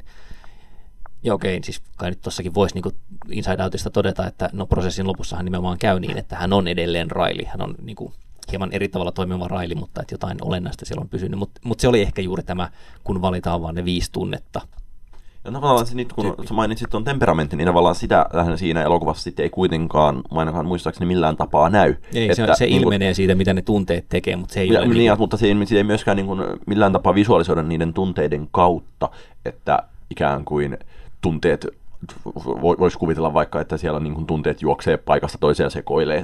Ja 1.24 1.34
okei, 1.34 1.64
siis 1.64 1.82
kai 1.98 2.10
nyt 2.10 2.22
tuossakin 2.22 2.54
voisi 2.54 2.76
niin 2.76 2.96
Inside 3.32 3.64
Outista 3.64 3.90
todeta, 3.90 4.28
että 4.28 4.50
no 4.54 4.66
prosessin 4.66 5.08
lopussahan 5.08 5.46
nimenomaan 5.46 5.78
käy 5.78 6.00
niin, 6.00 6.18
että 6.18 6.36
hän 6.36 6.54
on 6.54 6.68
edelleen 6.68 7.12
Raili, 7.12 7.44
hän 7.44 7.62
on 7.62 7.76
niin 7.82 7.96
kuin 7.96 8.14
hieman 8.52 8.72
eri 8.72 8.90
tavalla 8.90 9.12
toimiva 9.12 9.48
Raili, 9.48 9.76
mutta 9.76 10.02
että 10.02 10.14
jotain 10.14 10.38
olennaista 10.42 10.86
siellä 10.86 11.02
on 11.02 11.10
pysynyt. 11.10 11.40
Mutta 11.40 11.62
mut 11.64 11.80
se 11.80 11.88
oli 11.88 12.02
ehkä 12.02 12.22
juuri 12.22 12.44
tämä, 12.44 12.70
kun 13.04 13.22
valitaan 13.22 13.62
vain 13.62 13.76
ne 13.76 13.86
viisi 13.86 14.12
tunnetta, 14.12 14.62
ja 15.46 15.52
tavallaan 15.52 15.86
se, 15.86 15.96
nyt 15.96 16.14
kun 16.14 16.26
tyyppi. 16.26 16.48
sä 16.48 16.54
mainitsit 16.54 16.90
tuon 16.90 17.04
temperamentin, 17.04 17.58
niin 17.58 17.68
tavallaan 17.68 17.96
sitä 17.96 18.26
siinä 18.56 18.84
elokuvassa 18.84 19.24
sitten 19.24 19.44
ei 19.44 19.50
kuitenkaan, 19.50 20.22
ainakaan 20.32 20.66
muistaakseni 20.66 21.06
millään 21.06 21.38
tapaa 21.38 21.70
näy. 21.70 21.96
Ei, 22.14 22.24
että, 22.30 22.36
se, 22.36 22.56
se 22.56 22.66
niin 22.66 22.82
ilmenee 22.82 23.10
kun, 23.10 23.16
siitä, 23.16 23.36
mitä 23.36 23.54
ne 23.54 23.62
tunteet 23.62 24.06
tekee, 24.10 24.36
mutta 24.36 24.54
se 24.54 24.60
ei 24.60 24.70
ja, 24.70 24.80
ole... 24.80 24.88
Niin, 24.88 24.98
niin, 24.98 25.18
mutta 25.18 25.38
se, 25.38 25.48
se 25.66 25.78
ei 25.78 25.84
myöskään 25.84 26.18
niin 26.18 26.28
kuin, 26.28 26.42
millään 26.66 26.94
tapaa 26.94 27.16
visualisoida 27.16 27.64
niiden 27.64 27.94
tunteiden 27.94 28.48
kautta, 28.52 29.10
että 29.46 29.84
ikään 30.10 30.46
kuin 30.46 30.78
tunteet, 31.22 31.68
voisi 32.80 32.98
kuvitella 32.98 33.34
vaikka, 33.34 33.62
että 33.62 33.78
siellä 33.78 34.00
niin 34.00 34.14
kuin 34.14 34.26
tunteet 34.26 34.62
juoksee 34.62 34.98
paikasta 34.98 35.38
toiseen 35.38 35.72
sekoilee, 35.72 36.24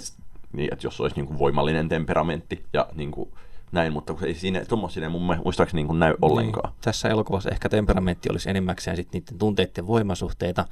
niin 0.54 0.74
että 0.74 0.88
jos 0.88 1.02
olisi 1.02 1.16
niin 1.16 1.28
kuin 1.28 1.40
voimallinen 1.40 1.90
temperamentti 1.90 2.64
ja 2.74 2.88
niin 2.96 3.12
kuin, 3.12 3.30
näin, 3.72 3.94
mutta 3.94 4.14
kun 4.14 4.28
ei 4.28 4.34
siinä 4.34 4.66
tuommoisia 4.66 5.10
mun 5.10 5.38
muistaakseni 5.44 5.84
niin 5.84 6.00
näy 6.00 6.14
ollenkaan. 6.22 6.70
Niin. 6.72 6.82
Tässä 6.82 7.10
elokuvassa 7.10 7.50
ehkä 7.50 7.70
temperamentti 7.70 8.30
olisi 8.32 8.50
enemmäkseen 8.50 8.98
sitten 8.98 9.22
niiden 9.22 9.38
tunteiden 9.38 9.88
voimasuhteita, 9.88 10.66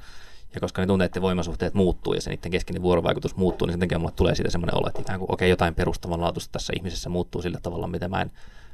ja 0.54 0.60
koska 0.60 0.82
ne 0.82 0.86
tunteiden 0.86 1.22
voimasuhteet 1.22 1.74
muuttuu 1.74 2.14
ja 2.14 2.20
se 2.20 2.30
niiden 2.30 2.50
keskeinen 2.50 2.82
vuorovaikutus 2.82 3.36
muuttuu, 3.36 3.66
niin 3.66 3.72
sen 3.72 3.80
takia 3.80 3.98
mulle 3.98 4.12
tulee 4.16 4.34
siitä 4.34 4.50
semmoinen 4.50 4.76
olo, 4.76 4.86
että 4.86 5.00
ikään 5.00 5.18
kuin 5.18 5.32
okei, 5.32 5.46
okay, 5.46 5.50
jotain 5.50 5.74
perustavanlaatuista 5.74 6.52
tässä 6.52 6.72
ihmisessä 6.76 7.08
muuttuu 7.08 7.42
sillä 7.42 7.58
tavalla, 7.62 7.86
mitä 7.86 8.08
mä 8.08 8.22
en 8.22 8.30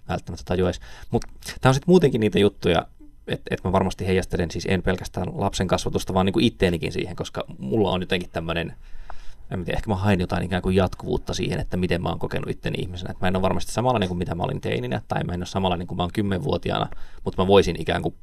välttämättä 0.09 0.45
tajuaisi. 0.45 0.81
Mutta 1.11 1.29
tämä 1.61 1.71
on 1.71 1.75
sitten 1.75 1.93
muutenkin 1.93 2.21
niitä 2.21 2.39
juttuja, 2.39 2.87
että 3.27 3.55
et 3.55 3.65
mä 3.65 3.73
varmasti 3.73 4.07
heijastelen 4.07 4.51
siis 4.51 4.67
en 4.71 4.83
pelkästään 4.83 5.29
lapsen 5.35 5.69
kasvatusta, 5.69 6.15
vaan 6.15 6.27
niin 6.27 6.33
kuin 6.33 6.45
itteenikin 6.45 6.93
siihen, 6.93 7.17
koska 7.17 7.45
mulla 7.59 7.91
on 7.91 8.03
jotenkin 8.03 8.31
tämmöinen 8.31 8.75
en 9.51 9.65
tiedä, 9.65 9.77
ehkä 9.77 9.91
mä 9.91 9.97
hain 9.97 10.21
jotain 10.21 10.43
ikään 10.43 10.63
kuin 10.63 10.77
jatkuvuutta 10.77 11.35
siihen, 11.35 11.61
että 11.61 11.77
miten 11.77 12.03
mä 12.03 12.09
oon 12.09 12.19
kokenut 12.19 12.51
itteni 12.51 12.79
ihmisenä. 12.81 13.11
Että 13.11 13.25
mä 13.25 13.29
en 13.29 13.37
ole 13.37 13.43
varmasti 13.43 13.73
samanlainen 13.73 14.09
kuin 14.09 14.19
mitä 14.19 14.35
mä 14.35 14.43
olin 14.43 14.61
teininä, 14.61 15.03
tai 15.09 15.25
mä 15.25 15.33
en 15.33 15.41
ole 15.41 15.47
samanlainen 15.47 15.87
kuin 15.87 15.97
mä 15.97 16.03
oon 16.03 16.13
kymmenvuotiaana, 16.13 16.89
mutta 17.25 17.43
mä 17.43 17.47
voisin 17.47 17.81
ikään 17.81 18.03
kuin 18.03 18.15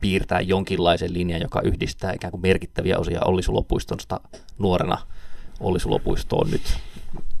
piirtää 0.00 0.40
jonkinlaisen 0.40 1.12
linjan, 1.12 1.40
joka 1.40 1.60
yhdistää 1.60 2.12
ikään 2.12 2.30
kuin 2.30 2.40
merkittäviä 2.40 2.98
osia 2.98 3.20
Olli 3.24 3.42
Sulopuistonsta 3.42 4.20
nuorena 4.58 4.98
Olli 5.60 5.80
Sulopuistoon 5.80 6.50
nyt 6.50 6.62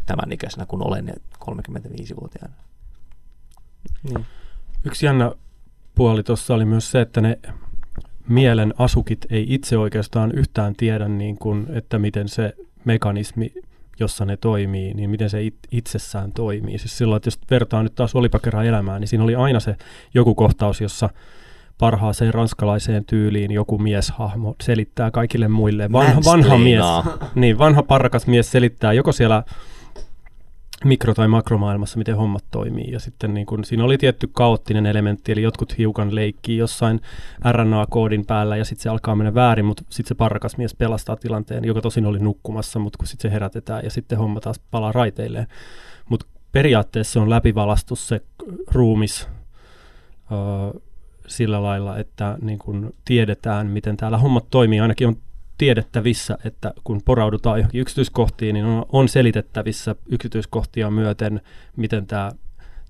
tämän 0.06 0.32
ikäisenä, 0.32 0.66
kun 0.66 0.86
olen 0.86 1.14
35-vuotiaana. 1.44 2.54
Niin. 4.02 4.26
Yksi 4.84 5.06
jännä 5.06 5.32
puoli 5.94 6.22
tuossa 6.22 6.54
oli 6.54 6.64
myös 6.64 6.90
se, 6.90 7.00
että 7.00 7.20
ne 7.20 7.38
mielen 8.28 8.74
asukit 8.78 9.26
ei 9.30 9.54
itse 9.54 9.78
oikeastaan 9.78 10.32
yhtään 10.32 10.74
tiedä, 10.76 11.08
niin 11.08 11.38
kuin, 11.38 11.66
että 11.72 11.98
miten 11.98 12.28
se 12.28 12.54
mekanismi, 12.84 13.52
jossa 14.00 14.24
ne 14.24 14.36
toimii, 14.36 14.94
niin 14.94 15.10
miten 15.10 15.30
se 15.30 15.42
it, 15.42 15.54
itsessään 15.70 16.32
toimii. 16.32 16.78
Siis 16.78 16.98
silloin, 16.98 17.16
että 17.16 17.26
jos 17.26 17.38
vertaa 17.50 17.82
nyt 17.82 17.94
taas 17.94 18.14
olipa 18.14 18.38
kerran 18.38 18.66
elämään, 18.66 19.00
niin 19.00 19.08
siinä 19.08 19.24
oli 19.24 19.34
aina 19.34 19.60
se 19.60 19.76
joku 20.14 20.34
kohtaus, 20.34 20.80
jossa 20.80 21.10
parhaaseen 21.78 22.34
ranskalaiseen 22.34 23.04
tyyliin 23.04 23.50
joku 23.50 23.78
mieshahmo 23.78 24.54
selittää 24.62 25.10
kaikille 25.10 25.48
muille. 25.48 25.92
Vanha, 25.92 26.20
vanha 26.24 26.58
mies, 26.58 26.84
niin, 27.34 27.58
vanha 27.58 27.82
parkas 27.82 28.26
mies 28.26 28.50
selittää 28.50 28.92
joko 28.92 29.12
siellä 29.12 29.42
mikro- 30.84 31.14
tai 31.14 31.28
makromaailmassa, 31.28 31.98
miten 31.98 32.16
hommat 32.16 32.44
toimii. 32.50 32.92
Ja 32.92 33.00
sitten 33.00 33.34
niin 33.34 33.46
kun, 33.46 33.64
siinä 33.64 33.84
oli 33.84 33.98
tietty 33.98 34.28
kaoottinen 34.32 34.86
elementti, 34.86 35.32
eli 35.32 35.42
jotkut 35.42 35.78
hiukan 35.78 36.14
leikkii 36.14 36.56
jossain 36.56 37.00
RNA-koodin 37.52 38.26
päällä 38.26 38.56
ja 38.56 38.64
sitten 38.64 38.82
se 38.82 38.88
alkaa 38.88 39.16
mennä 39.16 39.34
väärin, 39.34 39.64
mutta 39.64 39.82
sitten 39.88 40.08
se 40.08 40.14
parkas 40.14 40.56
mies 40.56 40.74
pelastaa 40.74 41.16
tilanteen, 41.16 41.64
joka 41.64 41.80
tosin 41.80 42.06
oli 42.06 42.18
nukkumassa, 42.18 42.78
mutta 42.78 42.98
kun 42.98 43.06
sitten 43.06 43.30
se 43.30 43.34
herätetään 43.34 43.84
ja 43.84 43.90
sitten 43.90 44.18
homma 44.18 44.40
taas 44.40 44.60
palaa 44.70 44.92
raiteilleen. 44.92 45.46
Mutta 46.08 46.26
periaatteessa 46.52 47.12
se 47.12 47.20
on 47.20 47.30
läpivalastus 47.30 48.08
se 48.08 48.20
ruumis 48.72 49.28
öö, 50.32 50.80
sillä 51.26 51.62
lailla, 51.62 51.98
että 51.98 52.38
niin 52.42 52.58
kun 52.58 52.94
tiedetään, 53.04 53.66
miten 53.66 53.96
täällä 53.96 54.18
hommat 54.18 54.44
toimii. 54.50 54.80
Ainakin 54.80 55.08
on 55.08 55.16
tiedettävissä, 55.60 56.38
että 56.44 56.72
kun 56.84 57.00
poraudutaan 57.04 57.58
johonkin 57.58 57.80
yksityiskohtiin, 57.80 58.54
niin 58.54 58.66
on, 58.92 59.08
selitettävissä 59.08 59.94
yksityiskohtia 60.06 60.90
myöten, 60.90 61.40
miten 61.76 62.06
tämä 62.06 62.30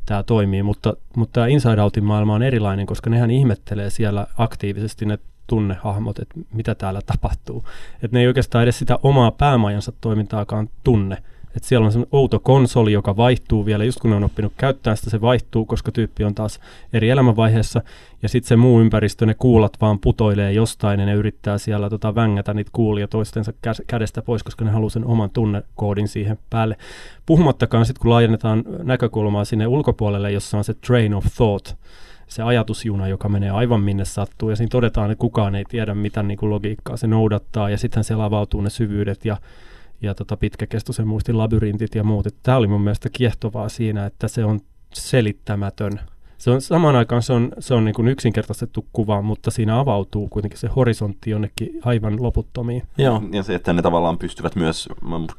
tämä 0.06 0.22
toimii, 0.22 0.62
mutta, 0.62 0.94
mutta 1.16 1.32
tämä 1.32 1.46
Inside 1.46 1.82
Outin 1.82 2.04
maailma 2.04 2.34
on 2.34 2.42
erilainen, 2.42 2.86
koska 2.86 3.10
nehän 3.10 3.30
ihmettelee 3.30 3.90
siellä 3.90 4.26
aktiivisesti 4.38 5.06
ne 5.06 5.18
tunnehahmot, 5.46 6.18
että 6.18 6.34
mitä 6.52 6.74
täällä 6.74 7.00
tapahtuu. 7.06 7.64
Että 7.94 8.16
ne 8.16 8.20
ei 8.20 8.26
oikeastaan 8.26 8.64
edes 8.64 8.78
sitä 8.78 8.98
omaa 9.02 9.30
päämajansa 9.30 9.92
toimintaakaan 10.00 10.68
tunne, 10.84 11.16
että 11.56 11.68
siellä 11.68 11.86
on 11.86 11.92
semmoinen 11.92 12.14
outo 12.14 12.40
konsoli, 12.40 12.92
joka 12.92 13.16
vaihtuu 13.16 13.66
vielä, 13.66 13.84
just 13.84 14.00
kun 14.00 14.10
ne 14.10 14.16
on 14.16 14.24
oppinut 14.24 14.52
käyttää 14.56 14.96
sitä, 14.96 15.10
se 15.10 15.20
vaihtuu, 15.20 15.64
koska 15.64 15.92
tyyppi 15.92 16.24
on 16.24 16.34
taas 16.34 16.60
eri 16.92 17.10
elämänvaiheessa, 17.10 17.82
ja 18.22 18.28
sitten 18.28 18.48
se 18.48 18.56
muu 18.56 18.80
ympäristö, 18.80 19.26
ne 19.26 19.34
kuulat 19.34 19.72
vaan 19.80 19.98
putoilee 19.98 20.52
jostain, 20.52 21.00
ja 21.00 21.06
ne 21.06 21.14
yrittää 21.14 21.58
siellä 21.58 21.90
tota, 21.90 22.14
vängätä 22.14 22.54
niitä 22.54 22.70
kuulia 22.72 23.08
toistensa 23.08 23.52
kä- 23.52 23.84
kädestä 23.86 24.22
pois, 24.22 24.42
koska 24.42 24.64
ne 24.64 24.70
haluaa 24.70 24.90
sen 24.90 25.04
oman 25.04 25.30
tunnekoodin 25.30 26.08
siihen 26.08 26.38
päälle. 26.50 26.76
Puhumattakaan 27.26 27.86
sitten, 27.86 28.02
kun 28.02 28.10
laajennetaan 28.10 28.64
näkökulmaa 28.82 29.44
sinne 29.44 29.66
ulkopuolelle, 29.66 30.32
jossa 30.32 30.58
on 30.58 30.64
se 30.64 30.74
train 30.74 31.14
of 31.14 31.24
thought, 31.36 31.74
se 32.26 32.42
ajatusjuna, 32.42 33.08
joka 33.08 33.28
menee 33.28 33.50
aivan 33.50 33.80
minne 33.80 34.04
sattuu, 34.04 34.50
ja 34.50 34.56
siinä 34.56 34.70
todetaan, 34.70 35.10
että 35.10 35.20
kukaan 35.20 35.54
ei 35.54 35.64
tiedä, 35.68 35.94
mitä 35.94 36.22
niin 36.22 36.38
kuin 36.38 36.50
logiikkaa 36.50 36.96
se 36.96 37.06
noudattaa, 37.06 37.70
ja 37.70 37.78
sitten 37.78 38.04
siellä 38.04 38.24
avautuu 38.24 38.60
ne 38.60 38.70
syvyydet 38.70 39.24
ja, 39.24 39.36
ja 40.02 40.14
tota 40.14 40.36
pitkäkestoisen 40.36 41.06
muistin 41.06 41.38
labyrintit 41.38 41.94
ja 41.94 42.04
muut. 42.04 42.26
Tämä 42.42 42.56
oli 42.56 42.66
mun 42.66 42.80
mielestä 42.80 43.08
kiehtovaa 43.12 43.68
siinä, 43.68 44.06
että 44.06 44.28
se 44.28 44.44
on 44.44 44.60
selittämätön 44.94 46.00
se 46.40 46.50
on, 46.50 46.60
samaan 46.60 46.96
aikaan 46.96 47.22
se 47.22 47.32
on, 47.32 47.52
se 47.58 47.74
on 47.74 47.84
niin 47.84 47.94
kuin 47.94 48.08
yksinkertaistettu 48.08 48.86
kuva, 48.92 49.22
mutta 49.22 49.50
siinä 49.50 49.78
avautuu 49.78 50.28
kuitenkin 50.28 50.58
se 50.58 50.68
horisontti 50.76 51.30
jonnekin 51.30 51.80
aivan 51.84 52.22
loputtomiin. 52.22 52.82
Joo. 52.98 53.22
Ja 53.32 53.42
se, 53.42 53.54
että 53.54 53.72
ne 53.72 53.82
tavallaan 53.82 54.18
pystyvät 54.18 54.56
myös, 54.56 54.88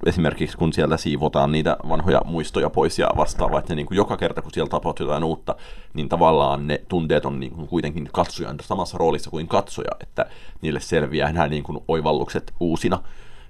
esimerkiksi 0.06 0.58
kun 0.58 0.74
siellä 0.74 0.98
siivotaan 0.98 1.52
niitä 1.52 1.78
vanhoja 1.90 2.22
muistoja 2.26 2.70
pois 2.70 3.00
ja 3.00 3.10
vastaavaa, 3.18 3.60
että 3.60 3.72
ne 3.72 3.76
niin 3.76 3.86
kuin 3.86 3.96
joka 3.96 4.18
kerta 4.18 4.42
kun 4.42 4.52
siellä 4.54 4.70
tapahtuu 4.70 5.06
jotain 5.06 5.24
uutta, 5.24 5.56
niin 5.94 6.10
tavallaan 6.10 6.68
ne 6.68 6.82
tunteet 6.88 7.26
on 7.26 7.40
niin 7.40 7.52
kuin 7.52 7.68
kuitenkin 7.68 8.10
katsojan 8.14 8.58
samassa 8.62 8.98
roolissa 8.98 9.30
kuin 9.30 9.48
katsoja, 9.48 9.92
että 10.02 10.26
niille 10.62 10.80
selviää 10.80 11.34
nämä 11.34 11.48
niin 11.48 11.64
kuin 11.64 11.80
oivallukset 11.88 12.54
uusina. 12.60 13.04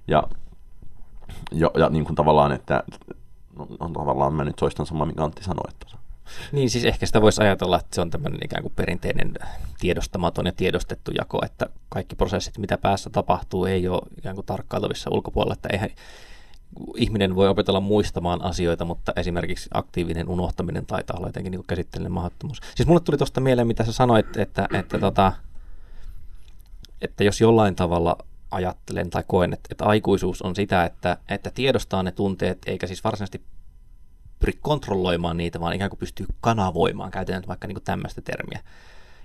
Ja, 0.07 0.23
ja, 1.51 1.71
ja 1.77 1.89
niin 1.89 2.05
kuin 2.05 2.15
tavallaan, 2.15 2.51
että 2.51 2.83
no, 3.57 3.67
on 3.79 3.93
tavallaan, 3.93 4.33
mä 4.33 4.43
nyt 4.43 4.55
toistan 4.55 4.85
samaa, 4.85 5.05
minkä 5.05 5.23
Antti 5.23 5.43
sanoi, 5.43 5.69
että 5.69 5.85
niin 6.51 6.69
siis 6.69 6.85
ehkä 6.85 7.05
sitä 7.05 7.21
voisi 7.21 7.41
ajatella, 7.41 7.79
että 7.79 7.95
se 7.95 8.01
on 8.01 8.09
tämmöinen 8.09 8.39
ikään 8.45 8.63
kuin 8.63 8.73
perinteinen 8.75 9.33
tiedostamaton 9.79 10.45
ja 10.45 10.51
tiedostettu 10.51 11.11
jako, 11.11 11.45
että 11.45 11.69
kaikki 11.89 12.15
prosessit, 12.15 12.57
mitä 12.57 12.77
päässä 12.77 13.09
tapahtuu, 13.09 13.65
ei 13.65 13.87
ole 13.87 14.01
ikään 14.17 14.35
kuin 14.35 14.45
tarkkailtavissa 14.45 15.09
ulkopuolella, 15.09 15.53
että 15.53 15.69
eihän 15.71 15.89
ihminen 16.95 17.35
voi 17.35 17.47
opetella 17.47 17.79
muistamaan 17.79 18.43
asioita, 18.43 18.85
mutta 18.85 19.13
esimerkiksi 19.15 19.69
aktiivinen 19.73 20.29
unohtaminen 20.29 20.85
taitaa 20.85 21.17
olla 21.17 21.27
jotenkin 21.27 21.51
niin 21.51 21.63
käsitteellinen 21.67 22.11
mahdottomuus. 22.11 22.59
Siis 22.75 22.87
mulle 22.87 23.01
tuli 23.01 23.17
tuosta 23.17 23.41
mieleen, 23.41 23.67
mitä 23.67 23.85
sä 23.85 23.91
sanoit, 23.91 24.37
että, 24.37 24.67
että, 24.73 24.99
tota, 24.99 25.33
että 27.01 27.23
jos 27.23 27.41
jollain 27.41 27.75
tavalla 27.75 28.17
ajattelen 28.51 29.09
tai 29.09 29.23
koen, 29.27 29.53
että, 29.53 29.67
että 29.71 29.85
aikuisuus 29.85 30.41
on 30.41 30.55
sitä, 30.55 30.85
että, 30.85 31.17
että 31.29 31.51
tiedostaa 31.51 32.03
ne 32.03 32.11
tunteet, 32.11 32.57
eikä 32.65 32.87
siis 32.87 33.03
varsinaisesti 33.03 33.41
pyri 34.39 34.53
kontrolloimaan 34.61 35.37
niitä, 35.37 35.59
vaan 35.59 35.73
ikään 35.73 35.89
kuin 35.89 35.99
pystyy 35.99 36.25
kanavoimaan, 36.41 37.11
käytetään 37.11 37.43
vaikka 37.47 37.67
niin 37.67 37.83
tämmöistä 37.83 38.21
termiä. 38.21 38.59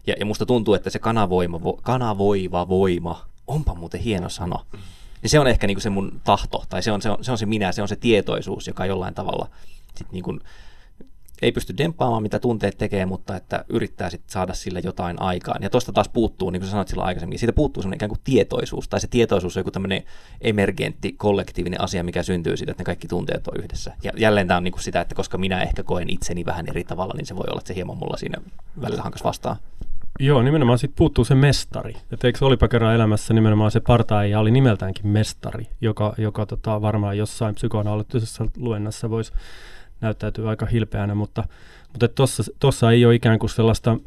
Ja, 0.07 0.15
ja 0.21 0.27
musta 0.27 0.47
tuntuu, 0.47 0.75
että 0.75 0.91
se 0.91 0.99
kanavoima, 0.99 1.63
vo, 1.63 1.73
kanavoiva 1.83 2.69
voima, 2.69 3.27
onpa 3.47 3.75
muuten 3.75 4.01
hieno 4.01 4.29
sana, 4.29 4.65
niin 5.23 5.31
se 5.31 5.41
on 5.41 5.47
ehkä 5.47 5.67
niin 5.67 5.75
kuin 5.75 5.83
se 5.83 5.91
mun 5.91 6.21
tahto, 6.25 6.65
tai 6.69 6.83
se 6.83 6.93
on 6.93 7.03
se, 7.03 7.11
on, 7.11 7.25
se 7.25 7.33
on 7.33 7.39
se 7.39 7.47
minä, 7.47 7.73
se 7.73 7.83
on 7.83 7.89
se 7.89 7.97
tietoisuus, 7.97 8.67
joka 8.67 8.87
jollain 8.87 9.15
tavalla 9.15 9.49
sit 9.95 10.13
niin 10.13 10.25
kuin 10.25 10.41
ei 11.43 11.53
pysty 11.53 11.75
demppaamaan, 11.79 12.23
mitä 12.23 12.39
tunteet 12.39 12.79
tekee, 12.79 13.07
mutta 13.07 13.37
että 13.37 13.65
yrittää 13.69 14.11
sitten 14.11 14.31
saada 14.31 14.55
sillä 14.55 14.81
jotain 14.85 15.23
aikaan. 15.23 15.63
Ja 15.63 15.71
tuosta 15.71 15.93
taas 15.93 16.09
puuttuu, 16.09 16.51
niin 16.51 16.61
kuin 16.61 16.71
sanoit 16.71 16.89
silloin 16.89 17.07
aikaisemmin, 17.07 17.39
siitä 17.39 17.53
puuttuu 17.53 17.83
semmoinen 17.83 17.97
ikään 17.97 18.09
kuin 18.09 18.21
tietoisuus, 18.25 18.89
tai 18.89 19.01
se 19.01 19.07
tietoisuus 19.07 19.57
on 19.57 19.61
joku 19.61 19.71
tämmöinen 19.71 20.03
emergentti, 20.41 21.13
kollektiivinen 21.13 21.81
asia, 21.81 22.05
mikä 22.05 22.23
syntyy 22.23 22.57
siitä, 22.57 22.71
että 22.71 22.81
ne 22.81 22.85
kaikki 22.85 23.09
tunteet 23.09 23.49
on 23.49 23.61
yhdessä. 23.65 23.93
Ja 24.03 24.13
jälleen 24.17 24.49
tämä 24.49 24.59
on 24.59 24.65
niin 24.65 24.73
kuin 24.73 24.83
sitä, 24.83 25.01
että 25.01 25.15
koska 25.15 25.39
minä 25.39 25.63
ehkä 25.63 25.83
koen 25.83 26.11
itseni 26.11 26.47
vähän 26.47 26.67
eri 26.69 26.85
tavalla, 26.85 27.15
niin 27.17 27.27
se 27.27 27.37
voi 27.37 27.45
olla, 27.49 27.59
että 27.59 27.69
se 27.69 27.75
hieman 27.75 27.99
mulla 27.99 28.17
siinä 28.17 28.39
välillä 28.81 29.03
hankas 29.03 29.25
vastaan. 29.25 29.57
Joo, 30.19 30.43
nimenomaan 30.43 30.79
sitten 30.79 30.97
puuttuu 30.97 31.25
se 31.25 31.35
mestari. 31.35 31.97
Että 32.13 32.27
eikö 32.27 32.47
olipa 32.47 32.69
kerran 32.69 32.95
elämässä 32.95 33.35
nimenomaan 33.35 33.71
se 33.71 33.81
partaija 33.81 34.41
oli 34.41 34.51
nimeltäänkin 34.51 35.07
mestari, 35.07 35.67
joka, 35.81 36.15
joka 36.19 36.47
tota, 36.47 36.83
varmaan 36.83 37.19
jossain 37.19 37.55
psykoanalyyttisessa 37.55 38.47
luennassa 38.57 39.11
voisi 39.11 39.33
näyttäytyy 40.01 40.51
aika 40.51 40.67
hilpeänä, 40.67 41.15
mutta, 41.15 41.45
mutta 41.93 42.09
tuossa 42.61 42.91
ei 42.91 43.07
ole 43.07 43.15
ikään 43.15 43.39
kuin 43.39 43.51
sellaista 43.51 43.99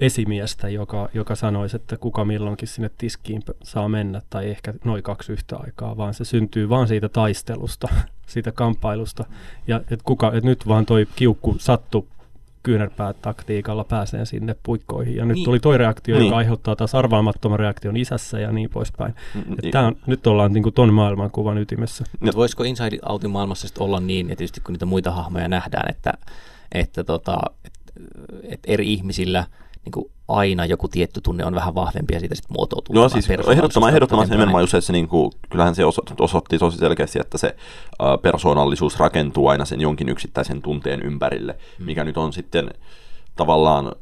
esimiestä, 0.00 0.68
joka, 0.68 1.08
joka 1.14 1.34
sanoisi, 1.34 1.76
että 1.76 1.96
kuka 1.96 2.24
milloinkin 2.24 2.68
sinne 2.68 2.90
tiskiin 2.98 3.42
saa 3.62 3.88
mennä, 3.88 4.22
tai 4.30 4.50
ehkä 4.50 4.74
noin 4.84 5.02
kaksi 5.02 5.32
yhtä 5.32 5.56
aikaa, 5.56 5.96
vaan 5.96 6.14
se 6.14 6.24
syntyy 6.24 6.68
vaan 6.68 6.88
siitä 6.88 7.08
taistelusta, 7.08 7.88
siitä 8.32 8.52
kamppailusta, 8.52 9.24
ja 9.66 9.76
että 9.76 10.04
kuka, 10.04 10.26
että 10.26 10.48
nyt 10.48 10.68
vaan 10.68 10.86
toi 10.86 11.06
kiukku 11.16 11.56
sattu 11.58 12.08
kyynärpäät 12.68 13.22
taktiikalla 13.22 13.84
pääsee 13.84 14.24
sinne 14.24 14.56
puikkoihin. 14.62 15.16
Ja 15.16 15.24
nyt 15.24 15.34
niin. 15.34 15.44
tuli 15.44 15.60
toi 15.60 15.78
reaktio, 15.78 16.16
niin. 16.16 16.24
joka 16.24 16.36
aiheuttaa 16.36 16.76
taas 16.76 16.94
arvaamattoman 16.94 17.58
reaktion 17.58 17.96
isässä 17.96 18.40
ja 18.40 18.52
niin 18.52 18.70
poispäin. 18.70 19.14
Niin. 19.34 19.72
Tää 19.72 19.86
on, 19.86 19.96
nyt 20.06 20.26
ollaan 20.26 20.52
niin 20.52 20.62
kuin 20.62 20.74
ton 20.74 20.94
maailmankuvan 20.94 21.58
ytimessä. 21.58 22.04
Nyt 22.20 22.36
voisiko 22.36 22.64
Inside 22.64 22.98
Outin 23.08 23.30
maailmassa 23.30 23.68
olla 23.78 24.00
niin, 24.00 24.26
että 24.26 24.36
tietysti 24.36 24.60
kun 24.60 24.72
niitä 24.72 24.86
muita 24.86 25.10
hahmoja 25.10 25.48
nähdään, 25.48 25.90
että, 25.90 26.12
että, 26.72 27.04
tota, 27.04 27.38
että, 27.64 27.92
että 28.42 28.72
eri 28.72 28.92
ihmisillä– 28.92 29.44
niin 29.88 29.92
kuin 29.92 30.12
aina 30.28 30.64
joku 30.66 30.88
tietty 30.88 31.20
tunne 31.20 31.44
on 31.44 31.54
vähän 31.54 31.74
vahvempi 31.74 32.14
ja 32.14 32.20
siitä 32.20 32.34
sitten 32.34 32.54
muotoutuu. 32.58 32.94
No 32.94 33.08
siis 33.08 33.30
ehdottoman, 33.30 33.90
ehdottoman 33.90 34.26
se 34.26 34.32
nimenomaan 34.32 34.62
just 34.62 34.70
se, 34.70 34.76
että 34.76 34.86
se 34.86 34.92
niin 34.92 35.08
kuin, 35.08 35.32
kyllähän 35.50 35.74
se 35.74 35.84
oso, 35.84 36.02
osoitti 36.20 36.58
tosi 36.58 36.78
selkeästi, 36.78 37.20
että 37.20 37.38
se 37.38 37.56
persoonallisuus 38.22 38.98
rakentuu 38.98 39.48
aina 39.48 39.64
sen 39.64 39.80
jonkin 39.80 40.08
yksittäisen 40.08 40.62
tunteen 40.62 41.02
ympärille, 41.02 41.58
hmm. 41.78 41.86
mikä 41.86 42.04
nyt 42.04 42.16
on 42.16 42.32
sitten 42.32 42.70
tavallaan, 43.36 43.92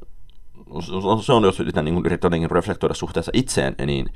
se 1.22 1.32
on 1.32 1.44
jos 1.44 1.60
yritän, 1.60 1.84
niin 1.84 2.06
yrittää 2.06 2.26
jotenkin 2.26 2.50
reflektoida 2.50 2.94
suhteessa 2.94 3.32
itseen, 3.34 3.74
niin 3.86 4.06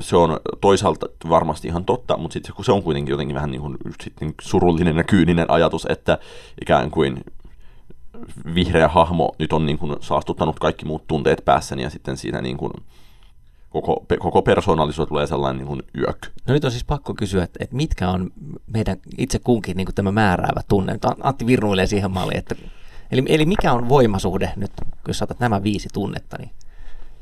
se 0.00 0.16
on 0.16 0.40
toisaalta 0.60 1.06
varmasti 1.28 1.68
ihan 1.68 1.84
totta, 1.84 2.16
mutta 2.16 2.32
sitten 2.32 2.54
se 2.64 2.72
on 2.72 2.82
kuitenkin 2.82 3.12
jotenkin 3.12 3.34
vähän 3.34 3.50
niin 3.50 3.60
kuin, 3.60 3.78
sitten 4.02 4.34
surullinen 4.40 4.96
ja 4.96 5.04
kyyninen 5.04 5.50
ajatus, 5.50 5.86
että 5.90 6.18
ikään 6.62 6.90
kuin 6.90 7.24
vihreä 8.54 8.88
hahmo 8.88 9.32
nyt 9.38 9.52
on 9.52 9.66
niin 9.66 9.78
kuin 9.78 9.96
saastuttanut 10.00 10.58
kaikki 10.58 10.84
muut 10.84 11.06
tunteet 11.06 11.44
päässäni 11.44 11.82
ja 11.82 11.90
sitten 11.90 12.16
siinä 12.16 12.40
niin 12.40 12.56
kuin 12.56 12.72
koko, 13.70 14.04
koko 14.18 14.42
persoonallisuus 14.42 15.08
tulee 15.08 15.26
sellainen 15.26 15.58
niin 15.58 15.66
kuin 15.66 15.82
yök. 15.98 16.26
No 16.48 16.54
nyt 16.54 16.64
on 16.64 16.70
siis 16.70 16.84
pakko 16.84 17.14
kysyä, 17.14 17.44
että, 17.44 17.58
että 17.64 17.76
mitkä 17.76 18.10
on 18.10 18.30
meidän 18.66 18.96
itse 19.18 19.38
kunkin 19.38 19.76
niin 19.76 19.86
kuin 19.86 19.94
tämä 19.94 20.12
määräävä 20.12 20.60
tunne. 20.68 20.98
Antti 21.22 21.46
virnuilee 21.46 21.86
siihen 21.86 22.10
malliin, 22.10 22.38
että 22.38 22.54
eli, 23.10 23.22
eli 23.26 23.46
mikä 23.46 23.72
on 23.72 23.88
voimasuhde 23.88 24.52
nyt, 24.56 24.72
jos 25.08 25.18
saatat 25.18 25.40
nämä 25.40 25.62
viisi 25.62 25.88
tunnetta, 25.92 26.36
niin 26.38 26.50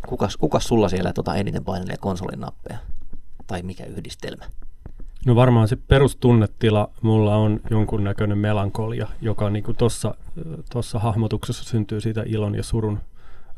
kukas, 0.09 0.37
kukas 0.37 0.65
sulla 0.65 0.89
siellä 0.89 1.13
tota 1.13 1.35
eniten 1.35 1.65
painelee 1.65 1.97
konsolin 1.97 2.41
nappeja? 2.41 2.79
Tai 3.47 3.63
mikä 3.63 3.85
yhdistelmä? 3.85 4.45
No 5.27 5.35
varmaan 5.35 5.69
se 5.69 5.77
perustunnetila 5.77 6.91
mulla 7.03 7.37
on 7.37 7.61
jonkunnäköinen 7.71 8.39
melankolia, 8.39 9.09
joka 9.21 9.51
niin 9.51 9.65
tuossa 10.71 10.99
hahmotuksessa 10.99 11.65
syntyy 11.65 12.01
siitä 12.01 12.23
ilon 12.27 12.55
ja 12.55 12.63
surun 12.63 12.99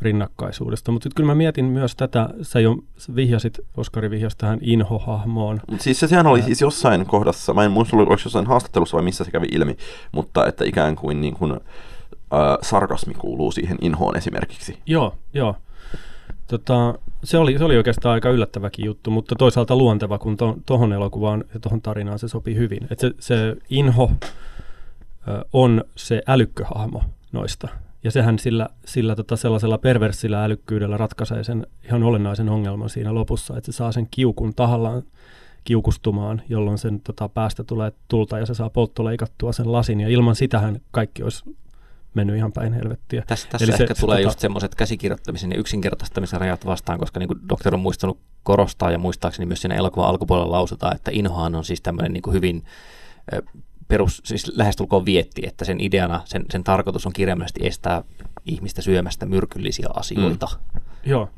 rinnakkaisuudesta. 0.00 0.92
Mutta 0.92 1.04
sitten 1.04 1.16
kyllä 1.16 1.26
mä 1.26 1.34
mietin 1.34 1.64
myös 1.64 1.96
tätä, 1.96 2.28
sä 2.42 2.60
jo 2.60 2.76
vihjasit, 3.14 3.60
Oskari 3.76 4.10
vihjasi 4.10 4.38
tähän 4.38 4.58
Inho-hahmoon. 4.62 5.60
Siis 5.78 6.00
se, 6.00 6.06
sehän 6.08 6.26
oli 6.26 6.42
siis 6.42 6.60
jossain 6.60 7.06
kohdassa, 7.06 7.54
mä 7.54 7.64
en 7.64 7.70
muista, 7.70 7.96
oliko 7.96 8.12
jossain 8.12 8.46
haastattelussa 8.46 8.96
vai 8.96 9.04
missä 9.04 9.24
se 9.24 9.30
kävi 9.30 9.46
ilmi, 9.52 9.76
mutta 10.12 10.46
että 10.46 10.64
ikään 10.64 10.96
kuin, 10.96 11.20
niin 11.20 11.34
kuin 11.34 11.52
äh, 11.52 11.58
sarkasmi 12.62 13.14
kuuluu 13.14 13.52
siihen 13.52 13.78
Inhoon 13.80 14.16
esimerkiksi. 14.16 14.78
Joo, 14.86 15.14
joo. 15.34 15.56
Tota, 16.46 16.94
se, 17.24 17.38
oli, 17.38 17.58
se 17.58 17.64
oli 17.64 17.76
oikeastaan 17.76 18.12
aika 18.12 18.30
yllättäväkin 18.30 18.84
juttu, 18.84 19.10
mutta 19.10 19.34
toisaalta 19.34 19.76
luonteva, 19.76 20.18
kun 20.18 20.36
tuohon 20.66 20.90
to, 20.90 20.94
elokuvaan 20.94 21.44
ja 21.54 21.60
tuohon 21.60 21.82
tarinaan 21.82 22.18
se 22.18 22.28
sopii 22.28 22.56
hyvin. 22.56 22.86
Et 22.90 22.98
se, 22.98 23.10
se 23.18 23.56
Inho 23.70 24.10
ö, 25.28 25.44
on 25.52 25.84
se 25.96 26.22
älykköhahmo 26.26 27.02
noista. 27.32 27.68
Ja 28.04 28.10
sehän 28.10 28.38
sillä, 28.38 28.68
sillä 28.84 29.16
tota 29.16 29.36
sellaisella 29.36 29.78
perversillä 29.78 30.44
älykkyydellä 30.44 30.96
ratkaisee 30.96 31.44
sen 31.44 31.66
ihan 31.84 32.02
olennaisen 32.02 32.48
ongelman 32.48 32.90
siinä 32.90 33.14
lopussa, 33.14 33.56
että 33.56 33.72
se 33.72 33.76
saa 33.76 33.92
sen 33.92 34.08
kiukun 34.10 34.54
tahallaan 34.54 35.02
kiukustumaan, 35.64 36.42
jolloin 36.48 36.78
sen 36.78 37.00
tota, 37.00 37.28
päästä 37.28 37.64
tulee 37.64 37.92
tulta 38.08 38.38
ja 38.38 38.46
se 38.46 38.54
saa 38.54 38.70
polttoleikattua 38.70 39.52
sen 39.52 39.72
lasin. 39.72 40.00
Ja 40.00 40.08
ilman 40.08 40.36
sitähän 40.36 40.80
kaikki 40.90 41.22
olisi 41.22 41.44
mennyt 42.14 42.36
ihan 42.36 42.52
päin 42.52 42.72
helvettiä. 42.72 43.24
Tässä, 43.26 43.48
tässä 43.48 43.64
Eli 43.64 43.72
ehkä 43.72 43.94
se, 43.94 44.00
tulee 44.00 44.16
tota... 44.16 44.28
just 44.28 44.38
semmoiset 44.38 44.74
käsikirjoittamisen 44.74 45.50
ja 45.50 45.58
yksinkertaistamisen 45.58 46.40
rajat 46.40 46.66
vastaan, 46.66 46.98
koska 46.98 47.20
niin 47.20 47.28
kuin 47.28 47.40
doktor 47.48 47.74
on 47.74 47.80
muistanut 47.80 48.18
korostaa 48.42 48.90
ja 48.90 48.98
muistaakseni 48.98 49.46
myös 49.46 49.60
siinä 49.60 49.74
elokuvan 49.74 50.08
alkupuolella 50.08 50.52
lausutaan, 50.52 50.96
että 50.96 51.10
Inhohan 51.14 51.54
on 51.54 51.64
siis 51.64 51.80
tämmöinen 51.80 52.12
niin 52.12 52.22
kuin 52.22 52.34
hyvin 52.34 52.64
perus, 53.88 54.22
siis 54.24 54.52
lähestulkoon 54.56 55.04
vietti, 55.04 55.42
että 55.46 55.64
sen 55.64 55.80
ideana, 55.80 56.22
sen, 56.24 56.44
sen 56.50 56.64
tarkoitus 56.64 57.06
on 57.06 57.12
kirjaimellisesti 57.12 57.66
estää 57.66 58.04
ihmistä 58.46 58.82
syömästä 58.82 59.26
myrkyllisiä 59.26 59.86
asioita. 59.94 60.46
Mm. 60.74 60.80
Joo, 61.04 61.28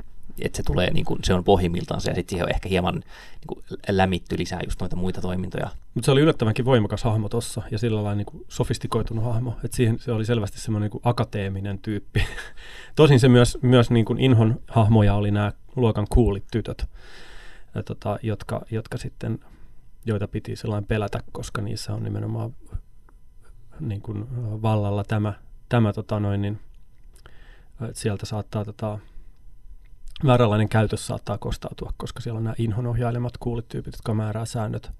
että 0.41 0.57
se 0.57 0.63
tulee, 0.63 0.93
niin 0.93 1.05
kuin, 1.05 1.19
se 1.23 1.33
on 1.33 1.43
pohjimmiltaan 1.43 2.01
se, 2.01 2.09
ja 2.11 2.15
sitten 2.15 2.29
siihen 2.29 2.45
on 2.45 2.51
ehkä 2.53 2.69
hieman 2.69 2.95
niin 2.95 3.47
kuin, 3.47 3.59
lämitty 3.89 4.37
lisää 4.37 4.59
just 4.63 4.79
noita 4.79 4.95
muita 4.95 5.21
toimintoja. 5.21 5.69
Mutta 5.93 6.05
se 6.05 6.11
oli 6.11 6.21
yllättävänkin 6.21 6.65
voimakas 6.65 7.03
hahmo 7.03 7.29
tuossa, 7.29 7.61
ja 7.71 7.77
sillä 7.77 7.95
lailla 7.95 8.15
niin 8.15 8.45
sofistikoitunut 8.49 9.23
hahmo, 9.25 9.53
että 9.63 9.77
siihen 9.77 9.99
se 9.99 10.11
oli 10.11 10.25
selvästi 10.25 10.59
semmoinen 10.59 10.91
niin 10.93 11.01
akateeminen 11.03 11.79
tyyppi. 11.79 12.23
Tosin 12.95 13.19
se 13.19 13.29
myös, 13.29 13.57
myös 13.61 13.91
niin 13.91 14.05
kuin 14.05 14.19
Inhon 14.19 14.59
hahmoja 14.67 15.15
oli 15.15 15.31
nämä 15.31 15.51
luokan 15.75 16.07
kuulit 16.09 16.43
tytöt, 16.51 16.85
ja 17.75 17.83
tota, 17.83 18.19
jotka, 18.23 18.61
jotka 18.71 18.97
sitten, 18.97 19.39
joita 20.05 20.27
piti 20.27 20.55
sellainen 20.55 20.87
pelätä, 20.87 21.19
koska 21.31 21.61
niissä 21.61 21.93
on 21.93 22.03
nimenomaan 22.03 22.55
niin 23.79 24.01
kuin 24.01 24.25
vallalla 24.61 25.03
tämä, 25.03 25.33
tämä 25.69 25.93
tota 25.93 26.19
noin, 26.19 26.41
niin, 26.41 26.59
että 27.89 28.01
sieltä 28.01 28.25
saattaa 28.25 28.65
tota, 28.65 28.99
vääränlainen 30.25 30.69
käytös 30.69 31.07
saattaa 31.07 31.37
kostautua, 31.37 31.93
koska 31.97 32.21
siellä 32.21 32.37
on 32.37 32.43
nämä 32.43 32.55
inhon 32.57 32.87
ohjailemat 32.87 33.37
kuulityypit, 33.37 33.93
jotka 33.93 34.13
määrää 34.13 34.45
säännöt. 34.45 34.91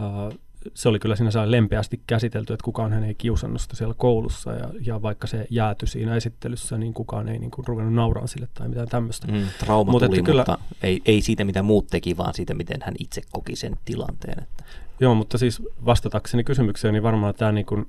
Uh, 0.00 0.38
se 0.74 0.88
oli 0.88 0.98
kyllä 0.98 1.16
siinä 1.16 1.30
lempeästi 1.50 2.00
käsitelty, 2.06 2.52
että 2.52 2.64
kukaan 2.64 2.92
hän 2.92 3.04
ei 3.04 3.14
kiusannut 3.14 3.60
sitä 3.60 3.76
siellä 3.76 3.94
koulussa 3.94 4.52
ja, 4.52 4.70
ja 4.80 5.02
vaikka 5.02 5.26
se 5.26 5.46
jääty 5.50 5.86
siinä 5.86 6.16
esittelyssä, 6.16 6.78
niin 6.78 6.94
kukaan 6.94 7.28
ei 7.28 7.38
niin 7.38 7.50
kuin 7.50 7.66
ruvennut 7.66 7.94
nauraa 7.94 8.26
sille 8.26 8.48
tai 8.54 8.68
mitään 8.68 8.88
tämmöistä. 8.88 9.26
Mm, 9.26 9.46
trauma 9.58 9.92
Mut 9.92 10.02
tuli, 10.02 10.22
kyllä, 10.22 10.44
mutta 10.48 10.58
ei, 10.82 11.02
ei 11.04 11.22
siitä 11.22 11.44
mitä 11.44 11.62
muut 11.62 11.86
teki, 11.86 12.16
vaan 12.16 12.34
siitä 12.34 12.54
miten 12.54 12.80
hän 12.84 12.94
itse 12.98 13.22
koki 13.32 13.56
sen 13.56 13.76
tilanteen. 13.84 14.42
Että. 14.42 14.64
Joo, 15.00 15.14
mutta 15.14 15.38
siis 15.38 15.62
vastatakseni 15.84 16.44
kysymykseen, 16.44 16.94
niin 16.94 17.02
varmaan 17.02 17.34
tämä 17.34 17.52
niin 17.52 17.66
kuin 17.66 17.86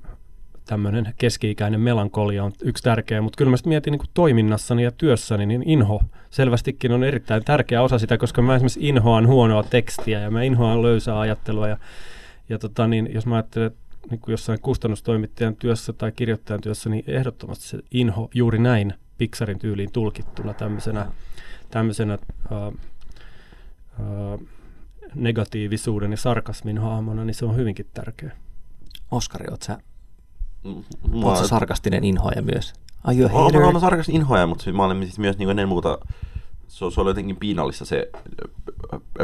tämmöinen 0.70 1.14
keski-ikäinen 1.18 1.80
melankolia 1.80 2.44
on 2.44 2.52
yksi 2.62 2.82
tärkeä, 2.82 3.22
mutta 3.22 3.36
kyllä 3.36 3.50
mä 3.50 3.56
mietin 3.66 3.90
niin 3.90 4.10
toiminnassani 4.14 4.82
ja 4.82 4.90
työssäni, 4.92 5.46
niin 5.46 5.62
inho 5.66 6.02
selvästikin 6.30 6.92
on 6.92 7.04
erittäin 7.04 7.44
tärkeä 7.44 7.82
osa 7.82 7.98
sitä, 7.98 8.18
koska 8.18 8.42
mä 8.42 8.56
esimerkiksi 8.56 8.88
inhoan 8.88 9.26
huonoa 9.26 9.62
tekstiä 9.62 10.20
ja 10.20 10.30
mä 10.30 10.42
inhoan 10.42 10.82
löysää 10.82 11.20
ajattelua 11.20 11.68
ja, 11.68 11.76
ja 12.48 12.58
tota, 12.58 12.86
niin, 12.86 13.10
jos 13.14 13.26
mä 13.26 13.34
ajattelen, 13.34 13.70
niin 14.10 14.20
kuin 14.20 14.32
jossain 14.32 14.60
kustannustoimittajan 14.60 15.56
työssä 15.56 15.92
tai 15.92 16.12
kirjoittajan 16.12 16.60
työssä, 16.60 16.90
niin 16.90 17.04
ehdottomasti 17.06 17.64
se 17.64 17.78
inho 17.90 18.30
juuri 18.34 18.58
näin 18.58 18.94
Pixarin 19.18 19.58
tyyliin 19.58 19.92
tulkittuna 19.92 20.54
tämmöisenä, 20.54 21.06
tämmöisenä 21.70 22.18
uh, 22.50 22.74
uh, 23.98 24.48
negatiivisuuden 25.14 26.10
ja 26.10 26.16
sarkasmin 26.16 26.78
hahmona, 26.78 27.24
niin 27.24 27.34
se 27.34 27.44
on 27.44 27.56
hyvinkin 27.56 27.86
tärkeä. 27.94 28.32
Oskari, 29.10 29.46
sä 29.62 29.78
Oletko 31.12 31.48
sarkastinen 31.48 32.04
inhoaja 32.04 32.42
myös? 32.42 32.72
Are 33.04 33.16
you 33.16 33.26
a 33.26 33.42
hater? 33.42 33.62
Olen, 33.62 33.80
sarkastinen 33.80 34.20
inhoaja, 34.20 34.46
mutta 34.46 34.72
mä 34.72 34.84
olen 34.84 35.02
siis 35.02 35.18
myös 35.18 35.38
niin 35.38 35.50
ennen 35.50 35.68
muuta, 35.68 35.98
se, 36.68 36.84
se 36.94 37.00
oli 37.00 37.10
jotenkin 37.10 37.36
piinallista 37.36 37.84
se 37.84 38.10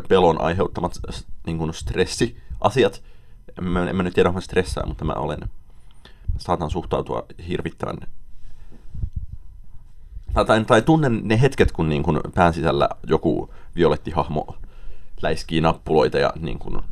pelon 0.09 0.41
aiheuttamat 0.41 1.01
niin 1.47 1.59
kuin 1.59 1.75
stressiasiat. 1.75 3.03
En 3.59 3.65
mä, 3.65 3.91
en 3.91 3.97
mä 3.97 4.03
nyt 4.03 4.15
tiedä, 4.15 4.29
onko 4.29 4.41
stressaa, 4.41 4.87
mutta 4.87 5.05
mä 5.05 5.13
olen, 5.13 5.41
saatan 6.39 6.71
suhtautua 6.71 7.23
hirvittävän 7.49 7.99
tai, 10.45 10.65
tai 10.65 10.83
tunnen 10.83 11.21
ne 11.25 11.41
hetket, 11.41 11.73
kun 11.73 11.89
niin 11.89 12.03
kun 12.03 12.21
pään 12.35 12.55
sisällä 12.55 12.89
joku 13.07 13.55
violettihahmo 13.77 14.57
läiskii 15.23 15.61
nappuloita 15.61 16.19
ja 16.19 16.33
niin 16.41 16.59
kun 16.59 16.83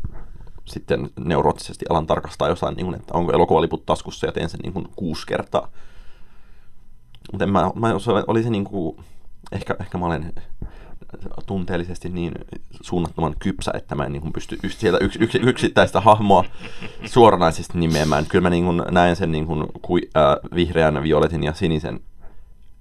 sitten 0.65 1.11
neuroottisesti 1.19 1.85
alan 1.91 2.07
tarkastaa 2.07 2.49
jossain, 2.49 2.77
niin 2.77 2.87
kuin, 2.87 2.97
että 2.97 3.15
onko 3.15 3.33
elokuvaliput 3.33 3.87
taskussa 3.87 4.27
ja 4.27 4.33
teen 4.33 4.49
sen 4.49 4.61
niin 4.63 4.73
kuin 4.73 4.89
kuusi 4.97 5.27
kertaa. 5.27 5.69
Mutta 7.33 7.47
mä, 7.47 7.71
mä 7.75 7.95
oli 8.27 8.43
se 8.43 8.51
niin 8.51 8.65
kuin, 8.65 8.97
ehkä, 9.53 9.77
ehkä 9.81 9.99
mä 9.99 10.07
olen 10.07 10.33
tunteellisesti 11.47 12.09
niin 12.09 12.33
suunnattoman 12.83 13.35
kypsä, 13.39 13.71
että 13.75 13.95
mä 13.95 14.05
en 14.05 14.13
niin 14.13 14.23
kuin 14.23 14.33
pysty 14.33 14.59
sieltä 14.69 14.99
yks, 15.05 15.17
yks, 15.21 15.35
yksittäistä 15.35 16.01
hahmoa 16.01 16.45
suoranaisesti 17.05 17.79
nimeämään. 17.79 18.27
Kyllä 18.27 18.43
mä 18.43 18.51
niin 18.51 18.65
kuin 18.65 18.83
näen 18.91 19.17
sen 19.17 19.33
niin 19.33 19.47
kuin, 19.47 19.67
kui, 19.83 20.01
äh, 20.17 20.37
vihreän, 20.55 21.03
violetin 21.03 21.45
ja 21.45 21.55
sinisen 21.55 22.01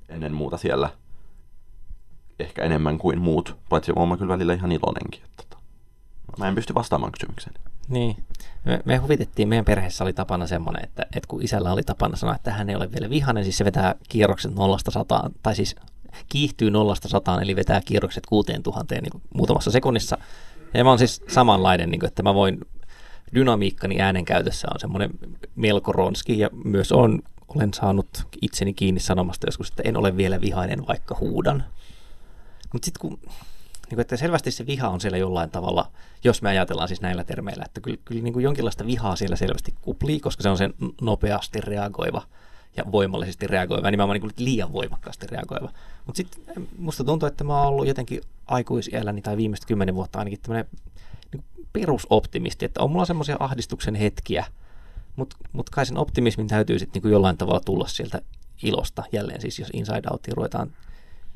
ennen 0.09 0.33
muuta 0.33 0.57
siellä 0.57 0.89
ehkä 2.39 2.63
enemmän 2.63 2.97
kuin 2.97 3.19
muut, 3.21 3.57
paitsi 3.69 3.93
mä 3.93 4.17
kyllä 4.17 4.33
välillä 4.33 4.53
ihan 4.53 4.71
iloinenkin. 4.71 5.23
Että, 5.23 5.43
tota, 5.49 5.63
mä 6.37 6.47
en 6.47 6.55
pysty 6.55 6.73
vastaamaan 6.73 7.11
kysymykseen. 7.11 7.72
Niin. 7.87 8.23
Me, 8.65 8.79
me 8.85 8.97
huvitettiin, 8.97 9.47
meidän 9.47 9.65
perheessä 9.65 10.03
oli 10.03 10.13
tapana 10.13 10.47
semmoinen, 10.47 10.83
että, 10.83 11.01
että 11.03 11.27
kun 11.27 11.43
isällä 11.43 11.71
oli 11.71 11.83
tapana 11.83 12.15
sanoa, 12.15 12.35
että 12.35 12.51
hän 12.51 12.69
ei 12.69 12.75
ole 12.75 12.91
vielä 12.91 13.09
vihainen, 13.09 13.43
siis 13.43 13.57
se 13.57 13.65
vetää 13.65 13.95
kierrokset 14.09 14.55
nollasta 14.55 14.91
sataan, 14.91 15.31
tai 15.43 15.55
siis 15.55 15.75
kiihtyy 16.29 16.71
nollasta 16.71 17.09
sataan, 17.09 17.43
eli 17.43 17.55
vetää 17.55 17.81
kierrokset 17.85 18.25
kuuteen 18.25 18.63
tuhanteen 18.63 19.03
niin 19.03 19.21
muutamassa 19.33 19.71
sekunnissa. 19.71 20.17
Ja 20.73 20.83
mä 20.83 20.89
oon 20.89 20.99
siis 20.99 21.21
samanlainen, 21.27 21.91
niin 21.91 21.99
kuin, 21.99 22.07
että 22.07 22.23
mä 22.23 22.33
voin, 22.33 22.59
dynamiikkani 23.35 24.01
äänenkäytössä 24.01 24.67
on 24.73 24.79
semmoinen 24.79 25.09
melko 25.55 25.91
ronski, 25.91 26.39
ja 26.39 26.49
myös 26.63 26.91
on, 26.91 27.21
olen 27.47 27.73
saanut 27.73 28.27
itseni 28.41 28.73
kiinni 28.73 28.99
sanomasta 28.99 29.47
joskus, 29.47 29.69
että 29.69 29.83
en 29.85 29.97
ole 29.97 30.17
vielä 30.17 30.41
vihainen, 30.41 30.87
vaikka 30.87 31.17
huudan. 31.19 31.63
Mutta 32.73 32.85
sitten 32.85 33.01
kun 33.01 33.19
niin 33.93 33.97
kuin, 33.97 34.01
että 34.01 34.17
selvästi 34.17 34.51
se 34.51 34.65
viha 34.65 34.89
on 34.89 35.01
siellä 35.01 35.17
jollain 35.17 35.49
tavalla, 35.49 35.91
jos 36.23 36.41
me 36.41 36.49
ajatellaan 36.49 36.87
siis 36.87 37.01
näillä 37.01 37.23
termeillä, 37.23 37.63
että 37.65 37.81
kyllä, 37.81 37.97
kyllä 38.05 38.21
niin 38.21 38.33
kuin 38.33 38.43
jonkinlaista 38.43 38.85
vihaa 38.85 39.15
siellä 39.15 39.35
selvästi 39.35 39.73
kuplii, 39.81 40.19
koska 40.19 40.43
se 40.43 40.49
on 40.49 40.57
sen 40.57 40.73
nopeasti 41.01 41.61
reagoiva 41.61 42.21
ja 42.77 42.83
voimallisesti 42.91 43.47
reagoiva, 43.47 43.91
nimenomaan 43.91 44.13
niin 44.13 44.21
kuin 44.21 44.45
liian 44.45 44.73
voimakkaasti 44.73 45.27
reagoiva. 45.27 45.69
Mutta 46.05 46.17
sitten 46.17 46.67
musta 46.77 47.03
tuntuu, 47.03 47.27
että 47.27 47.43
mä 47.43 47.57
oon 47.57 47.67
ollut 47.67 47.87
jotenkin 47.87 48.21
aikuisieläni 48.47 49.21
tai 49.21 49.37
viimeiset 49.37 49.65
kymmenen 49.65 49.95
vuotta 49.95 50.19
ainakin 50.19 50.39
tämmöinen 50.41 50.65
niin 51.33 51.43
perusoptimisti, 51.73 52.65
että 52.65 52.81
on 52.81 52.91
mulla 52.91 53.05
semmoisia 53.05 53.37
ahdistuksen 53.39 53.95
hetkiä, 53.95 54.45
mutta 55.15 55.35
mut 55.51 55.69
kai 55.69 55.85
sen 55.85 55.97
optimismin 55.97 56.47
täytyy 56.47 56.79
sitten 56.79 57.01
niin 57.01 57.11
jollain 57.11 57.37
tavalla 57.37 57.61
tulla 57.65 57.87
sieltä 57.87 58.21
ilosta, 58.63 59.03
jälleen 59.11 59.41
siis 59.41 59.59
jos 59.59 59.69
Inside 59.73 60.07
Outia 60.11 60.33
ruvetaan 60.35 60.71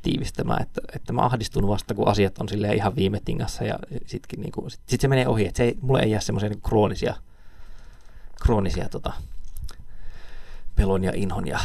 tiivistämään, 0.02 0.62
että, 0.62 0.82
että 0.96 1.14
mä 1.14 1.26
ahdistun 1.26 1.68
vasta, 1.68 1.94
kun 1.94 2.08
asiat 2.08 2.38
on 2.38 2.50
silleen 2.50 2.76
ihan 2.76 2.96
viime 2.96 3.22
tingassa 3.26 3.64
ja 3.64 3.80
sitkin 4.06 4.42
niin 4.42 4.52
kuin, 4.52 4.72
sit, 4.72 4.82
sit 4.88 5.02
se 5.02 5.08
menee 5.08 5.28
ohi, 5.28 5.48
että 5.48 5.58
se 5.58 5.64
ei, 5.64 5.78
mulle 5.82 6.00
ei 6.00 6.12
jää 6.12 6.22
semmoisia 6.22 6.50
niin 6.50 6.62
kroonisia, 6.62 7.16
kroonisia 8.42 8.90
tota, 8.90 9.14
pelon 10.76 11.04
ja 11.04 11.12
inhon 11.16 11.48
ja, 11.48 11.60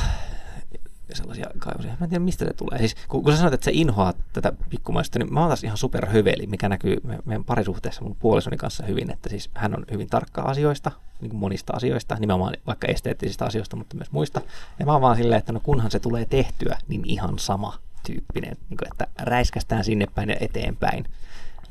sellaisia 1.15 1.47
kaivosia. 1.59 1.91
Mä 2.01 2.05
en 2.05 2.09
tiedä, 2.09 2.25
mistä 2.25 2.45
se 2.45 2.53
tulee. 2.53 2.79
Siis, 2.79 2.97
kun, 3.09 3.23
kun 3.23 3.33
sä 3.33 3.37
sanoit, 3.37 3.55
että 3.55 3.65
se 3.65 3.71
inhoaa 3.75 4.13
tätä 4.33 4.53
pikkumaista, 4.71 5.19
niin 5.19 5.35
mä 5.35 5.41
oon 5.41 5.49
taas 5.49 5.65
ihan 5.65 5.77
superhöveli, 5.77 6.47
mikä 6.47 6.69
näkyy 6.69 6.97
meidän 7.25 7.45
parisuhteessa 7.45 8.03
mun 8.03 8.17
puolisoni 8.19 8.57
kanssa 8.57 8.87
hyvin, 8.87 9.11
että 9.11 9.29
siis 9.29 9.51
hän 9.55 9.77
on 9.77 9.85
hyvin 9.91 10.09
tarkka 10.09 10.43
asioista, 10.43 10.91
niin 11.21 11.37
monista 11.37 11.73
asioista, 11.77 12.15
nimenomaan 12.15 12.57
vaikka 12.67 12.87
esteettisistä 12.87 13.45
asioista, 13.45 13.77
mutta 13.77 13.97
myös 13.97 14.13
muista. 14.13 14.41
Ja 14.79 14.87
mä 14.87 14.93
oon 14.93 15.01
vaan 15.01 15.17
silleen, 15.17 15.39
että 15.39 15.53
no 15.53 15.61
kunhan 15.61 15.91
se 15.91 16.01
tulee 16.01 16.25
tehtyä, 16.25 16.79
niin 16.89 17.03
ihan 17.05 17.39
sama 17.39 17.79
tyyppinen, 18.07 18.57
niin 18.71 18.79
kuin, 18.79 18.89
että 18.93 19.07
räiskästään 19.19 19.85
sinne 19.85 20.07
päin 20.15 20.29
ja 20.29 20.37
eteenpäin. 20.41 21.05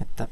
Että 0.01 0.27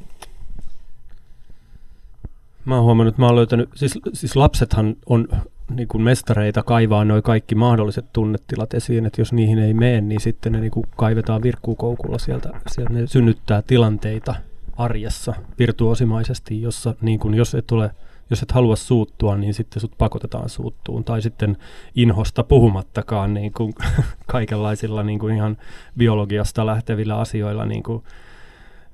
Mä 2.66 2.76
oon 2.76 2.84
huomannut, 2.84 3.14
että 3.14 3.22
mä 3.22 3.26
oon 3.26 3.36
löytänyt, 3.36 3.70
siis, 3.76 4.00
siis 4.14 4.36
lapsethan 4.36 4.96
on 5.06 5.28
niin 5.76 5.88
kuin 5.88 6.02
mestareita 6.02 6.64
kaivaa 6.64 7.06
noin 7.06 7.24
kaikki 7.24 7.56
mahdolliset 7.56 8.06
tunnetilat 8.14 8.74
esiin, 8.74 9.06
että 9.06 9.22
jos 9.22 9.34
niihin 9.34 9.60
ei 9.60 9.74
mene, 9.74 10.02
niin 10.02 10.22
sitten 10.22 10.52
ne 10.52 10.60
niin 10.60 10.72
kuin 10.72 10.86
kaivetaan 10.96 11.44
virkkukoukulla 11.44 12.18
sieltä, 12.18 12.50
sieltä 12.72 12.94
ne 12.94 13.08
synnyttää 13.08 13.62
tilanteita 13.62 14.36
arjessa 14.78 15.34
virtuosimaisesti, 15.60 16.62
jossa 16.62 16.96
niin 17.02 17.20
kuin, 17.20 17.34
jos 17.34 17.56
et 17.56 17.68
tule 17.68 17.92
jos 18.30 18.44
et 18.44 18.52
halua 18.52 18.76
suuttua, 18.76 19.38
niin 19.38 19.54
sitten 19.54 19.82
sut 19.82 19.98
pakotetaan 19.98 20.50
suuttuun. 20.50 21.04
Tai 21.04 21.22
sitten 21.22 21.58
inhosta 21.96 22.44
puhumattakaan 22.44 23.34
niin 23.34 23.54
kuin 23.54 23.74
kaikenlaisilla 24.32 25.04
niin 25.04 25.20
kuin 25.20 25.36
ihan 25.36 25.58
biologiasta 25.98 26.66
lähtevillä 26.66 27.18
asioilla 27.18 27.66
niin 27.66 27.84
kuin, 27.84 28.04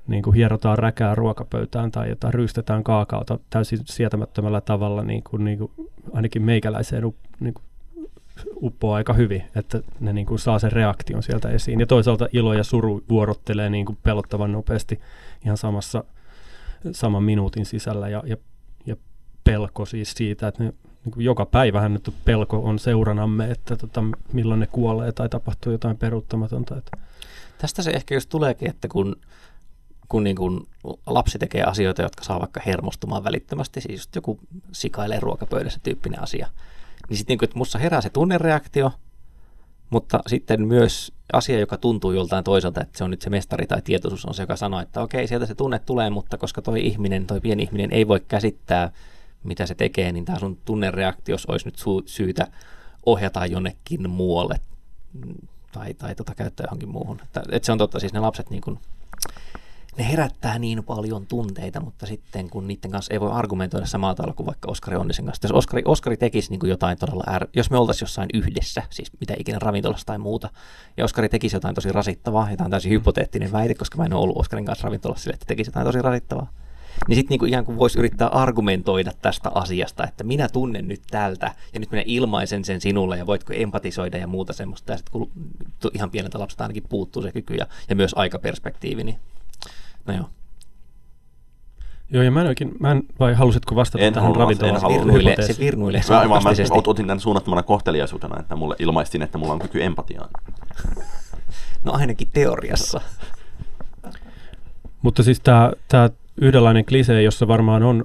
niin 0.06 0.22
kuin 0.22 0.34
hierotaan 0.34 0.78
räkää 0.78 1.14
ruokapöytään 1.14 1.90
tai 1.90 2.08
jotain 2.08 2.34
ryystetään 2.34 2.84
kaakaota 2.84 3.38
täysin 3.50 3.78
sietämättömällä 3.84 4.60
tavalla, 4.60 5.02
niin 5.02 5.22
kuin, 5.30 5.44
niin 5.44 5.58
kuin 5.58 5.70
ainakin 6.12 6.42
meikäläiseen 6.42 7.02
niin 7.40 7.54
kuin 7.54 7.64
uppoaa 8.62 8.96
aika 8.96 9.12
hyvin, 9.12 9.42
että 9.54 9.80
ne 10.00 10.12
niin 10.12 10.26
kuin 10.26 10.38
saa 10.38 10.58
sen 10.58 10.72
reaktion 10.72 11.22
sieltä 11.22 11.48
esiin. 11.48 11.80
Ja 11.80 11.86
toisaalta 11.86 12.28
ilo 12.32 12.54
ja 12.54 12.64
suru 12.64 13.02
vuorottelee 13.08 13.70
niin 13.70 13.86
kuin 13.86 13.98
pelottavan 14.02 14.52
nopeasti 14.52 15.00
ihan 15.44 15.56
samassa, 15.56 16.04
saman 16.92 17.22
minuutin 17.22 17.66
sisällä 17.66 18.08
ja, 18.08 18.22
ja 18.26 18.36
pelko 19.46 19.86
siis 19.86 20.12
siitä, 20.12 20.48
että 20.48 20.64
ne, 20.64 20.72
niin 21.04 21.12
kuin 21.12 21.24
joka 21.24 21.46
päivähän 21.46 21.92
nyt 21.92 22.14
pelko 22.24 22.58
on 22.58 22.78
seuranamme, 22.78 23.50
että 23.50 23.76
tota, 23.76 24.04
milloin 24.32 24.60
ne 24.60 24.66
kuolee 24.66 25.12
tai 25.12 25.28
tapahtuu 25.28 25.72
jotain 25.72 25.96
peruuttamatonta. 25.96 26.76
Että. 26.76 26.96
Tästä 27.58 27.82
se 27.82 27.90
ehkä 27.90 28.14
just 28.14 28.28
tuleekin, 28.28 28.70
että 28.70 28.88
kun, 28.88 29.16
kun 30.08 30.24
niin 30.24 30.36
kun 30.36 30.66
lapsi 31.06 31.38
tekee 31.38 31.62
asioita, 31.62 32.02
jotka 32.02 32.24
saa 32.24 32.40
vaikka 32.40 32.60
hermostumaan 32.66 33.24
välittömästi, 33.24 33.80
siis 33.80 34.00
just 34.00 34.14
joku 34.14 34.38
sikailee 34.72 35.20
ruokapöydässä 35.20 35.80
tyyppinen 35.82 36.22
asia, 36.22 36.48
niin 37.08 37.16
sitten 37.16 37.38
niin 37.40 37.50
mussa 37.54 37.78
herää 37.78 38.00
se 38.00 38.10
tunnereaktio, 38.10 38.92
mutta 39.90 40.20
sitten 40.26 40.66
myös 40.66 41.12
asia, 41.32 41.58
joka 41.58 41.76
tuntuu 41.76 42.12
joltain 42.12 42.44
toiselta, 42.44 42.80
että 42.80 42.98
se 42.98 43.04
on 43.04 43.10
nyt 43.10 43.22
se 43.22 43.30
mestari 43.30 43.66
tai 43.66 43.82
tietoisuus 43.82 44.24
on 44.24 44.34
se, 44.34 44.42
joka 44.42 44.56
sanoo, 44.56 44.80
että 44.80 45.02
okei, 45.02 45.28
sieltä 45.28 45.46
se 45.46 45.54
tunne 45.54 45.78
tulee, 45.78 46.10
mutta 46.10 46.38
koska 46.38 46.62
toi 46.62 46.86
ihminen, 46.86 47.26
toi 47.26 47.40
pieni 47.40 47.62
ihminen 47.62 47.92
ei 47.92 48.08
voi 48.08 48.20
käsittää, 48.28 48.92
mitä 49.44 49.66
se 49.66 49.74
tekee, 49.74 50.12
niin 50.12 50.24
tämä 50.24 50.38
sun 50.38 50.58
tunnereaktios 50.64 51.46
olisi 51.46 51.66
nyt 51.66 51.76
syytä 52.06 52.46
ohjata 53.06 53.46
jonnekin 53.46 54.10
muualle 54.10 54.60
tai, 55.72 55.94
tai 55.94 56.14
tota, 56.14 56.34
käyttää 56.34 56.64
johonkin 56.64 56.88
muuhun. 56.88 57.20
Että 57.50 57.66
se 57.66 57.72
on 57.72 57.78
totta, 57.78 58.00
siis 58.00 58.12
ne 58.12 58.20
lapset 58.20 58.50
niin 58.50 58.62
kuin, 58.62 58.78
ne 59.98 60.08
herättää 60.08 60.58
niin 60.58 60.84
paljon 60.84 61.26
tunteita, 61.26 61.80
mutta 61.80 62.06
sitten 62.06 62.50
kun 62.50 62.66
niiden 62.66 62.90
kanssa 62.90 63.12
ei 63.12 63.20
voi 63.20 63.30
argumentoida 63.32 63.86
samaa 63.86 64.14
tavalla 64.14 64.34
kuin 64.34 64.46
vaikka 64.46 64.70
Oskari 64.70 64.96
Onnisen 64.96 65.24
kanssa. 65.24 65.44
Jos 65.44 65.52
Oskari, 65.52 65.82
Oskari 65.84 66.16
tekisi 66.16 66.50
niin 66.50 66.68
jotain 66.68 66.98
todella, 66.98 67.24
är... 67.26 67.46
jos 67.56 67.70
me 67.70 67.78
oltaisiin 67.78 68.06
jossain 68.06 68.28
yhdessä, 68.34 68.82
siis 68.90 69.12
mitä 69.20 69.34
ikinä 69.38 69.58
ravintolassa 69.58 70.06
tai 70.06 70.18
muuta, 70.18 70.50
ja 70.96 71.04
Oskari 71.04 71.28
tekisi 71.28 71.56
jotain 71.56 71.74
tosi 71.74 71.92
rasittavaa, 71.92 72.50
ja 72.50 72.56
tämä 72.56 72.64
on 72.64 72.70
täysin 72.70 72.92
hypoteettinen 72.92 73.52
väite, 73.52 73.74
koska 73.74 73.98
mä 73.98 74.04
en 74.04 74.12
ole 74.12 74.22
ollut 74.22 74.36
Oskarin 74.36 74.64
kanssa 74.64 74.84
ravintolassa 74.84 75.22
sille, 75.22 75.34
että 75.34 75.46
tekisi 75.46 75.68
jotain 75.68 75.86
tosi 75.86 76.02
rasittavaa, 76.02 76.50
niin 77.08 77.16
sitten 77.16 77.30
niinku 77.30 77.44
ikään 77.44 77.64
kuin 77.64 77.78
voisi 77.78 77.98
yrittää 77.98 78.28
argumentoida 78.28 79.12
tästä 79.22 79.50
asiasta, 79.54 80.04
että 80.04 80.24
minä 80.24 80.48
tunnen 80.48 80.88
nyt 80.88 81.02
tältä 81.10 81.52
ja 81.72 81.80
nyt 81.80 81.90
minä 81.90 82.02
ilmaisen 82.06 82.64
sen 82.64 82.80
sinulle 82.80 83.18
ja 83.18 83.26
voitko 83.26 83.52
empatisoida 83.52 84.18
ja 84.18 84.26
muuta 84.26 84.52
semmoista. 84.52 84.92
Ja 84.92 84.96
sitten 84.96 85.12
kun 85.12 85.30
ihan 85.94 86.10
pieneltä 86.10 86.38
lapselta 86.38 86.64
ainakin 86.64 86.84
puuttuu 86.88 87.22
se 87.22 87.32
kyky 87.32 87.54
ja, 87.54 87.66
ja 87.88 87.96
myös 87.96 88.12
aikaperspektiivi, 88.16 89.04
niin 89.04 89.18
no 90.06 90.14
joo. 90.14 90.28
Joo, 92.10 92.22
ja 92.22 92.30
mä 92.30 92.40
en 92.40 92.46
oikein, 92.46 92.74
mä 92.80 92.90
en, 92.90 93.02
vai 93.20 93.34
halusitko 93.34 93.76
vastata 93.76 94.04
En 94.04 94.12
tähän 94.12 94.28
halua, 94.28 94.42
ravintolaan? 94.42 94.76
en 94.76 94.82
halua. 94.82 94.96
Virnuille, 94.96 95.36
se 95.40 95.56
virnuille 95.58 96.00
Mä, 96.08 96.20
mä, 96.20 96.28
mä 96.28 96.50
otin 96.86 97.06
tämän 97.06 97.20
suunnattomana 97.20 97.62
kohteliaisuutena, 97.62 98.40
että 98.40 98.56
mulle 98.56 98.76
ilmaistiin, 98.78 99.22
että 99.22 99.38
mulla 99.38 99.52
on 99.52 99.58
kyky 99.58 99.84
empatiaan. 99.84 100.28
No 101.84 101.92
ainakin 101.92 102.28
teoriassa. 102.32 103.00
Mutta 105.02 105.22
siis 105.22 105.40
tämä 105.40 106.10
yhdenlainen 106.36 106.84
klisee, 106.84 107.22
jossa 107.22 107.48
varmaan 107.48 107.82
on 107.82 108.04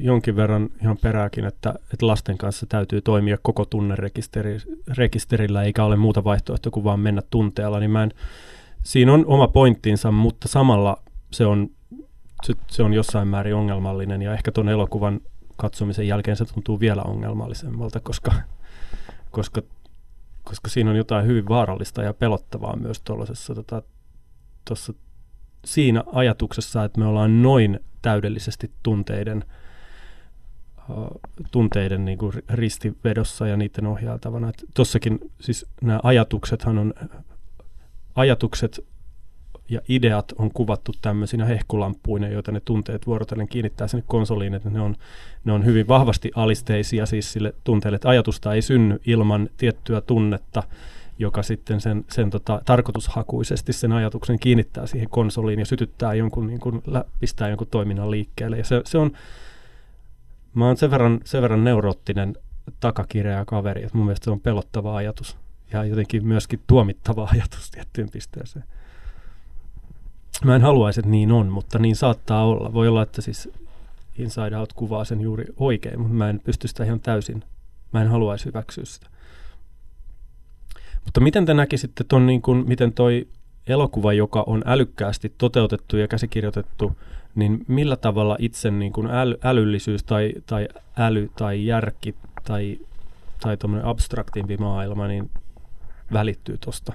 jonkin 0.00 0.36
verran 0.36 0.68
ihan 0.82 0.98
perääkin, 1.02 1.44
että, 1.44 1.74
että 1.92 2.06
lasten 2.06 2.38
kanssa 2.38 2.66
täytyy 2.66 3.00
toimia 3.00 3.38
koko 3.42 3.64
tunnerekisterillä, 3.64 5.62
eikä 5.62 5.84
ole 5.84 5.96
muuta 5.96 6.24
vaihtoehtoa 6.24 6.72
kuin 6.72 6.84
vaan 6.84 7.00
mennä 7.00 7.22
tunteella, 7.30 7.80
niin 7.80 7.90
mä 7.90 8.02
en, 8.02 8.12
siinä 8.82 9.12
on 9.12 9.26
oma 9.26 9.48
pointtinsa, 9.48 10.10
mutta 10.10 10.48
samalla 10.48 10.96
se 11.30 11.46
on, 11.46 11.70
se, 12.42 12.54
se 12.66 12.82
on 12.82 12.94
jossain 12.94 13.28
määrin 13.28 13.54
ongelmallinen, 13.54 14.22
ja 14.22 14.32
ehkä 14.32 14.52
tuon 14.52 14.68
elokuvan 14.68 15.20
katsomisen 15.56 16.08
jälkeen 16.08 16.36
se 16.36 16.44
tuntuu 16.44 16.80
vielä 16.80 17.02
ongelmallisemmalta, 17.02 18.00
koska, 18.00 18.32
koska, 19.30 19.62
koska 20.44 20.70
siinä 20.70 20.90
on 20.90 20.96
jotain 20.96 21.26
hyvin 21.26 21.48
vaarallista 21.48 22.02
ja 22.02 22.14
pelottavaa 22.14 22.76
myös 22.76 23.00
tuollaisessa 23.00 23.54
tota, 23.54 23.82
siinä 25.64 26.04
ajatuksessa, 26.12 26.84
että 26.84 27.00
me 27.00 27.06
ollaan 27.06 27.42
noin 27.42 27.80
täydellisesti 28.02 28.70
tunteiden, 28.82 29.44
tunteiden 31.50 32.04
niin 32.04 32.18
kuin 32.18 32.32
ristivedossa 32.48 33.46
ja 33.46 33.56
niiden 33.56 33.86
ohjailtavana. 33.86 34.52
Tuossakin 34.74 35.18
siis 35.40 35.66
nämä 35.82 36.00
ajatuksethan 36.02 36.78
on, 36.78 36.94
ajatukset 38.14 38.84
ja 39.68 39.80
ideat 39.88 40.32
on 40.38 40.50
kuvattu 40.50 40.92
tämmöisinä 41.02 41.44
hehkulampuina, 41.44 42.28
joita 42.28 42.52
ne 42.52 42.60
tunteet 42.60 43.06
vuorotellen 43.06 43.48
kiinnittää 43.48 43.88
sinne 43.88 44.04
konsoliin, 44.06 44.54
että 44.54 44.70
ne 44.70 44.80
on, 44.80 44.96
ne 45.44 45.52
on 45.52 45.64
hyvin 45.64 45.88
vahvasti 45.88 46.30
alisteisia 46.34 47.06
siis 47.06 47.32
sille 47.32 47.54
tunteelle, 47.64 47.96
että 47.96 48.08
ajatusta 48.08 48.54
ei 48.54 48.62
synny 48.62 49.00
ilman 49.06 49.48
tiettyä 49.56 50.00
tunnetta, 50.00 50.62
joka 51.22 51.42
sitten 51.42 51.80
sen, 51.80 52.04
sen 52.10 52.30
tota, 52.30 52.62
tarkoitushakuisesti 52.64 53.72
sen 53.72 53.92
ajatuksen 53.92 54.38
kiinnittää 54.38 54.86
siihen 54.86 55.08
konsoliin 55.08 55.58
ja 55.58 55.66
sytyttää 55.66 56.14
jonkun, 56.14 56.46
niin 56.46 56.60
kuin, 56.60 56.82
pistää 57.20 57.48
jonkun 57.48 57.66
toiminnan 57.70 58.10
liikkeelle. 58.10 58.58
Ja 58.58 58.64
se, 58.64 58.82
se 58.84 58.98
on, 58.98 59.10
mä 60.54 60.66
oon 60.66 60.76
sen 60.76 60.90
verran, 60.90 61.20
sen 61.24 61.42
verran 61.42 61.64
neuroottinen 61.64 62.36
takakireä 62.80 63.44
kaveri, 63.44 63.82
että 63.84 63.96
mun 63.98 64.06
mielestä 64.06 64.24
se 64.24 64.30
on 64.30 64.40
pelottava 64.40 64.96
ajatus 64.96 65.36
ja 65.72 65.84
jotenkin 65.84 66.26
myöskin 66.26 66.60
tuomittava 66.66 67.28
ajatus 67.32 67.70
tiettyyn 67.70 68.10
pisteeseen. 68.10 68.64
Mä 70.44 70.56
en 70.56 70.62
haluaisi, 70.62 71.00
että 71.00 71.10
niin 71.10 71.32
on, 71.32 71.52
mutta 71.52 71.78
niin 71.78 71.96
saattaa 71.96 72.44
olla. 72.44 72.72
Voi 72.72 72.88
olla, 72.88 73.02
että 73.02 73.22
siis 73.22 73.48
Inside 74.18 74.56
Out 74.56 74.72
kuvaa 74.72 75.04
sen 75.04 75.20
juuri 75.20 75.44
oikein, 75.56 76.00
mutta 76.00 76.14
mä 76.14 76.30
en 76.30 76.40
pysty 76.44 76.68
sitä 76.68 76.84
ihan 76.84 77.00
täysin, 77.00 77.44
mä 77.92 78.02
en 78.02 78.08
haluaisi 78.08 78.44
hyväksyä 78.44 78.84
sitä. 78.84 79.11
Mutta 81.04 81.20
miten 81.20 81.46
te 81.46 81.54
näkisitte 81.54 82.04
ton, 82.04 82.26
niin 82.26 82.42
kuin, 82.42 82.68
miten 82.68 82.92
toi 82.92 83.28
elokuva, 83.66 84.12
joka 84.12 84.44
on 84.46 84.62
älykkäästi 84.66 85.32
toteutettu 85.38 85.96
ja 85.96 86.08
käsikirjoitettu, 86.08 86.96
niin 87.34 87.64
millä 87.68 87.96
tavalla 87.96 88.36
itse 88.38 88.70
niin 88.70 88.92
kuin 88.92 89.06
äly, 89.10 89.38
älyllisyys 89.44 90.04
tai, 90.04 90.32
tai 90.46 90.68
äly 90.96 91.30
tai 91.36 91.66
järki 91.66 92.14
tai, 92.44 92.78
tai 93.40 93.56
tuommoinen 93.56 93.88
abstraktimpi 93.88 94.56
maailma 94.56 95.06
niin 95.06 95.30
välittyy 96.12 96.58
tuosta? 96.58 96.92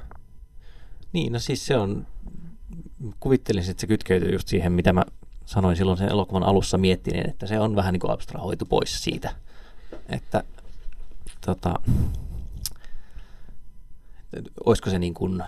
Niin, 1.14 1.34
no 1.34 1.39
siis 1.39 1.66
se 1.66 1.78
on, 1.78 2.08
kuvittelisin, 3.20 3.72
että 3.72 3.82
se 3.82 3.88
kytkeytyy 3.88 4.32
just 4.32 4.47
siihen, 4.47 4.72
mitä 4.72 4.93
mä 4.93 5.03
sanoin 5.45 5.76
silloin 5.76 5.97
sen 5.97 6.10
elokuvan 6.10 6.43
alussa 6.43 6.78
miettineen, 6.78 7.30
että 7.30 7.47
se 7.47 7.60
on 7.60 7.76
vähän 7.76 7.93
niin 7.93 7.99
kuin 7.99 8.12
abstrahoitu 8.12 8.66
pois 8.66 9.03
siitä, 9.03 9.36
että 10.10 10.43
tota, 11.45 11.80
olisiko 14.66 14.90
se 14.90 15.00
niin 15.00 15.14
kuin, 15.14 15.44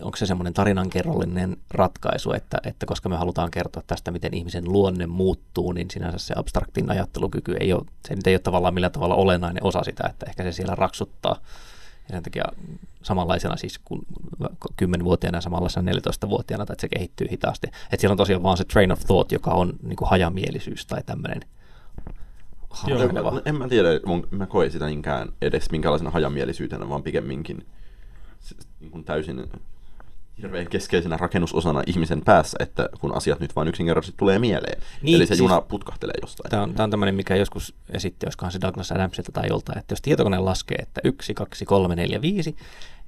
onko 0.00 0.16
se 0.16 0.26
semmoinen 0.26 0.54
tarinankerrollinen 0.54 1.56
ratkaisu, 1.70 2.32
että, 2.32 2.58
että 2.64 2.86
koska 2.86 3.08
me 3.08 3.16
halutaan 3.16 3.50
kertoa 3.50 3.82
tästä, 3.86 4.10
miten 4.10 4.34
ihmisen 4.34 4.72
luonne 4.72 5.06
muuttuu, 5.06 5.72
niin 5.72 5.90
sinänsä 5.90 6.18
se 6.18 6.34
abstraktin 6.36 6.90
ajattelukyky 6.90 7.56
ei 7.60 7.72
ole, 7.72 7.84
se 8.08 8.14
nyt 8.14 8.26
ei 8.26 8.34
ole 8.34 8.38
tavallaan 8.38 8.74
millä 8.74 8.90
tavalla 8.90 9.14
olennainen 9.14 9.64
osa 9.64 9.84
sitä, 9.84 10.08
että 10.10 10.26
ehkä 10.26 10.42
se 10.42 10.52
siellä 10.52 10.74
raksuttaa. 10.74 11.36
Ja 12.08 12.14
sen 12.14 12.22
takia 12.22 12.44
samanlaisena 13.02 13.56
siis 13.56 13.80
kuin 13.84 14.00
10-vuotiaana 14.82 15.38
ja 15.38 15.42
samanlaisena 15.42 15.92
14-vuotiaana, 15.92 16.62
että 16.62 16.74
se 16.80 16.88
kehittyy 16.88 17.26
hitaasti. 17.30 17.66
Että 17.66 18.00
siellä 18.00 18.12
on 18.12 18.18
tosiaan 18.18 18.42
vaan 18.42 18.56
se 18.56 18.64
train 18.64 18.92
of 18.92 19.00
thought, 19.00 19.32
joka 19.32 19.50
on 19.50 19.72
niin 19.82 19.96
kuin 19.96 20.10
hajamielisyys 20.10 20.86
tai 20.86 21.02
tämmöinen 21.06 21.40
Joo. 22.86 23.12
No, 23.12 23.42
en 23.44 23.54
mä 23.54 23.68
tiedä, 23.68 23.88
mä 24.30 24.46
koe 24.46 24.70
sitä 24.70 24.86
niinkään 24.86 25.28
edes 25.42 25.70
minkälaisena 25.70 26.10
hajamielisyytenä, 26.10 26.88
vaan 26.88 27.02
pikemminkin 27.02 27.66
niin 28.80 28.90
kuin 28.90 29.04
täysin 29.04 29.44
hirveän 30.38 30.66
keskeisenä 30.66 31.16
rakennusosana 31.16 31.82
ihmisen 31.86 32.22
päässä, 32.24 32.56
että 32.60 32.88
kun 33.00 33.14
asiat 33.14 33.40
nyt 33.40 33.56
vain 33.56 33.68
yksinkertaisesti 33.68 34.16
tulee 34.18 34.38
mieleen. 34.38 34.82
Niin, 35.02 35.16
Eli 35.16 35.26
se 35.26 35.28
siis- 35.28 35.38
juna 35.38 35.60
putkahtelee 35.60 36.14
jostain. 36.20 36.50
Tämä 36.50 36.62
on, 36.62 36.74
tämä 36.74 36.84
on 36.84 36.90
tämmöinen, 36.90 37.14
mikä 37.14 37.36
joskus 37.36 37.74
esitti, 37.90 38.26
olisikohan 38.26 38.52
se 38.52 38.60
Douglas 38.60 38.92
Adamsilta 38.92 39.32
tai 39.32 39.48
joltain, 39.48 39.78
että 39.78 39.92
jos 39.92 40.02
tietokone 40.02 40.38
laskee, 40.38 40.78
että 40.78 41.00
1, 41.04 41.34
2, 41.34 41.64
3, 41.64 41.96
4, 41.96 42.22
5, 42.22 42.56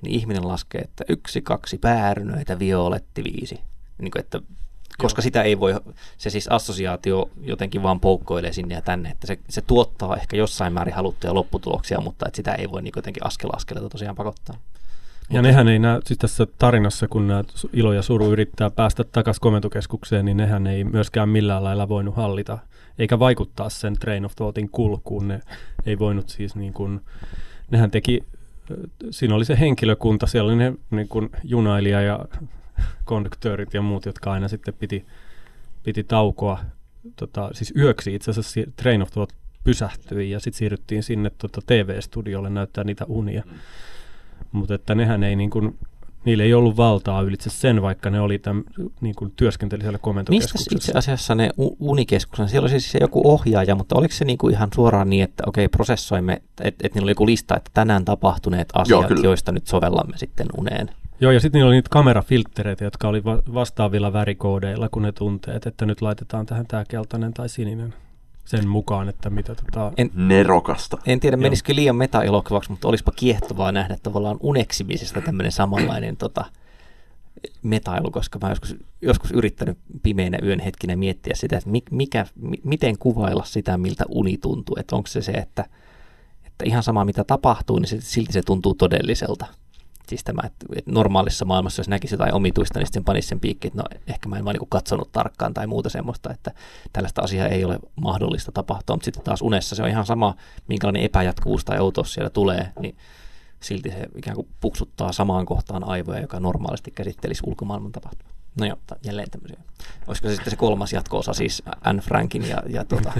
niin 0.03 0.14
ihminen 0.14 0.49
laskee, 0.49 0.80
että 0.80 1.05
1, 1.09 1.43
2, 1.43 1.78
päärynöitä, 1.78 2.59
violetti, 2.59 3.24
5. 3.24 3.61
Niin 3.99 4.11
kuin, 4.11 4.20
että, 4.20 4.41
koska 4.99 5.22
sitä 5.22 5.43
ei 5.43 5.61
voi, 5.61 5.74
se 6.18 6.30
siis 6.30 6.49
assosiaatio 6.49 7.30
jotenkin 7.43 7.82
vaan 7.82 8.01
poukkoilee 8.01 8.53
sinne 8.53 8.74
ja 8.74 8.82
tänne, 8.82 9.11
että 9.11 9.26
se, 9.26 9.39
se 9.49 9.62
tuottaa 9.62 10.16
ehkä 10.16 10.37
jossain 10.37 10.72
määrin 10.72 10.95
haluttuja 10.95 11.34
lopputuloksia, 11.34 12.01
mutta 12.01 12.26
että 12.26 12.37
sitä 12.37 12.55
ei 12.55 12.70
voi 12.70 12.82
niin 12.82 12.93
jotenkin 12.97 13.26
askel 13.26 13.51
askeleelta 13.53 13.91
tosiaan 13.91 14.16
pakottaa. 14.16 14.57
Ja 15.31 15.43
nehän 15.43 15.68
ei 15.68 15.79
näe, 15.79 16.01
siis 16.05 16.18
tässä 16.18 16.47
tarinassa, 16.59 17.09
kun 17.09 17.29
nämä 17.29 17.45
ilo 17.72 17.93
ja 17.93 18.03
suru 18.03 18.33
yrittää 18.33 18.70
päästä 18.70 19.05
takaisin 19.05 19.41
komentokeskukseen, 19.41 20.24
niin 20.24 20.37
nehän 20.37 20.66
ei 20.66 20.85
myöskään 20.85 21.29
millään 21.29 21.64
lailla 21.64 21.89
voinut 21.89 22.16
hallita, 22.16 22.59
eikä 22.99 23.18
vaikuttaa 23.18 23.70
sen 23.70 23.97
train 23.97 24.24
of 24.24 24.35
thoughtin 24.37 24.70
kulkuun. 24.70 25.29
Ne 25.29 25.41
ei 25.87 25.99
voinut 25.99 26.29
siis 26.29 26.57
niin 26.57 26.72
kuin, 26.72 27.01
nehän 27.70 27.91
teki, 27.91 28.24
siinä 29.11 29.35
oli 29.35 29.45
se 29.45 29.61
henkilökunta, 29.61 30.27
siellä 30.27 30.49
oli 30.49 30.57
ne 30.57 30.72
niin 30.91 31.09
kuin 31.09 31.31
junailija 31.45 32.01
ja 32.01 32.24
konduktöörit 33.05 33.74
ja 33.74 33.83
muut, 33.83 34.07
jotka 34.07 34.33
aina 34.33 34.49
sitten 34.49 34.74
piti, 34.74 35.07
piti 35.83 36.05
taukoa, 36.05 36.59
tota, 37.16 37.51
siis 37.53 37.72
yöksi 37.77 38.14
itse 38.14 38.31
asiassa 38.31 38.53
si- 38.53 38.72
train 38.77 39.03
of 39.03 39.11
thought 39.11 39.37
pysähtyi 39.64 40.31
ja 40.31 40.41
sitten 40.41 40.59
siirryttiin 40.59 41.03
sinne 41.03 41.31
tota, 41.39 41.61
TV-studiolle 41.66 42.51
näyttää 42.51 42.85
niitä 42.85 43.05
unia. 43.05 43.43
Mutta 44.53 44.74
että 44.74 44.94
nehän 44.94 45.22
ei 45.22 45.36
niin 45.36 45.51
kuin, 45.51 45.78
niillä 46.24 46.44
ei 46.44 46.55
ollut 46.55 46.76
valtaa 46.76 47.22
ylitse 47.22 47.51
sen, 47.51 47.82
vaikka 47.82 48.11
ne 48.11 48.20
oli 48.20 48.38
tämän, 48.38 48.64
niin 49.01 49.14
kuin 49.14 49.32
työskenteli 49.36 49.82
siellä 49.82 49.97
Mistä 49.97 50.05
komentokeskuksessa. 50.05 50.76
itse 50.76 50.92
asiassa 50.99 51.34
ne 51.34 51.51
unikeskuksen, 51.80 52.49
siellä 52.49 52.64
oli 52.64 52.70
siis 52.70 52.92
se 52.92 52.99
joku 53.01 53.20
ohjaaja, 53.24 53.74
mutta 53.74 53.99
oliko 53.99 54.14
se 54.14 54.24
niinku 54.24 54.49
ihan 54.49 54.68
suoraan 54.74 55.11
niin, 55.11 55.24
että 55.24 55.42
okei, 55.47 55.68
prosessoimme, 55.68 56.42
että 56.61 56.86
et 56.86 56.94
niillä 56.94 57.05
oli 57.05 57.11
joku 57.11 57.26
lista, 57.26 57.57
että 57.57 57.70
tänään 57.74 58.05
tapahtuneet 58.05 58.68
asiat, 58.74 59.07
kyllä. 59.07 59.24
joista 59.24 59.53
nyt 59.53 59.66
sovellamme 59.66 60.18
sitten 60.18 60.47
uneen. 60.59 60.90
Joo, 61.20 61.32
ja 61.32 61.40
sitten 61.40 61.59
niillä 61.59 61.68
oli 61.68 61.76
niitä 61.76 61.90
kamerafilttereitä, 61.90 62.84
jotka 62.84 63.09
oli 63.09 63.24
va- 63.24 63.42
vastaavilla 63.55 64.12
värikoodeilla 64.12 64.88
kuin 64.88 65.03
ne 65.03 65.12
tunteet, 65.12 65.66
että 65.66 65.86
nyt 65.86 66.03
laitetaan 66.03 66.47
tähän 66.47 66.66
tämä 66.66 66.84
keltainen 66.88 67.34
tai 67.34 67.49
sininen. 67.49 67.94
Sen 68.47 68.68
mukaan, 68.68 69.09
että 69.09 69.30
mitä 69.30 69.55
tota... 69.55 69.92
En, 69.97 70.11
Nerokasta. 70.14 70.99
en 71.07 71.20
tiedä, 71.20 71.36
Joo. 71.36 71.42
menisikö 71.42 71.74
liian 71.74 71.97
meta-elokuvaksi, 71.97 72.70
mutta 72.70 72.88
olisipa 72.88 73.12
kiehtovaa 73.16 73.72
nähdä 73.72 73.97
tavallaan 74.03 74.36
uneksimisesta 74.40 75.20
tämmöinen 75.20 75.53
samanlainen 75.53 76.16
tota, 76.16 76.44
metailu, 77.62 78.11
koska 78.11 78.38
mä 78.38 78.47
oon 78.47 78.53
joskus, 78.53 78.76
joskus 79.03 79.30
yrittänyt 79.30 79.78
pimeänä 80.03 80.38
yön 80.42 80.61
hetkinä 80.61 80.97
miettiä 80.97 81.34
sitä, 81.34 81.57
että 81.57 81.70
mi, 81.70 81.82
mikä, 81.90 82.26
mi, 82.34 82.57
miten 82.64 82.99
kuvailla 82.99 83.44
sitä, 83.44 83.78
miltä 83.78 84.05
uni 84.09 84.38
tuntuu. 84.38 84.76
Että 84.80 84.97
onko 84.97 85.07
se 85.07 85.22
se, 85.22 85.32
että, 85.32 85.64
että 86.44 86.64
ihan 86.64 86.82
sama 86.82 87.05
mitä 87.05 87.24
tapahtuu, 87.24 87.78
niin 87.78 87.88
se, 87.88 88.01
silti 88.01 88.32
se 88.32 88.42
tuntuu 88.42 88.74
todelliselta. 88.74 89.47
Siis 90.09 90.24
tämä, 90.24 90.42
että, 90.44 90.66
normaalissa 90.86 91.44
maailmassa, 91.44 91.80
jos 91.80 91.88
näkisi 91.88 92.14
jotain 92.14 92.34
omituista, 92.34 92.78
niin 92.78 92.86
sitten 92.86 93.04
panisi 93.04 93.28
sen 93.28 93.40
piikki, 93.40 93.68
että 93.68 93.82
no 93.82 93.84
ehkä 94.07 94.28
mä 94.28 94.38
en 94.38 94.44
vaan 94.44 94.57
niin 94.57 94.68
katsonut 94.68 95.12
tarkkaan 95.12 95.54
tai 95.54 95.66
muuta 95.66 95.88
semmoista, 95.88 96.30
että 96.30 96.52
tällaista 96.92 97.22
asiaa 97.22 97.48
ei 97.48 97.64
ole 97.64 97.78
mahdollista 97.96 98.52
tapahtua, 98.52 98.96
mutta 98.96 99.04
sitten 99.04 99.22
taas 99.22 99.42
unessa 99.42 99.76
se 99.76 99.82
on 99.82 99.88
ihan 99.88 100.07
sama, 100.07 100.34
minkälainen 100.68 101.02
epäjatkuvuus 101.02 101.64
tai 101.64 101.78
outous 101.78 102.12
siellä 102.12 102.30
tulee, 102.30 102.72
niin 102.80 102.96
silti 103.61 103.90
se 103.90 104.07
ikään 104.16 104.36
kuin 104.36 104.48
puksuttaa 104.61 105.12
samaan 105.12 105.46
kohtaan 105.46 105.84
aivoja, 105.84 106.20
joka 106.20 106.40
normaalisti 106.40 106.90
käsittelisi 106.90 107.42
ulkomaailman 107.46 107.92
tapahtumaa. 107.92 108.34
No 108.61 108.66
joo, 108.66 108.78
jälleen 109.04 109.30
tämmöisiä. 109.30 109.61
Olisiko 110.07 110.28
se 110.28 110.34
sitten 110.34 110.50
se 110.50 110.57
kolmas 110.57 110.92
jatko-osa, 110.92 111.32
siis 111.32 111.62
Anne 111.84 112.02
Frankin 112.02 112.48
ja, 112.48 112.62
ja 112.68 112.84
tuota, 112.84 113.12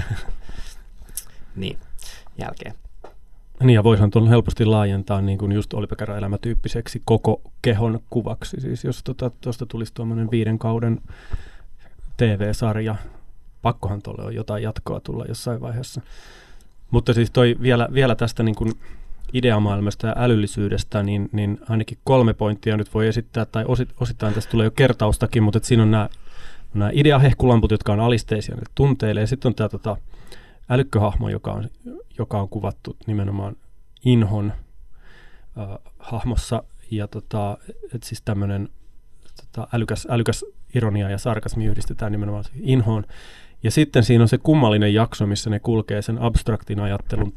niin, 1.57 1.78
jälkeen. 2.39 2.74
Niin 3.63 3.75
ja 3.75 3.85
voisihan 3.85 4.11
tuon 4.11 4.29
helposti 4.29 4.65
laajentaa 4.65 5.21
niin 5.21 5.39
kuin 5.39 5.53
just 5.53 5.75
Olipekärän 5.75 6.19
elämätyyppiseksi 6.19 7.03
koko 7.05 7.43
kehon 7.63 8.01
kuvaksi. 8.11 8.61
Siis 8.61 8.85
jos 8.85 9.03
tuosta 9.05 9.31
tota, 9.41 9.67
tulisi 9.67 9.95
tuommoinen 9.95 10.31
viiden 10.31 10.59
kauden 10.59 11.01
TV-sarja, 12.17 12.95
pakkohan 13.63 14.03
tuolle 14.03 14.23
on 14.23 14.35
jotain 14.35 14.63
jatkoa 14.63 15.01
tulla 15.01 15.25
jossain 15.29 15.61
vaiheessa. 15.61 16.01
Mutta 16.91 17.15
siis 17.15 17.31
toi 17.31 17.57
vielä, 17.63 17.89
vielä 17.93 18.15
tästä 18.15 18.43
niin 18.43 18.55
kuin 18.55 18.73
ideamaailmasta 19.33 20.07
ja 20.07 20.15
älyllisyydestä, 20.17 21.03
niin, 21.03 21.29
niin 21.33 21.61
ainakin 21.69 21.99
kolme 22.05 22.35
pointtia 22.35 22.77
nyt 22.77 22.95
voi 22.95 23.07
esittää, 23.07 23.45
tai 23.45 23.65
osit, 23.69 23.89
osittain 24.01 24.35
tästä 24.35 24.51
tulee 24.51 24.65
jo 24.65 24.71
kertaustakin, 24.71 25.43
mutta 25.43 25.61
siinä 25.63 25.83
on 25.83 25.91
nämä, 25.91 26.09
nämä 26.75 26.91
ideahehkulamput, 26.93 27.71
jotka 27.71 27.93
on 27.93 28.01
alisteisia 28.01 28.55
niille 28.55 28.71
tunteille, 28.75 29.21
ja 29.21 29.27
sitten 29.27 29.49
on 29.49 29.55
tämä 29.55 29.69
tota, 29.69 29.97
älykköhahmo, 30.71 31.29
joka 31.29 31.53
on, 31.53 31.69
joka 32.19 32.41
on 32.41 32.49
kuvattu 32.49 32.97
nimenomaan 33.07 33.57
Inhon 34.05 34.53
äh, 35.59 35.79
hahmossa, 35.99 36.62
ja 36.91 37.09
tota, 37.09 37.59
et 37.95 38.03
siis 38.03 38.23
tämmöinen 38.23 38.69
tota, 39.37 39.69
älykäs, 39.73 40.07
älykäs 40.11 40.45
ironia 40.75 41.11
ja 41.11 41.19
sarkasmi 41.19 41.67
yhdistetään 41.67 42.12
nimenomaan 42.12 42.45
Inhoon. 42.61 43.05
Ja 43.62 43.71
sitten 43.71 44.05
siinä 44.05 44.25
on 44.25 44.29
se 44.29 44.39
kummallinen 44.39 44.95
jakso, 44.95 45.27
missä 45.27 45.51
ne 45.51 45.61
kulkee 45.61 46.03
sen 46.03 46.19
abstraktin 46.19 46.81
ajattelun 46.81 47.33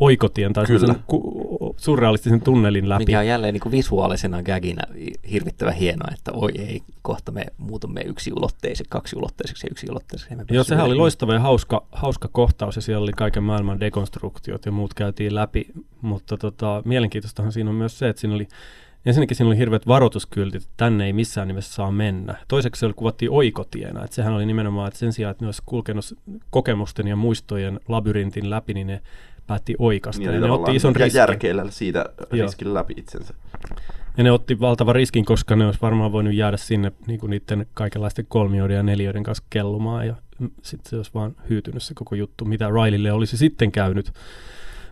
oikotien 0.00 0.52
tai 0.52 0.66
Kyllä. 0.66 0.86
sen 0.86 0.96
ku, 1.06 1.67
surrealistisen 1.78 2.40
tunnelin 2.40 2.88
läpi. 2.88 3.04
Mikä 3.04 3.18
on 3.18 3.26
jälleen 3.26 3.54
niin 3.54 3.60
kuin 3.60 3.72
visuaalisena 3.72 4.42
gagina 4.42 4.82
hirvittävän 5.30 5.74
hienoa, 5.74 6.08
että 6.14 6.32
oi 6.32 6.50
ei, 6.58 6.82
kohta 7.02 7.32
me 7.32 7.46
muutamme 7.58 8.00
yksi 8.00 8.32
ulotteiseksi, 8.32 8.90
kaksi 8.90 9.16
ulotteiseksi 9.16 9.66
ja 9.66 9.70
yksi 9.70 9.86
ulotteiseksi. 9.90 10.34
Joo, 10.50 10.64
sehän 10.64 10.86
oli 10.86 10.94
loistava 10.94 11.34
ja 11.34 11.40
hauska, 11.40 11.86
hauska 11.92 12.28
kohtaus 12.32 12.76
ja 12.76 12.82
siellä 12.82 13.02
oli 13.02 13.12
kaiken 13.12 13.42
maailman 13.42 13.80
dekonstruktiot 13.80 14.66
ja 14.66 14.72
muut 14.72 14.94
käytiin 14.94 15.34
läpi, 15.34 15.66
mutta 16.00 16.36
tota, 16.36 16.82
mielenkiintoistahan 16.84 17.52
siinä 17.52 17.70
on 17.70 17.76
myös 17.76 17.98
se, 17.98 18.08
että 18.08 18.20
siinä 18.20 18.34
oli 18.34 18.48
Ensinnäkin 19.06 19.36
siinä 19.36 19.48
oli 19.48 19.58
hirveät 19.58 19.86
varoituskyltit, 19.86 20.62
että 20.62 20.74
tänne 20.76 21.06
ei 21.06 21.12
missään 21.12 21.48
nimessä 21.48 21.74
saa 21.74 21.90
mennä. 21.90 22.34
Toiseksi 22.48 22.80
se 22.80 22.86
oli, 22.86 22.94
kuvattiin 22.94 23.30
oikotiena, 23.30 24.04
että 24.04 24.16
sehän 24.16 24.32
oli 24.32 24.46
nimenomaan, 24.46 24.88
että 24.88 24.98
sen 24.98 25.12
sijaan, 25.12 25.30
että 25.30 25.44
ne 25.44 25.48
olisi 25.48 25.62
kulkenut 25.66 26.04
kokemusten 26.50 27.08
ja 27.08 27.16
muistojen 27.16 27.80
labyrintin 27.88 28.50
läpi, 28.50 28.74
niin 28.74 28.86
ne 28.86 29.02
päätti 29.48 29.74
oikasta. 29.78 30.22
Niin, 30.22 30.34
ja 30.34 30.40
ne 30.40 30.50
otti 30.50 30.76
ison 30.76 30.96
riskin. 30.96 31.18
järkeillä 31.18 31.70
siitä 31.70 32.04
Joo. 32.32 32.46
riskin 32.46 32.74
läpi 32.74 32.94
itsensä. 32.96 33.34
Ja 34.16 34.24
ne 34.24 34.32
otti 34.32 34.60
valtavan 34.60 34.94
riskin, 34.94 35.24
koska 35.24 35.56
ne 35.56 35.66
olisi 35.66 35.80
varmaan 35.82 36.12
voinut 36.12 36.34
jäädä 36.34 36.56
sinne 36.56 36.92
niin 37.06 37.20
kuin 37.20 37.30
niiden 37.30 37.66
kaikenlaisten 37.74 38.26
kolmioiden 38.28 38.76
ja 38.76 38.82
neljöiden 38.82 39.22
kanssa 39.22 39.44
kellumaan. 39.50 40.06
Ja 40.06 40.14
sitten 40.62 40.90
se 40.90 40.96
olisi 40.96 41.10
vaan 41.14 41.36
hyytynyt 41.50 41.82
se 41.82 41.94
koko 41.94 42.14
juttu, 42.14 42.44
mitä 42.44 42.68
Rileylle 42.68 43.12
olisi 43.12 43.36
sitten 43.36 43.72
käynyt. 43.72 44.12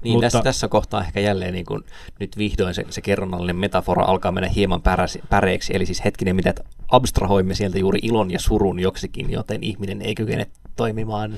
Niin, 0.04 0.12
Mutta- 0.12 0.26
tässä, 0.26 0.42
tässä 0.42 0.68
kohtaa 0.68 1.00
ehkä 1.00 1.20
jälleen 1.20 1.54
niin 1.54 1.66
kuin, 1.66 1.82
nyt 2.20 2.38
vihdoin 2.38 2.74
se, 2.74 2.84
se 2.90 3.00
kerronnallinen 3.00 3.56
metafora 3.56 4.04
alkaa 4.04 4.32
mennä 4.32 4.48
hieman 4.48 4.82
päräsi, 4.82 5.20
päreiksi. 5.28 5.76
Eli 5.76 5.86
siis 5.86 6.04
hetkinen, 6.04 6.36
mitä 6.36 6.54
abstrahoimme 6.88 7.54
sieltä 7.54 7.78
juuri 7.78 7.98
ilon 8.02 8.30
ja 8.30 8.40
surun 8.40 8.80
joksikin, 8.80 9.30
joten 9.30 9.62
ihminen 9.62 10.02
ei 10.02 10.14
kykene 10.14 10.46
toimimaan. 10.76 11.34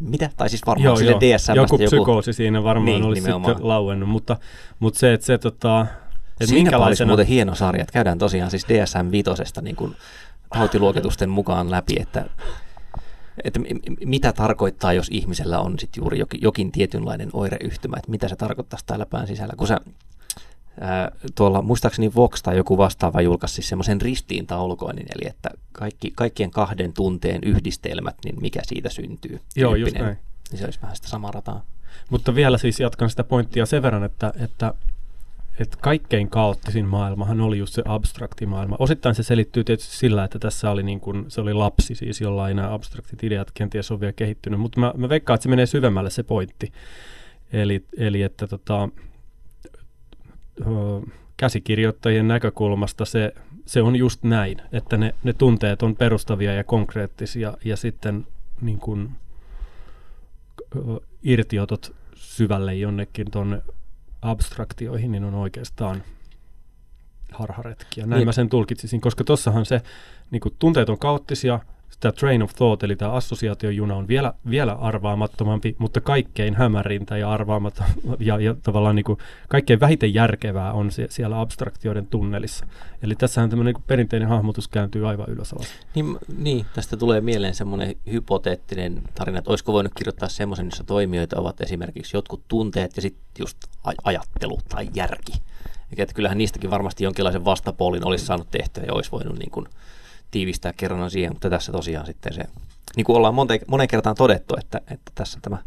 Mitä? 0.00 0.30
Tai 0.36 0.48
siis 0.50 0.62
varmaan 0.66 0.96
sille 0.96 1.12
DSM. 1.20 1.54
joku 1.54 1.78
psykoosi 1.78 2.32
siinä 2.32 2.62
varmaan 2.62 2.84
Niin, 2.84 3.02
olisi 3.02 3.20
nimenomaan. 3.22 3.54
sitten 3.54 3.68
lauennut, 3.68 4.08
mutta, 4.08 4.36
mutta 4.78 4.98
se, 5.00 5.12
että 5.12 5.26
se 5.26 5.38
tota, 5.38 5.80
että 5.80 5.96
olisi 6.40 6.54
minkälaisena... 6.54 7.08
muuten 7.08 7.26
hieno 7.26 7.54
sarja, 7.54 7.82
että 7.82 7.92
käydään 7.92 8.18
tosiaan 8.18 8.50
siis 8.50 8.66
DSM 8.68 9.10
vitosesta 9.12 9.60
niin 9.60 9.76
kuin 9.76 9.96
tautiluokitusten 10.54 11.30
mukaan 11.30 11.70
läpi, 11.70 11.94
että, 12.00 12.24
että 13.44 13.58
mi- 13.60 13.74
mi- 13.74 13.96
mitä 14.06 14.32
tarkoittaa, 14.32 14.92
jos 14.92 15.08
ihmisellä 15.10 15.60
on 15.60 15.78
sitten 15.78 16.00
juuri 16.02 16.18
jokin, 16.18 16.42
jokin 16.42 16.72
tietynlainen 16.72 17.30
oireyhtymä, 17.32 17.96
että 17.96 18.10
mitä 18.10 18.28
se 18.28 18.36
tarkoittaisi 18.36 18.86
täällä 18.86 19.06
pään 19.06 19.26
sisällä. 19.26 19.54
Kun 19.56 19.66
sä 19.66 19.80
ää, 20.80 21.12
tuolla, 21.34 21.62
muistaakseni 21.62 22.14
Vox 22.14 22.42
tai 22.42 22.56
joku 22.56 22.78
vastaava 22.78 23.20
julkaisi 23.20 23.54
siis 23.54 23.68
semmoisen 23.68 24.00
ristiintaulukoinnin, 24.00 25.06
eli 25.14 25.30
että 25.30 25.50
kaikki, 25.72 26.12
kaikkien 26.16 26.50
kahden 26.50 26.92
tunteen 26.92 27.40
yhdistelmät, 27.44 28.16
niin 28.24 28.40
mikä 28.40 28.60
siitä 28.64 28.90
syntyy. 28.90 29.40
Joo, 29.56 29.74
just 29.74 29.98
näin. 29.98 30.18
Niin 30.50 30.58
se 30.58 30.64
olisi 30.64 30.82
vähän 30.82 30.96
sitä 30.96 31.08
samaa 31.08 31.30
rataa. 31.30 31.64
Mutta 32.10 32.34
vielä 32.34 32.58
siis 32.58 32.80
jatkan 32.80 33.10
sitä 33.10 33.24
pointtia 33.24 33.66
sen 33.66 33.82
verran, 33.82 34.04
että, 34.04 34.32
että, 34.40 34.74
että 35.60 35.76
kaikkein 35.80 36.30
kaoottisin 36.30 36.86
maailmahan 36.86 37.40
oli 37.40 37.58
just 37.58 37.74
se 37.74 37.82
abstrakti 37.86 38.46
maailma. 38.46 38.76
Osittain 38.78 39.14
se 39.14 39.22
selittyy 39.22 39.64
tietysti 39.64 39.96
sillä, 39.96 40.24
että 40.24 40.38
tässä 40.38 40.70
oli 40.70 40.82
niin 40.82 41.00
kuin, 41.00 41.24
se 41.28 41.40
oli 41.40 41.54
lapsi 41.54 41.94
siis, 41.94 42.20
jolla 42.20 42.48
ei 42.48 42.54
nämä 42.54 42.74
abstraktit 42.74 43.24
ideat 43.24 43.50
kenties 43.54 43.90
ole 43.90 44.00
vielä 44.00 44.12
kehittynyt. 44.12 44.60
Mutta 44.60 44.80
mä, 44.80 44.92
mä 44.96 45.08
veikkaan, 45.08 45.34
että 45.34 45.42
se 45.42 45.48
menee 45.48 45.66
syvemmälle 45.66 46.10
se 46.10 46.22
pointti. 46.22 46.72
Eli, 47.52 47.84
eli 47.96 48.22
että 48.22 48.46
tota, 48.46 48.88
käsikirjoittajien 51.36 52.28
näkökulmasta 52.28 53.04
se, 53.04 53.34
se 53.66 53.82
on 53.82 53.96
just 53.96 54.22
näin, 54.22 54.62
että 54.72 54.96
ne, 54.96 55.14
ne 55.22 55.32
tunteet 55.32 55.82
on 55.82 55.96
perustavia 55.96 56.54
ja 56.54 56.64
konkreettisia 56.64 57.54
ja 57.64 57.76
sitten 57.76 58.26
niin 58.60 58.78
kuin, 58.78 59.10
irtiotot 61.22 61.94
syvälle 62.14 62.74
jonnekin 62.74 63.30
tuonne 63.30 63.62
abstraktioihin, 64.22 65.12
niin 65.12 65.24
on 65.24 65.34
oikeastaan 65.34 66.02
harharetkiä. 67.32 68.06
Näin 68.06 68.18
Niin. 68.18 68.28
mä 68.28 68.32
sen 68.32 68.48
tulkitsisin, 68.48 69.00
koska 69.00 69.24
tossahan 69.24 69.66
se 69.66 69.82
niin 70.30 70.40
kuin, 70.40 70.54
tunteet 70.58 70.88
on 70.88 70.98
kaoottisia, 70.98 71.60
tämä 72.00 72.12
train 72.12 72.42
of 72.42 72.54
thought, 72.54 72.82
eli 72.82 72.96
tämä 72.96 73.12
assosiaatiojuna 73.12 73.94
on 73.94 74.08
vielä, 74.08 74.32
vielä 74.50 74.72
arvaamattomampi, 74.72 75.76
mutta 75.78 76.00
kaikkein 76.00 76.54
hämärintä 76.54 77.16
ja 77.16 77.30
arvaamaton 77.30 77.86
ja, 78.18 78.40
ja 78.40 78.54
tavallaan 78.62 78.96
niin 78.96 79.04
kuin, 79.04 79.18
kaikkein 79.48 79.80
vähiten 79.80 80.14
järkevää 80.14 80.72
on 80.72 80.90
se, 80.90 81.06
siellä 81.10 81.40
abstraktioiden 81.40 82.06
tunnelissa. 82.06 82.66
Eli 83.02 83.14
tässähän 83.14 83.50
tämmöinen 83.50 83.74
niin 83.74 83.84
perinteinen 83.86 84.28
hahmotus 84.28 84.68
kääntyy 84.68 85.08
aivan 85.08 85.28
ylös 85.28 85.52
alas. 85.52 85.68
Niin, 85.94 86.18
niin, 86.38 86.66
tästä 86.74 86.96
tulee 86.96 87.20
mieleen 87.20 87.54
semmoinen 87.54 87.94
hypoteettinen 88.12 89.02
tarina, 89.14 89.38
että 89.38 89.50
olisiko 89.50 89.72
voinut 89.72 89.94
kirjoittaa 89.94 90.28
semmoisen, 90.28 90.66
jossa 90.66 90.84
toimijoita 90.84 91.40
ovat 91.40 91.60
esimerkiksi 91.60 92.16
jotkut 92.16 92.42
tunteet 92.48 92.96
ja 92.96 93.02
sitten 93.02 93.24
just 93.38 93.58
aj- 93.88 94.02
ajattelu 94.04 94.58
tai 94.68 94.88
järki. 94.94 95.32
Eikä, 95.90 96.02
että 96.02 96.14
kyllähän 96.14 96.38
niistäkin 96.38 96.70
varmasti 96.70 97.04
jonkinlaisen 97.04 97.44
vastapuolin 97.44 98.06
olisi 98.06 98.26
saanut 98.26 98.50
tehtyä 98.50 98.84
ja 98.86 98.94
olisi 98.94 99.12
voinut 99.12 99.38
niin 99.38 99.50
kuin 99.50 99.66
tiivistää 100.30 100.72
kerran 100.72 101.10
siihen, 101.10 101.32
mutta 101.32 101.50
tässä 101.50 101.72
tosiaan 101.72 102.06
sitten 102.06 102.32
se, 102.32 102.44
niin 102.96 103.04
kuin 103.04 103.16
ollaan 103.16 103.34
monta, 103.34 103.54
moneen 103.66 103.88
kertaan 103.88 104.16
todettu, 104.16 104.56
että, 104.58 104.80
että 104.90 105.12
tässä 105.14 105.38
tämä 105.42 105.58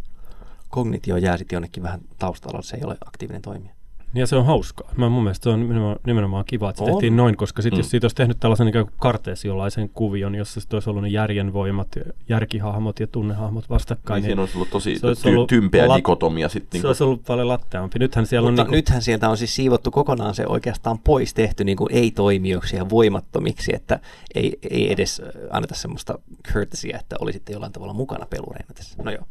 kognitio 0.70 1.18
jää 1.18 1.38
sitten 1.38 1.56
jonnekin 1.56 1.84
vähän 1.84 2.02
taustalla, 2.20 2.62
se 2.62 2.78
ei 2.78 2.84
ole 2.84 2.98
aktiivinen 3.06 3.42
toimija. 3.42 3.74
Ja 4.14 4.28
se 4.28 4.36
on 4.36 4.46
hauskaa. 4.46 4.92
Mä 4.98 5.10
mun 5.10 5.24
mielestä 5.24 5.44
se 5.44 5.50
on 5.50 5.60
nimenomaan, 5.60 5.96
nimenomaan 6.06 6.46
kiva, 6.46 6.70
että 6.70 6.78
se 6.80 6.84
On. 6.84 6.92
tehtiin 6.92 7.18
noin, 7.18 7.38
koska 7.38 7.62
sitten 7.62 7.78
Mm. 7.78 7.80
jos 7.80 7.90
siitä 7.90 8.06
olisi 8.06 8.16
tehnyt 8.16 8.40
tällaisen 8.40 8.68
ikään 8.68 8.86
kuin 8.86 8.96
karteesiolaisen 9.00 9.90
kuvion, 9.90 10.36
jossa 10.36 10.60
sitten 10.62 10.76
olisi 10.78 10.90
ollut 10.90 11.04
ne 11.04 11.10
järjenvoimat, 11.10 11.88
ja 11.96 12.02
järkihahmot 12.30 13.00
ja 13.00 13.08
tunnehahmot 13.08 13.70
vastakkain, 13.70 14.16
Niin 14.16 14.22
niin, 14.24 14.30
siinä 14.30 14.42
olisi 14.42 14.58
ollut 14.58 14.70
tosi 14.70 15.00
se 15.00 15.08
olisi 15.08 15.30
ollut 15.30 15.50
tympeä 15.50 15.88
lat- 15.88 15.96
dikotomia 15.98 16.50
sitten. 16.50 16.72
se 16.72 16.82
Niin 16.82 16.88
olisi 16.88 17.04
ollut 17.04 17.24
paljon 17.28 17.48
latteampi. 17.48 18.00
Nythän 18.00 18.26
siellä 18.26 18.50
Mutta 18.52 18.62
on 18.62 18.68
niin 18.68 18.76
nythän 18.78 19.02
sieltä 19.02 19.30
on 19.30 19.38
siis 19.38 19.56
siivottu 19.56 19.92
kokonaan 19.92 20.36
se 20.36 20.48
oikeastaan 20.48 21.00
pois 21.00 21.34
tehty 21.34 21.64
niin 21.64 21.78
kuin 21.78 21.92
ei-toimijoiksi 21.92 22.76
ja 22.76 22.90
voimattomiksi, 22.90 23.72
että 23.76 24.00
ei, 24.36 24.58
ei 24.70 24.92
edes 24.92 25.20
äh, 25.26 25.28
anneta 25.52 25.76
semmoista 25.76 26.20
courtesyä, 26.54 26.98
että 27.00 27.16
olisitte 27.20 27.54
jollain 27.54 27.72
tavalla 27.74 27.94
mukana 27.94 28.26
pelureina 28.30 28.74
tässä. 28.76 29.04
No 29.04 29.12
joo. 29.12 29.24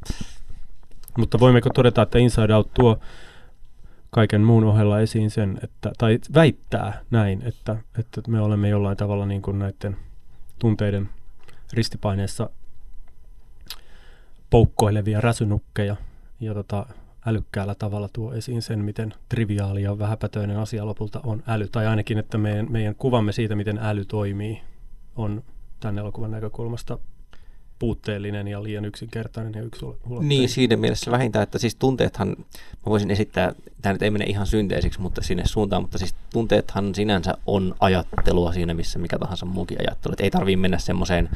Mutta 1.19 1.41
voimmeko 1.41 1.71
todeta, 1.75 2.03
että 2.03 2.19
Inside 2.19 2.55
Out 2.55 2.75
tuo 2.75 2.99
kaiken 4.11 4.41
muun 4.41 4.65
ohella 4.65 5.01
esiin 5.01 5.31
sen, 5.31 5.61
että, 5.65 5.93
tai 5.99 6.19
väittää 6.35 7.01
näin, 7.11 7.43
että, 7.43 7.77
että 7.99 8.23
me 8.29 8.41
olemme 8.41 8.69
jollain 8.69 8.97
tavalla 8.97 9.27
niin 9.27 9.43
kuin 9.43 9.59
näiden 9.59 9.97
tunteiden 10.59 11.09
ristipaineessa 11.73 12.51
poukkoilevia 14.51 15.21
räsynukkeja. 15.21 15.97
Ja 16.41 16.55
tota, 16.55 16.87
älykkäällä 17.27 17.75
tavalla 17.75 18.09
tuo 18.13 18.35
esiin 18.35 18.63
sen, 18.63 18.85
miten 18.85 19.15
triviaali 19.29 19.83
ja 19.83 19.99
vähäpätöinen 19.99 20.57
asia 20.57 20.87
lopulta 20.87 21.21
on 21.25 21.43
äly, 21.47 21.69
tai 21.69 21.87
ainakin, 21.87 22.19
että 22.19 22.39
meidän, 22.39 22.67
meidän 22.71 22.95
kuvamme 22.95 23.33
siitä, 23.33 23.57
miten 23.57 23.79
äly 23.79 24.05
toimii, 24.05 24.63
on 25.17 25.43
tämän 25.81 25.99
elokuvan 25.99 26.31
näkökulmasta 26.31 26.99
puutteellinen 27.81 28.49
ja 28.49 28.63
liian 28.63 28.85
yksinkertainen 28.85 29.55
ja 29.55 29.63
yksi 29.63 29.87
Niin, 30.21 30.49
siinä 30.49 30.77
mielessä 30.77 31.11
vähintään, 31.11 31.43
että 31.43 31.59
siis 31.59 31.75
tunteethan, 31.75 32.29
mä 32.29 32.87
voisin 32.87 33.11
esittää, 33.11 33.53
tämä 33.83 33.93
nyt 33.93 34.03
ei 34.03 34.11
mene 34.11 34.25
ihan 34.25 34.47
synteesiksi 34.47 35.01
mutta 35.01 35.23
sinne 35.23 35.43
suuntaan, 35.47 35.83
mutta 35.83 35.99
siis 35.99 36.15
tunteethan 36.33 36.95
sinänsä 36.95 37.35
on 37.47 37.75
ajattelua 37.81 38.53
siinä, 38.53 38.75
missä 38.75 38.99
mikä 38.99 39.19
tahansa 39.19 39.47
muukin 39.47 39.79
ajattelu. 39.81 40.13
Et 40.13 40.21
ei 40.21 40.31
tarvii 40.31 40.57
mennä 40.57 40.79
semmoiseen 40.79 41.29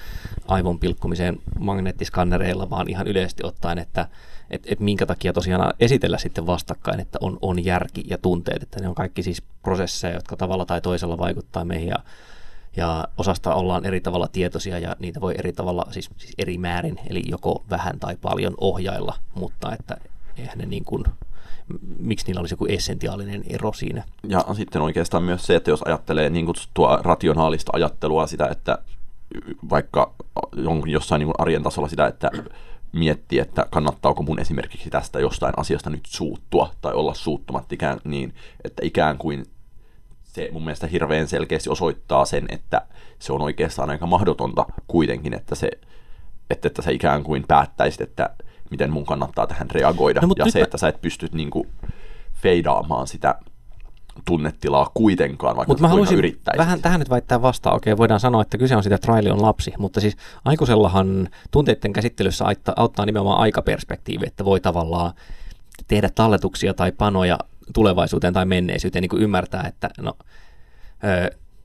aivon 0.49 0.79
pilkkumiseen 0.79 1.39
magneettiskannereilla, 1.59 2.71
vaan 2.71 2.91
ihan 2.91 3.07
yleisesti 3.07 3.47
ottaen, 3.47 3.79
että 3.79 4.09
et, 4.51 4.63
et 4.67 4.81
minkä 4.81 5.07
takia 5.07 5.33
tosiaan 5.33 5.75
esitellä 5.81 6.19
sitten 6.19 6.47
vastakkain, 6.47 7.01
että 7.01 7.19
on, 7.21 7.39
on 7.43 7.65
järki 7.65 8.05
ja 8.07 8.19
tunteet, 8.19 8.63
että 8.63 8.81
ne 8.81 8.89
on 8.89 8.95
kaikki 8.95 9.23
siis 9.23 9.43
prosesseja, 9.63 10.15
jotka 10.15 10.37
tavalla 10.37 10.67
tai 10.67 10.81
toisella 10.81 11.19
vaikuttaa 11.19 11.65
meihin 11.65 11.89
ja 11.89 11.99
ja 12.77 13.09
osasta 13.19 13.55
ollaan 13.55 13.87
eri 13.87 14.01
tavalla 14.01 14.29
tietoisia 14.29 14.79
ja 14.79 14.97
niitä 14.99 15.21
voi 15.21 15.35
eri 15.39 15.53
tavalla, 15.53 15.87
siis, 15.91 16.11
siis 16.17 16.35
eri 16.39 16.59
määrin, 16.59 17.01
eli 17.11 17.23
joko 17.27 17.65
vähän 17.71 17.99
tai 18.01 18.17
paljon 18.17 18.55
ohjailla, 18.59 19.15
mutta 19.35 19.73
että 19.73 19.97
eihän 20.37 20.59
ne 20.59 20.67
niin 20.67 20.85
kuin, 20.85 21.05
miksi 21.99 22.27
niillä 22.27 22.41
olisi 22.41 22.53
joku 22.53 22.67
essentiaalinen 22.67 23.45
ero 23.49 23.73
siinä. 23.73 24.05
Ja 24.29 24.45
sitten 24.55 24.83
oikeastaan 24.83 25.23
myös 25.23 25.47
se, 25.47 25.57
että 25.57 25.71
jos 25.71 25.83
ajattelee 25.83 26.31
niin 26.31 26.47
kutsuttua 26.47 26.99
rationaalista 27.03 27.73
ajattelua, 27.75 28.27
sitä, 28.27 28.49
että 28.49 28.79
vaikka 29.71 30.15
jossain 30.87 31.19
niin 31.19 31.33
arjen 31.39 31.63
tasolla 31.63 31.89
sitä, 31.89 32.07
että 32.07 32.31
miettii, 32.93 33.39
että 33.39 33.67
kannattaako 33.71 34.23
mun 34.23 34.41
esimerkiksi 34.41 34.91
tästä 34.91 35.21
jostain 35.21 35.55
asiasta 35.57 35.91
nyt 35.91 36.07
suuttua 36.07 36.71
tai 36.81 36.93
olla 36.93 37.15
suuttumatta 37.15 37.75
ikään 37.75 37.99
niin, 38.05 38.35
että 38.65 38.83
ikään 38.87 39.19
kuin 39.19 39.47
se 40.35 40.49
mun 40.53 40.65
mielestä 40.65 40.87
hirveän 40.87 41.29
selkeästi 41.29 41.71
osoittaa 41.71 42.25
sen, 42.25 42.47
että 42.49 42.83
se 43.19 43.33
on 43.33 43.43
oikeastaan 43.43 43.91
aika 43.91 44.07
mahdotonta 44.07 44.67
kuitenkin, 44.87 45.35
että 45.35 45.55
se, 45.55 45.71
että, 46.51 46.69
että 46.69 46.83
sä 46.83 46.91
ikään 46.91 47.23
kuin 47.23 47.45
päättäisit, 47.49 48.01
että 48.01 48.31
miten 48.71 48.91
mun 48.91 49.07
kannattaa 49.07 49.47
tähän 49.47 49.71
reagoida. 49.71 50.21
No, 50.21 50.35
ja 50.37 50.51
se, 50.51 50.59
mä... 50.59 50.65
että 50.65 50.79
sä 50.79 50.89
et 50.89 51.01
pysty 51.01 51.29
niin 51.33 51.51
kuin 51.51 51.69
feidaamaan 52.33 53.07
sitä 53.07 53.35
tunnetilaa 54.25 54.91
kuitenkaan, 54.95 55.57
vaikka 55.57 55.73
Mut 55.73 55.81
mä 55.81 55.89
haluaisin 55.89 56.41
vähän 56.57 56.83
tähän 56.83 56.99
nyt 56.99 57.11
väittää 57.11 57.43
vastaan. 57.43 57.77
Okei, 57.77 57.97
voidaan 57.97 58.21
sanoa, 58.21 58.43
että 58.43 58.59
kyse 58.59 58.77
on 58.77 58.83
sitä, 58.83 58.95
että 58.95 59.17
Riley 59.17 59.33
on 59.33 59.43
lapsi, 59.43 59.73
mutta 59.79 60.01
siis 60.01 60.17
aikuisellahan 60.45 61.29
tunteiden 61.51 61.93
käsittelyssä 61.93 62.45
auttaa, 62.45 62.75
auttaa 62.77 63.07
nimenomaan 63.07 63.41
aikaperspektiivi, 63.41 64.27
että 64.27 64.45
voi 64.45 64.61
tavallaan 64.61 65.13
tehdä 65.89 66.11
talletuksia 66.15 66.75
tai 66.75 66.93
panoja 66.93 67.39
tulevaisuuteen 67.73 68.35
tai 68.35 68.47
menneisyyteen, 68.47 69.03
niin 69.03 69.11
kuin 69.11 69.23
ymmärtää, 69.23 69.65
että 69.69 69.91
no, 70.01 70.17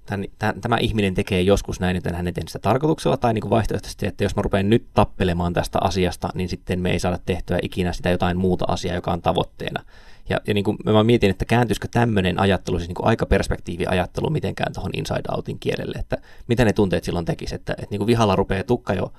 tämän, 0.09 0.25
tämän, 0.39 0.61
tämä 0.61 0.77
ihminen 0.77 1.13
tekee 1.13 1.41
joskus 1.41 1.79
näin, 1.79 1.95
joten 1.95 2.15
hän 2.15 2.27
ei 2.27 2.33
sitä 2.47 2.59
tarkoituksella, 2.59 3.17
tai 3.17 3.33
niin 3.33 3.41
kuin 3.41 3.49
vaihtoehtoisesti, 3.49 4.07
että 4.07 4.23
jos 4.23 4.35
mä 4.35 4.41
rupean 4.41 4.69
nyt 4.69 4.87
tappelemaan 4.93 5.53
tästä 5.53 5.79
asiasta, 5.81 6.29
niin 6.33 6.49
sitten 6.49 6.79
me 6.79 6.91
ei 6.91 6.99
saada 6.99 7.19
tehtyä 7.25 7.59
ikinä 7.61 7.93
sitä 7.93 8.09
jotain 8.09 8.37
muuta 8.37 8.65
asiaa, 8.67 8.95
joka 8.95 9.11
on 9.11 9.21
tavoitteena. 9.21 9.83
Ja, 10.29 10.41
ja 10.47 10.53
niin 10.53 10.63
kuin 10.63 10.77
mä 10.85 11.03
mietin, 11.03 11.29
että 11.29 11.45
kääntyisikö 11.45 11.87
tämmöinen 11.91 12.39
ajattelu, 12.39 12.79
siis 12.79 12.89
niin 12.89 12.95
kuin 12.95 13.07
aikaperspektiivi-ajattelu 13.07 14.29
mitenkään 14.29 14.73
tuohon 14.73 14.91
inside 14.93 15.23
outin 15.31 15.59
kielelle, 15.59 15.99
että 15.99 16.17
mitä 16.47 16.65
ne 16.65 16.73
tunteet 16.73 17.03
silloin 17.03 17.25
tekisi, 17.25 17.55
että, 17.55 17.73
että 17.73 17.87
niin 17.89 17.99
kuin 17.99 18.07
vihalla 18.07 18.35
rupeaa 18.35 18.63
tukka 18.63 18.93
jo 18.93 19.13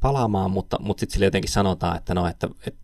palaamaan, 0.00 0.50
mutta, 0.50 0.76
mutta 0.80 1.00
sitten 1.00 1.12
sille 1.12 1.26
jotenkin 1.26 1.50
sanotaan, 1.50 1.96
että 1.96 2.14
no, 2.14 2.26
että, 2.26 2.48
että 2.66 2.80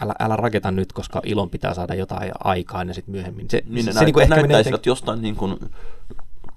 älä, 0.00 0.14
älä 0.20 0.36
raketa 0.36 0.70
nyt, 0.70 0.92
koska 0.92 1.20
ilon 1.24 1.50
pitää 1.50 1.74
saada 1.74 1.94
jotain 1.94 2.32
aikaa 2.44 2.82
ja 2.82 2.94
sitten 2.94 3.12
myöhemmin. 3.12 3.50
Se, 3.50 3.62
niin 3.66 3.84
se, 3.84 3.92
se 3.92 4.04
niin 4.04 4.12
kuin 4.12 4.22
ehkä 4.22 4.42
menee 4.42 4.64
jostain 4.86 5.22
niin 5.22 5.36
kuin 5.36 5.58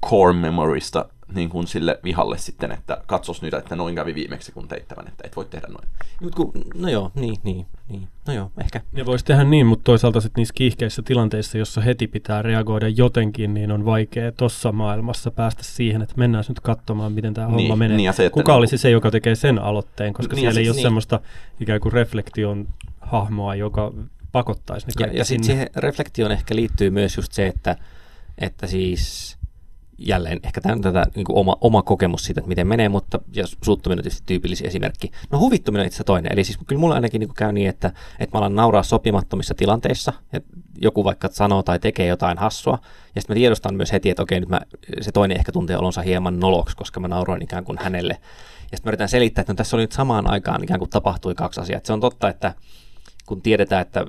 core 0.09 0.33
memorista 0.33 1.05
niin 1.35 1.49
kuin 1.49 1.67
sille 1.67 1.99
vihalle 2.03 2.37
sitten, 2.37 2.71
että 2.71 2.97
katsos 3.05 3.41
nyt, 3.41 3.53
että 3.53 3.75
noin 3.75 3.95
kävi 3.95 4.15
viimeksi 4.15 4.51
kun 4.51 4.67
teit 4.67 4.87
tämän, 4.87 5.07
että 5.07 5.23
et 5.27 5.35
voi 5.35 5.45
tehdä 5.45 5.67
noin. 5.67 5.87
Nyt 6.21 6.35
kun, 6.35 6.51
no 6.75 6.89
joo, 6.89 7.11
niin, 7.15 7.35
niin, 7.43 7.65
niin, 7.89 8.07
no 8.27 8.33
joo, 8.33 8.51
ehkä. 8.61 8.81
Ja 8.93 9.05
voisi 9.05 9.25
tehdä 9.25 9.43
niin, 9.43 9.65
mutta 9.65 9.83
toisaalta 9.83 10.21
sitten 10.21 10.41
niissä 10.41 10.53
kiihkeissä 10.53 11.01
tilanteissa, 11.01 11.57
jossa 11.57 11.81
heti 11.81 12.07
pitää 12.07 12.41
reagoida 12.41 12.87
jotenkin, 12.87 13.53
niin 13.53 13.71
on 13.71 13.85
vaikea 13.85 14.31
tuossa 14.31 14.71
maailmassa 14.71 15.31
päästä 15.31 15.63
siihen, 15.63 16.01
että 16.01 16.15
mennään 16.17 16.43
nyt 16.47 16.59
katsomaan, 16.59 17.11
miten 17.11 17.33
tämä 17.33 17.47
niin, 17.47 17.57
homma 17.57 17.75
menee. 17.75 17.97
Niin, 17.97 18.13
se, 18.13 18.29
Kuka 18.29 18.51
niin, 18.51 18.57
olisi 18.57 18.77
se, 18.77 18.89
joka 18.89 19.11
tekee 19.11 19.35
sen 19.35 19.59
aloitteen, 19.59 20.13
koska 20.13 20.35
niin, 20.35 20.41
siellä 20.41 20.59
ei 20.59 20.69
ole 20.69 20.75
niin. 20.75 20.83
semmoista 20.83 21.19
ikään 21.59 21.79
kuin 21.79 21.93
reflektion 21.93 22.67
hahmoa, 23.13 23.55
joka 23.55 23.93
pakottaisi 24.31 24.87
ne 24.87 25.05
Ja, 25.05 25.13
ja 25.13 25.25
sitten 25.25 25.45
siihen 25.45 25.69
reflektioon 25.75 26.31
ehkä 26.31 26.55
liittyy 26.55 26.89
myös 26.89 27.17
just 27.17 27.31
se, 27.31 27.47
että, 27.47 27.75
että 28.37 28.67
siis 28.67 29.37
jälleen 29.97 30.39
ehkä 30.43 30.61
tämän, 30.61 30.81
tätä 30.81 31.05
niin 31.15 31.25
kuin 31.25 31.37
oma, 31.37 31.57
oma 31.61 31.81
kokemus 31.81 32.23
siitä, 32.23 32.39
että 32.39 32.47
miten 32.47 32.67
menee, 32.67 32.89
mutta 32.89 33.19
ja 33.33 33.43
suuttuminen 33.63 33.99
on 33.99 34.03
tietysti 34.03 34.23
tyypillinen 34.25 34.67
esimerkki. 34.67 35.11
No 35.31 35.39
huvittuminen 35.39 35.83
on 35.83 35.87
itse 35.87 36.03
toinen. 36.03 36.33
Eli 36.33 36.43
siis 36.43 36.59
kyllä 36.67 36.79
mulla 36.79 36.95
ainakin 36.95 37.19
niin 37.19 37.27
kuin 37.27 37.35
käy 37.35 37.51
niin, 37.51 37.69
että, 37.69 37.91
että 38.19 38.37
mä 38.37 38.39
alan 38.39 38.55
nauraa 38.55 38.83
sopimattomissa 38.83 39.53
tilanteissa, 39.53 40.13
että 40.33 40.49
joku 40.81 41.03
vaikka 41.03 41.29
sanoo 41.31 41.63
tai 41.63 41.79
tekee 41.79 42.07
jotain 42.07 42.37
hassua, 42.37 42.79
ja 43.15 43.21
sitten 43.21 43.35
mä 43.35 43.39
tiedostan 43.39 43.75
myös 43.75 43.91
heti, 43.91 44.09
että 44.09 44.23
okei, 44.23 44.39
nyt 44.39 44.49
mä, 44.49 44.61
se 45.01 45.11
toinen 45.11 45.37
ehkä 45.37 45.51
tuntee 45.51 45.77
olonsa 45.77 46.01
hieman 46.01 46.39
noloksi, 46.39 46.77
koska 46.77 46.99
mä 46.99 47.07
nauroin 47.07 47.41
ikään 47.41 47.63
kuin 47.63 47.77
hänelle. 47.81 48.17
Ja 48.71 48.77
sitten 48.77 48.89
mä 48.89 48.89
yritän 48.89 49.09
selittää, 49.09 49.41
että 49.41 49.53
no, 49.53 49.57
tässä 49.57 49.75
oli 49.75 49.83
nyt 49.83 49.91
samaan 49.91 50.29
aikaan 50.29 50.63
ikään 50.63 50.79
kuin 50.79 50.89
tapahtui 50.89 51.35
kaksi 51.35 51.61
asiaa. 51.61 51.77
Että 51.77 51.87
se 51.87 51.93
on 51.93 51.99
totta, 51.99 52.29
että 52.29 52.53
kun 53.25 53.41
tiedetään, 53.41 53.81
että 53.81 54.05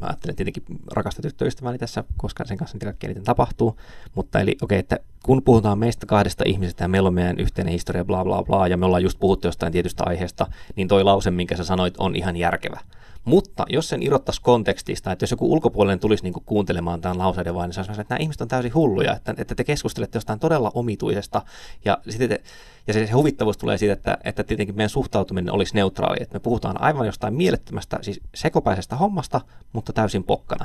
mä 0.00 0.06
ajattelen 0.06 0.36
tietenkin 0.36 0.62
rakasta 0.92 1.22
tyttöystäväni 1.22 1.78
tässä, 1.78 2.04
koska 2.16 2.44
sen 2.44 2.58
kanssa 2.58 2.78
kaikki 2.78 3.06
eniten 3.06 3.24
tapahtuu, 3.24 3.80
mutta 4.14 4.40
eli 4.40 4.50
okei, 4.50 4.62
okay, 4.62 4.78
että 4.78 4.98
kun 5.22 5.42
puhutaan 5.42 5.78
meistä 5.78 6.06
kahdesta 6.06 6.44
ihmisestä 6.46 6.84
ja 6.84 6.88
meillä 6.88 7.06
on 7.06 7.14
meidän 7.14 7.38
yhteinen 7.38 7.72
historia, 7.72 8.04
bla 8.04 8.24
bla 8.24 8.42
bla, 8.42 8.68
ja 8.68 8.76
me 8.76 8.86
ollaan 8.86 9.02
just 9.02 9.18
puhuttu 9.18 9.48
jostain 9.48 9.72
tietystä 9.72 10.04
aiheesta, 10.06 10.46
niin 10.76 10.88
toi 10.88 11.04
lause, 11.04 11.30
minkä 11.30 11.56
sä 11.56 11.64
sanoit, 11.64 11.94
on 11.98 12.16
ihan 12.16 12.36
järkevä. 12.36 12.80
Mutta 13.24 13.64
jos 13.68 13.88
sen 13.88 14.02
irrottaisi 14.02 14.42
kontekstista, 14.42 15.12
että 15.12 15.22
jos 15.22 15.30
joku 15.30 15.52
ulkopuolinen 15.52 16.00
tulisi 16.00 16.22
niin 16.22 16.34
kuuntelemaan 16.46 17.00
tämän 17.00 17.18
lauseiden 17.18 17.54
vain, 17.54 17.68
niin 17.68 17.74
se 17.74 17.80
olisi, 17.80 18.00
että 18.00 18.14
nämä 18.14 18.22
ihmiset 18.22 18.40
on 18.40 18.48
täysin 18.48 18.74
hulluja, 18.74 19.16
että, 19.16 19.34
että 19.38 19.54
te 19.54 19.64
keskustelette 19.64 20.16
jostain 20.16 20.40
todella 20.40 20.70
omituisesta. 20.74 21.42
Ja, 21.84 21.98
sitten 22.08 22.28
te, 22.28 22.40
ja 22.86 22.92
se, 22.92 23.06
se 23.06 23.12
huvittavuus 23.12 23.58
tulee 23.58 23.78
siitä, 23.78 23.92
että, 23.92 24.18
että 24.24 24.44
tietenkin 24.44 24.76
meidän 24.76 24.90
suhtautuminen 24.90 25.54
olisi 25.54 25.74
neutraali, 25.74 26.16
että 26.20 26.34
me 26.34 26.40
puhutaan 26.40 26.80
aivan 26.80 27.06
jostain 27.06 27.34
mielettömästä, 27.34 27.98
siis 28.02 28.20
sekopäisestä 28.34 28.96
hommasta, 28.96 29.40
mutta 29.72 29.92
täysin 29.92 30.24
pokkana. 30.24 30.64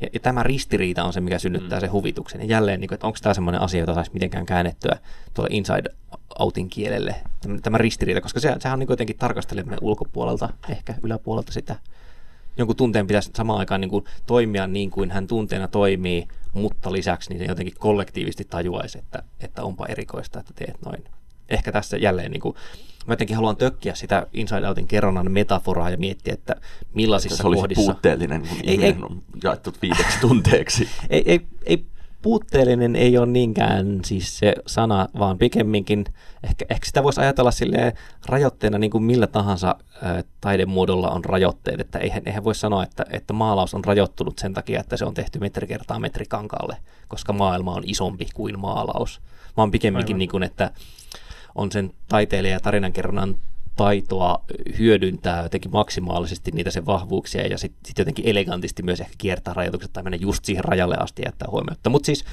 Ja, 0.00 0.08
ja 0.12 0.20
tämä 0.20 0.42
ristiriita 0.42 1.04
on 1.04 1.12
se, 1.12 1.20
mikä 1.20 1.38
synnyttää 1.38 1.78
mm. 1.78 1.80
sen 1.80 1.92
huvituksen. 1.92 2.40
Ja 2.40 2.46
jälleen, 2.46 2.80
niin 2.80 2.88
kuin, 2.88 2.96
että 2.96 3.06
onko 3.06 3.18
tämä 3.22 3.34
semmoinen 3.34 3.60
asia, 3.60 3.80
jota 3.80 3.94
saisi 3.94 4.10
mitenkään 4.14 4.46
käännettyä 4.46 4.98
tuolle 5.34 5.50
inside 5.52 5.90
outin 6.38 6.68
kielelle, 6.68 7.14
tämä, 7.40 7.58
tämä 7.62 7.78
ristiriita, 7.78 8.20
koska 8.20 8.40
se, 8.40 8.54
sehän 8.58 8.72
on 8.72 8.78
niin 8.78 8.90
jotenkin 8.90 9.16
tarkasteleminen 9.18 9.78
ulkopuolelta, 9.82 10.48
ehkä 10.68 10.94
yläpuolelta 11.02 11.52
sitä. 11.52 11.76
Jonkun 12.56 12.76
tunteen 12.76 13.06
pitäisi 13.06 13.30
samaan 13.36 13.58
aikaan 13.58 13.80
niin 13.80 13.90
kuin 13.90 14.04
toimia 14.26 14.66
niin 14.66 14.90
kuin 14.90 15.10
hän 15.10 15.26
tunteena 15.26 15.68
toimii, 15.68 16.28
mutta 16.52 16.92
lisäksi 16.92 17.30
niin 17.30 17.38
se 17.38 17.44
jotenkin 17.44 17.74
kollektiivisesti 17.78 18.44
tajuaisi, 18.44 18.98
että, 18.98 19.22
että 19.40 19.62
onpa 19.62 19.86
erikoista, 19.86 20.40
että 20.40 20.52
teet 20.54 20.76
noin. 20.84 21.04
Ehkä 21.48 21.72
tässä 21.72 21.96
jälleen 21.96 22.30
niin 22.30 22.40
kuin, 22.40 22.56
mä 23.06 23.12
jotenkin 23.12 23.36
haluan 23.36 23.56
tökkiä 23.56 23.94
sitä 23.94 24.26
Inside 24.32 24.68
Outin 24.68 24.86
kerronnan 24.86 25.32
metaforaa 25.32 25.90
ja 25.90 25.98
miettiä, 25.98 26.34
että 26.34 26.56
millaisissa 26.94 27.36
se 27.36 27.46
olisi 27.46 27.60
kohdissa... 27.60 27.82
puutteellinen, 27.82 28.40
kun 28.40 28.58
ei, 28.64 28.84
ei, 28.84 28.96
on 29.02 29.22
jaettu 29.44 29.74
viideksi 29.82 30.20
tunteeksi. 30.20 30.88
ei, 31.10 31.22
ei, 31.26 31.46
ei 31.66 31.86
puutteellinen 32.22 32.96
ei 32.96 33.18
ole 33.18 33.26
niinkään 33.26 34.00
siis 34.04 34.38
se 34.38 34.54
sana, 34.66 35.08
vaan 35.18 35.38
pikemminkin 35.38 36.04
ehkä, 36.42 36.64
ehkä 36.68 36.86
sitä 36.86 37.02
voisi 37.02 37.20
ajatella 37.20 37.50
sille 37.50 37.94
rajoitteena 38.26 38.78
niin 38.78 38.90
kuin 38.90 39.04
millä 39.04 39.26
tahansa 39.26 39.76
taidemuodolla 40.40 41.10
on 41.10 41.24
rajoitteet, 41.24 41.80
että 41.80 41.98
eihän, 41.98 42.22
eihän 42.26 42.44
voi 42.44 42.54
sanoa, 42.54 42.82
että, 42.82 43.04
että 43.10 43.32
maalaus 43.32 43.74
on 43.74 43.84
rajoittunut 43.84 44.38
sen 44.38 44.54
takia, 44.54 44.80
että 44.80 44.96
se 44.96 45.04
on 45.04 45.14
tehty 45.14 45.38
metri 45.38 45.66
kertaa 45.66 45.98
metri 45.98 46.24
kankaalle, 46.28 46.76
koska 47.08 47.32
maailma 47.32 47.74
on 47.74 47.82
isompi 47.86 48.26
kuin 48.34 48.60
maalaus, 48.60 49.20
vaan 49.56 49.70
pikemminkin 49.70 50.18
niin 50.18 50.30
kuin, 50.30 50.42
että 50.42 50.70
on 51.56 51.72
sen 51.72 51.92
taiteilijan 52.08 52.52
ja 52.52 52.60
tarinankerronnan 52.60 53.36
taitoa 53.76 54.44
hyödyntää 54.78 55.42
jotenkin 55.42 55.70
maksimaalisesti 55.70 56.50
niitä 56.50 56.70
sen 56.70 56.86
vahvuuksia 56.86 57.46
ja 57.46 57.58
sitten 57.58 57.80
sit 57.86 57.98
jotenkin 57.98 58.28
elegantisti 58.28 58.82
myös 58.82 59.00
ehkä 59.00 59.14
kiertää 59.18 59.54
rajoitukset 59.54 59.92
tai 59.92 60.02
mennä 60.02 60.18
just 60.20 60.44
siihen 60.44 60.64
rajalle 60.64 60.96
asti 60.96 61.22
ja 61.22 61.28
jättää 61.28 61.48
huomiota. 61.50 61.90
Mutta 61.90 62.06
siis 62.06 62.24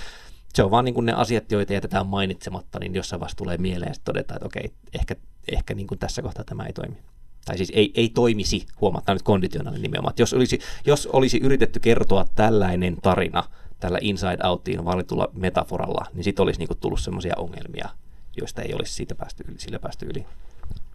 se 0.53 0.63
on 0.63 0.71
vaan 0.71 0.85
niin 0.85 0.95
kuin 0.95 1.05
ne 1.05 1.13
asiat, 1.13 1.51
joita 1.51 1.73
jätetään 1.73 2.07
mainitsematta, 2.07 2.79
niin 2.79 2.95
jossain 2.95 3.19
vaiheessa 3.19 3.37
tulee 3.37 3.57
mieleen 3.57 3.89
ja 3.89 4.01
todetaan, 4.03 4.35
että 4.37 4.45
okei, 4.45 4.71
ehkä, 4.99 5.15
ehkä 5.51 5.73
niin 5.73 5.87
kuin 5.87 5.99
tässä 5.99 6.21
kohtaa 6.21 6.43
tämä 6.43 6.65
ei 6.65 6.73
toimi. 6.73 6.97
Tai 7.45 7.57
siis 7.57 7.71
ei, 7.75 7.91
ei 7.95 8.09
toimisi, 8.09 8.65
huomataan 8.81 9.15
nyt 9.15 9.23
konditionaalinen 9.23 9.81
nimenomaan. 9.81 10.13
Jos 10.17 10.33
olisi, 10.33 10.59
jos 10.85 11.07
olisi 11.07 11.37
yritetty 11.37 11.79
kertoa 11.79 12.25
tällainen 12.35 12.97
tarina 13.01 13.43
tällä 13.79 13.97
Inside 14.01 14.47
Outiin 14.47 14.85
valitulla 14.85 15.27
metaforalla, 15.33 16.05
niin 16.13 16.23
sitten 16.23 16.43
olisi 16.43 16.59
niin 16.59 16.67
kuin 16.67 16.77
tullut 16.77 16.99
semmoisia 16.99 17.33
ongelmia, 17.37 17.89
joista 18.37 18.61
ei 18.61 18.73
olisi 18.73 18.93
siitä 18.93 19.15
päästy 19.15 19.43
yli, 19.47 19.59
sillä 19.59 19.79
päästy 19.79 20.05
yli. 20.05 20.25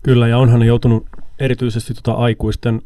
Kyllä, 0.03 0.29
ja 0.29 0.39
onhan 0.39 0.63
joutunut 0.63 1.07
erityisesti 1.39 1.95
tuota 1.95 2.13
aikuisten 2.21 2.83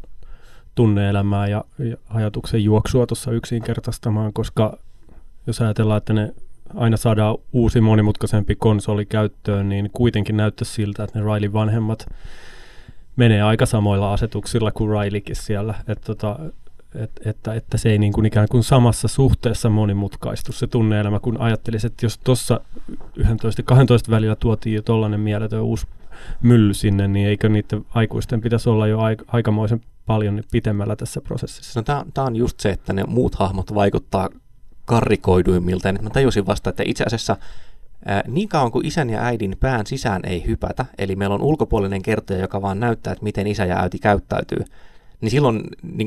tunneelämää 0.75 1.47
ja, 1.47 1.63
ja 1.79 1.97
ajatuksen 2.09 2.63
juoksua 2.63 3.07
tuossa 3.07 3.31
yksinkertaistamaan, 3.31 4.33
koska 4.33 4.77
jos 5.47 5.61
ajatellaan, 5.61 5.97
että 5.97 6.13
ne 6.13 6.33
aina 6.75 6.97
saadaan 6.97 7.37
uusi 7.51 7.81
monimutkaisempi 7.81 8.55
konsoli 8.55 9.05
käyttöön, 9.05 9.69
niin 9.69 9.89
kuitenkin 9.93 10.37
näyttäisi 10.37 10.73
siltä, 10.73 11.03
että 11.03 11.19
ne 11.19 11.25
Riley 11.25 11.53
vanhemmat 11.53 12.05
menee 13.15 13.41
aika 13.41 13.65
samoilla 13.65 14.13
asetuksilla 14.13 14.71
kuin 14.71 15.01
Rileykin 15.01 15.35
siellä. 15.35 15.73
Että 15.87 16.05
tota, 16.05 16.39
että, 16.95 17.29
että, 17.29 17.53
että 17.53 17.77
se 17.77 17.89
ei 17.89 17.97
niin 17.97 18.13
kuin 18.13 18.25
ikään 18.25 18.47
kuin 18.51 18.63
samassa 18.63 19.07
suhteessa 19.07 19.69
monimutkaistu 19.69 20.51
se 20.51 20.67
tunneelämä, 20.67 21.19
kun 21.19 21.41
ajattelisi, 21.41 21.87
että 21.87 22.05
jos 22.05 22.17
tuossa 22.17 22.59
11-12 23.19 23.23
välillä 24.09 24.35
tuotiin 24.35 24.75
jo 24.75 24.81
tollainen 24.81 25.19
mieletön 25.19 25.61
uusi 25.61 25.87
mylly 26.41 26.73
sinne, 26.73 27.07
niin 27.07 27.27
eikö 27.27 27.49
niiden 27.49 27.85
aikuisten 27.89 28.41
pitäisi 28.41 28.69
olla 28.69 28.87
jo 28.87 28.97
aik- 28.97 29.23
aikamoisen 29.27 29.81
paljon 30.05 30.43
pitemmällä 30.51 30.95
tässä 30.95 31.21
prosessissa? 31.21 31.79
No 31.79 32.03
tämä 32.13 32.27
on 32.27 32.35
just 32.35 32.59
se, 32.59 32.69
että 32.69 32.93
ne 32.93 33.03
muut 33.03 33.35
hahmot 33.35 33.73
vaikuttaa 33.75 34.29
karrikoiduimmilta. 34.85 35.87
Ja 35.87 35.91
nyt 35.91 36.01
mä 36.01 36.09
tajusin 36.09 36.45
vasta, 36.45 36.69
että 36.69 36.83
itse 36.85 37.03
asiassa 37.03 37.37
ää, 38.05 38.23
niin 38.27 38.49
kauan 38.49 38.71
kuin 38.71 38.85
isän 38.85 39.09
ja 39.09 39.23
äidin 39.23 39.57
pään 39.59 39.85
sisään 39.85 40.21
ei 40.25 40.45
hypätä, 40.47 40.85
eli 40.97 41.15
meillä 41.15 41.35
on 41.35 41.41
ulkopuolinen 41.41 42.01
kertoja, 42.01 42.39
joka 42.39 42.61
vaan 42.61 42.79
näyttää, 42.79 43.13
että 43.13 43.23
miten 43.23 43.47
isä 43.47 43.65
ja 43.65 43.79
äiti 43.81 43.99
käyttäytyy, 43.99 44.65
niin 45.23 45.31
silloin 45.31 45.63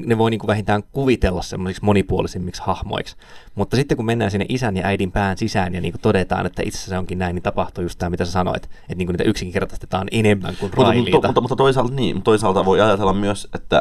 ne 0.06 0.18
voi 0.18 0.30
niin 0.30 0.38
kuin 0.38 0.48
vähintään 0.48 0.82
kuvitella 0.92 1.42
semmoisiksi 1.42 1.84
monipuolisimmiksi 1.84 2.62
hahmoiksi. 2.64 3.16
Mutta 3.54 3.76
sitten 3.76 3.96
kun 3.96 4.06
mennään 4.06 4.30
sinne 4.30 4.46
isän 4.48 4.76
ja 4.76 4.86
äidin 4.86 5.12
pään 5.12 5.38
sisään 5.38 5.74
ja 5.74 5.80
niin 5.80 5.92
kuin 5.92 6.00
todetaan, 6.00 6.46
että 6.46 6.62
itse 6.62 6.76
asiassa 6.76 6.90
se 6.90 6.98
onkin 6.98 7.18
näin, 7.18 7.34
niin 7.34 7.42
tapahtuu 7.42 7.82
just 7.82 7.98
tämä, 7.98 8.10
mitä 8.10 8.24
sä 8.24 8.32
sanoit, 8.32 8.64
että 8.64 8.94
niin 8.96 9.06
kuin 9.06 9.14
niitä 9.14 9.30
yksinkertaistetaan 9.30 10.08
enemmän 10.12 10.56
kuin 10.60 10.72
mutta, 10.76 10.92
mutta, 10.94 11.28
mutta, 11.28 11.40
mutta 11.40 11.56
toisaalta 11.56 11.94
niin, 11.94 12.22
toisaalta 12.22 12.64
voi 12.64 12.80
ajatella 12.80 13.12
myös, 13.12 13.48
että 13.54 13.80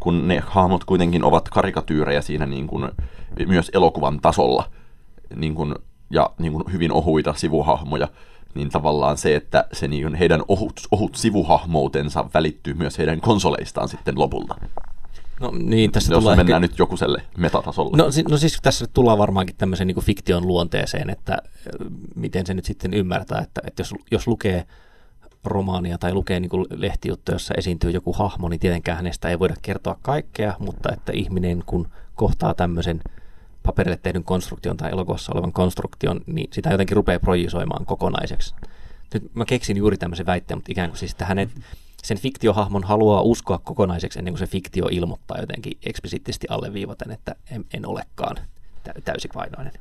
kun 0.00 0.28
ne 0.28 0.42
hahmot 0.46 0.84
kuitenkin 0.84 1.24
ovat 1.24 1.48
karikatyyrejä 1.48 2.20
siinä 2.20 2.46
niin 2.46 2.66
kuin, 2.66 2.88
myös 3.46 3.70
elokuvan 3.74 4.20
tasolla 4.20 4.70
niin 5.36 5.54
kuin, 5.54 5.74
ja 6.10 6.30
niin 6.38 6.52
kuin 6.52 6.64
hyvin 6.72 6.92
ohuita 6.92 7.34
sivuhahmoja, 7.34 8.08
niin 8.56 8.70
tavallaan 8.70 9.18
se, 9.18 9.36
että 9.36 9.66
se 9.72 9.88
niin 9.88 10.14
heidän 10.14 10.42
ohut, 10.48 10.80
ohut 10.90 11.14
sivuhahmoutensa 11.14 12.24
välittyy 12.34 12.74
myös 12.74 12.98
heidän 12.98 13.20
konsoleistaan 13.20 13.88
sitten 13.88 14.18
lopulta. 14.18 14.54
No 15.40 15.52
niin, 15.58 15.92
tässä 15.92 16.12
Jos 16.12 16.18
tullaan 16.18 16.38
mennään 16.38 16.64
ehkä... 16.64 16.72
nyt 16.72 16.78
jokuselle 16.78 17.22
metatasolle. 17.36 17.96
No, 17.96 18.10
si- 18.10 18.22
no 18.22 18.36
siis 18.36 18.58
tässä 18.62 18.86
tullaan 18.92 19.18
varmaankin 19.18 19.56
tämmöisen 19.56 19.86
niin 19.86 20.04
fiktion 20.04 20.46
luonteeseen, 20.46 21.10
että 21.10 21.32
äh, 21.32 21.86
miten 22.14 22.46
se 22.46 22.54
nyt 22.54 22.64
sitten 22.64 22.94
ymmärtää, 22.94 23.40
että, 23.40 23.60
että 23.66 23.80
jos, 23.80 23.94
jos 24.10 24.26
lukee 24.26 24.66
romaania 25.44 25.98
tai 25.98 26.14
lukee 26.14 26.40
niin 26.40 26.50
lehtijuttu, 26.70 27.32
jossa 27.32 27.54
esiintyy 27.56 27.90
joku 27.90 28.12
hahmo, 28.12 28.48
niin 28.48 28.60
tietenkään 28.60 28.96
hänestä 28.96 29.28
ei 29.28 29.38
voida 29.38 29.54
kertoa 29.62 29.98
kaikkea, 30.02 30.54
mutta 30.58 30.92
että 30.92 31.12
ihminen 31.12 31.62
kun 31.66 31.88
kohtaa 32.14 32.54
tämmöisen 32.54 33.00
paperille 33.66 33.98
tehdyn 34.02 34.24
konstruktion 34.24 34.76
tai 34.76 34.90
elokuvassa 34.90 35.32
olevan 35.32 35.52
konstruktion, 35.52 36.20
niin 36.26 36.48
sitä 36.52 36.70
jotenkin 36.70 36.96
rupeaa 36.96 37.20
projisoimaan 37.20 37.86
kokonaiseksi. 37.86 38.54
Nyt 39.14 39.34
mä 39.34 39.44
keksin 39.44 39.76
juuri 39.76 39.96
tämmöisen 39.96 40.26
väitteen, 40.26 40.58
mutta 40.58 40.72
ikään 40.72 40.90
kuin 40.90 40.98
siis, 40.98 41.12
että 41.12 41.24
hänet, 41.24 41.50
sen 42.02 42.18
fiktiohahmon 42.18 42.84
haluaa 42.84 43.22
uskoa 43.22 43.58
kokonaiseksi 43.58 44.18
ennen 44.18 44.34
kuin 44.34 44.38
se 44.38 44.46
fiktio 44.46 44.88
ilmoittaa 44.90 45.40
jotenkin 45.40 45.78
eksplisiittisesti 45.86 46.46
alleviivaten, 46.50 47.10
että 47.10 47.34
en, 47.50 47.64
en 47.74 47.86
olekaan 47.86 48.36
täysipainoinen. 49.04 49.72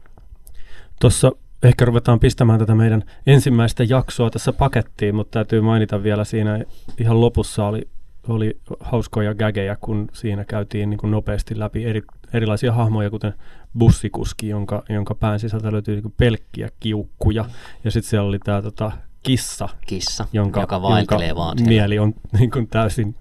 Tuossa 1.01 1.31
ehkä 1.63 1.85
ruvetaan 1.85 2.19
pistämään 2.19 2.59
tätä 2.59 2.75
meidän 2.75 3.03
ensimmäistä 3.27 3.83
jaksoa 3.83 4.29
tässä 4.29 4.53
pakettiin, 4.53 5.15
mutta 5.15 5.31
täytyy 5.31 5.61
mainita 5.61 6.03
vielä 6.03 6.23
siinä 6.23 6.59
ihan 6.99 7.21
lopussa 7.21 7.65
oli, 7.65 7.87
oli 8.27 8.57
hauskoja 8.79 9.35
gägejä, 9.35 9.77
kun 9.81 10.09
siinä 10.13 10.45
käytiin 10.45 10.89
niin 10.89 10.97
kuin 10.97 11.11
nopeasti 11.11 11.59
läpi 11.59 11.85
eri, 11.85 12.01
erilaisia 12.33 12.73
hahmoja, 12.73 13.09
kuten 13.09 13.33
bussikuski, 13.77 14.49
jonka, 14.49 14.83
jonka 14.89 15.15
pään 15.15 15.39
sisältä 15.39 15.71
löytyy 15.71 16.01
niin 16.01 16.13
pelkkiä 16.17 16.69
kiukkuja. 16.79 17.45
Ja 17.83 17.91
sitten 17.91 18.09
siellä 18.09 18.27
oli 18.29 18.39
tämä 18.39 18.61
tota, 18.61 18.91
kissa, 19.23 19.69
kissa 19.87 20.27
jonka, 20.33 20.61
joka 20.61 20.81
jonka 20.81 21.35
vaan 21.35 21.57
mieli 21.67 21.99
on 21.99 22.13
niin 22.39 22.51
kuin 22.51 22.67
täysin, 22.67 23.15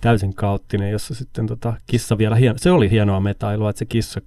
täysin 0.00 0.34
kaoottinen, 0.34 0.90
jossa 0.90 1.14
sitten 1.14 1.46
tota, 1.46 1.72
kissa 1.86 2.18
vielä, 2.18 2.36
hieno, 2.36 2.58
se 2.58 2.70
oli 2.70 2.90
hienoa 2.90 3.20
metailua, 3.20 3.70
että 3.70 3.78
se 3.78 3.84
kissa 3.84 4.20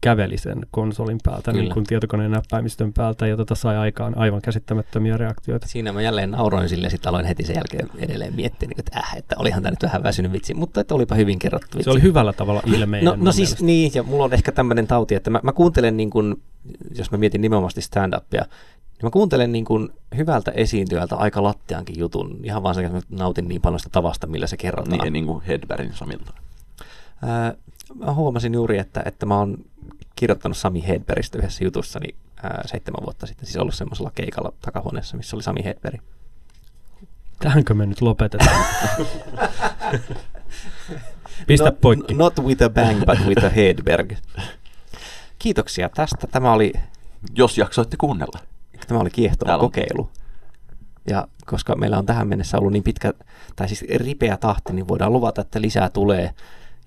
käveli 0.00 0.38
sen 0.38 0.66
konsolin 0.70 1.18
päältä, 1.24 1.50
Kyllä. 1.50 1.64
niin 1.64 1.74
kuin 1.74 1.86
tietokoneen 1.86 2.30
näppäimistön 2.30 2.92
päältä, 2.92 3.26
ja 3.26 3.36
tota 3.36 3.54
sai 3.54 3.76
aikaan 3.76 4.18
aivan 4.18 4.42
käsittämättömiä 4.42 5.16
reaktioita. 5.16 5.68
Siinä 5.68 5.92
mä 5.92 6.02
jälleen 6.02 6.30
nauroin 6.30 6.68
sille, 6.68 6.86
ja 6.86 6.90
sitten 6.90 7.08
aloin 7.08 7.24
heti 7.24 7.44
sen 7.44 7.56
jälkeen 7.56 7.90
edelleen 7.98 8.34
miettiä, 8.34 8.68
niin 8.68 8.80
että, 8.80 8.98
äh, 8.98 9.16
että 9.16 9.36
olihan 9.38 9.62
tämä 9.62 9.70
nyt 9.70 9.82
vähän 9.82 10.02
väsynyt 10.02 10.32
vitsi, 10.32 10.54
mutta 10.54 10.80
että 10.80 10.94
olipa 10.94 11.14
hyvin 11.14 11.38
kerrottu 11.38 11.78
vitsi. 11.78 11.84
Se 11.84 11.90
oli 11.90 12.02
hyvällä 12.02 12.32
tavalla 12.32 12.62
ilmeinen. 12.66 13.04
No, 13.04 13.16
no 13.24 13.32
siis 13.32 13.48
mielestä. 13.48 13.64
niin, 13.64 13.92
ja 13.94 14.02
mulla 14.02 14.24
on 14.24 14.32
ehkä 14.32 14.52
tämmöinen 14.52 14.86
tauti, 14.86 15.14
että 15.14 15.30
mä, 15.30 15.40
mä 15.42 15.52
kuuntelen, 15.52 15.96
niin 15.96 16.10
kuin, 16.10 16.42
jos 16.98 17.10
mä 17.10 17.18
mietin 17.18 17.40
nimenomaan 17.40 17.72
stand-upia, 17.80 18.42
niin 18.42 19.06
mä 19.06 19.10
kuuntelen 19.10 19.52
niin 19.52 19.64
kuin 19.64 19.88
hyvältä 20.16 20.50
esiintyjältä 20.50 21.16
aika 21.16 21.42
lattiankin 21.42 21.98
jutun, 21.98 22.40
ihan 22.42 22.62
vaan 22.62 22.74
sen, 22.74 22.84
että 22.84 22.96
mä 22.96 23.18
nautin 23.18 23.48
niin 23.48 23.60
paljon 23.60 23.80
sitä 23.80 23.90
tavasta, 23.92 24.26
millä 24.26 24.46
se 24.46 24.56
kerrotaan. 24.56 24.98
Niin, 24.98 25.12
niin 25.12 25.26
kuin 25.26 25.42
Hedbergin 25.42 25.92
Samilta. 25.94 26.32
Ää, 27.22 27.54
mä 27.94 28.14
huomasin 28.14 28.54
juuri, 28.54 28.78
että, 28.78 29.02
että 29.04 29.26
mä 29.26 29.38
oon 29.38 29.58
kirjoittanut 30.16 30.56
Sami 30.56 30.88
Hedbergistä 30.88 31.38
yhdessä 31.38 31.64
jutussa 31.64 31.98
niin, 31.98 32.14
ää, 32.42 32.62
seitsemän 32.66 33.04
vuotta 33.04 33.26
sitten, 33.26 33.46
siis 33.46 33.56
ollut 33.56 33.74
semmoisella 33.74 34.10
keikalla 34.14 34.52
takahuoneessa, 34.60 35.16
missä 35.16 35.36
oli 35.36 35.42
Sami 35.42 35.64
Hedberg. 35.64 36.00
Tähänkö 37.38 37.74
me 37.74 37.86
nyt 37.86 38.00
lopetetaan? 38.00 38.64
Pistä 41.46 41.64
not, 41.64 41.80
poikki. 41.80 42.14
Not 42.14 42.38
with 42.38 42.62
a 42.62 42.70
bang, 42.70 42.98
but 43.04 43.26
with 43.26 43.44
a 43.44 43.48
Hedberg. 43.48 44.12
Kiitoksia 45.38 45.88
tästä. 45.88 46.26
Tämä 46.26 46.52
oli... 46.52 46.72
Jos 47.36 47.58
jaksoitte 47.58 47.96
kuunnella. 47.96 48.38
Tämä 48.86 49.00
oli 49.00 49.10
kiehtova 49.10 49.58
kokeilu. 49.58 50.10
Ja 51.06 51.28
koska 51.46 51.76
meillä 51.76 51.98
on 51.98 52.06
tähän 52.06 52.28
mennessä 52.28 52.58
ollut 52.58 52.72
niin 52.72 52.82
pitkä, 52.82 53.12
tai 53.56 53.68
siis 53.68 53.84
ripeä 53.96 54.36
tahti, 54.36 54.72
niin 54.72 54.88
voidaan 54.88 55.12
luvata, 55.12 55.40
että 55.40 55.60
lisää 55.60 55.88
tulee 55.88 56.34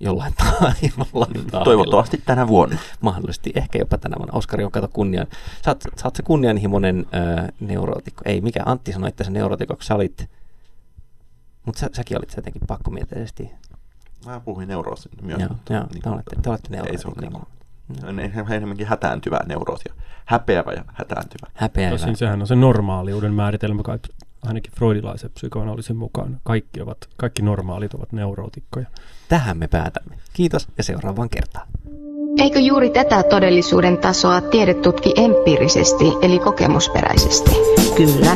jollain, 0.04 0.34
ta- 0.34 0.74
jollain 0.98 1.64
Toivottavasti 1.64 2.22
tänä 2.26 2.48
vuonna. 2.48 2.78
Mahdollisesti, 3.02 3.52
ehkä 3.56 3.80
jopa 3.80 3.98
tänä 3.98 4.16
vuonna. 4.18 4.38
Oskari 4.38 4.64
on 4.64 4.72
kato 4.72 4.88
kunnian. 4.88 5.28
Sä 5.66 5.72
oot, 5.72 5.82
sä 5.82 6.08
oot 6.08 6.16
se 6.16 6.24
kunnianhimoinen 6.24 7.06
äh, 7.16 7.50
neurotikko. 7.60 8.22
Ei, 8.26 8.42
mikä 8.42 8.64
Antti 8.66 8.94
sanoi, 8.94 9.10
että 9.10 9.24
se 9.24 9.32
neurotikoksi 9.32 9.88
sä 9.88 9.96
olit. 9.96 10.30
Mutta 11.66 11.80
sä, 11.80 11.90
säkin 11.94 12.18
olit 12.18 12.34
jotenkin 12.36 12.62
pakkomielteisesti. 12.68 13.52
Mä 14.26 14.40
puhuin 14.40 14.68
neuroosin 14.68 15.12
myös. 15.22 15.40
Joo, 15.40 15.50
joo 15.70 15.88
niin, 15.94 16.02
te 16.02 16.10
olette, 16.10 16.36
te 16.42 16.50
olette 16.50 16.70
neurotikko. 16.70 16.94
Ei 16.94 16.98
se 16.98 17.08
ole 17.08 17.16
niin 17.22 17.32
kuin, 17.32 18.56
enemmänkin 18.56 18.88
hätääntyvää 18.88 19.44
neuroosia. 19.46 19.94
Häpeävä 20.26 20.72
ja 20.72 20.86
hätääntyvä. 20.94 21.48
Häpeävä. 21.54 21.92
Tosin 21.98 22.16
sehän 22.16 22.42
on 22.42 22.48
se 22.48 22.56
normaaliuden 22.56 23.34
määritelmä, 23.34 23.84
kai 23.84 24.00
ainakin 24.48 24.74
freudilaisen 24.76 25.30
psykoanalyysin 25.34 25.96
mukaan. 25.96 26.40
Kaikki, 26.44 26.82
ovat, 26.82 26.98
kaikki 27.18 27.42
normaalit 27.42 27.94
ovat 27.94 28.12
neurootikkoja. 28.12 28.86
Tähän 29.30 29.58
me 29.58 29.68
päätämme. 29.68 30.16
Kiitos 30.34 30.68
ja 30.78 30.84
seuraavaan 30.84 31.30
kertaan. 31.30 31.68
Eikö 32.38 32.60
juuri 32.60 32.90
tätä 32.90 33.24
todellisuuden 33.24 33.98
tasoa 33.98 34.42
tiede 34.42 34.74
tutki 34.74 35.14
empiirisesti 35.18 36.06
eli 36.22 36.40
kokemusperäisesti? 36.40 37.52
Kyllä, 37.96 38.36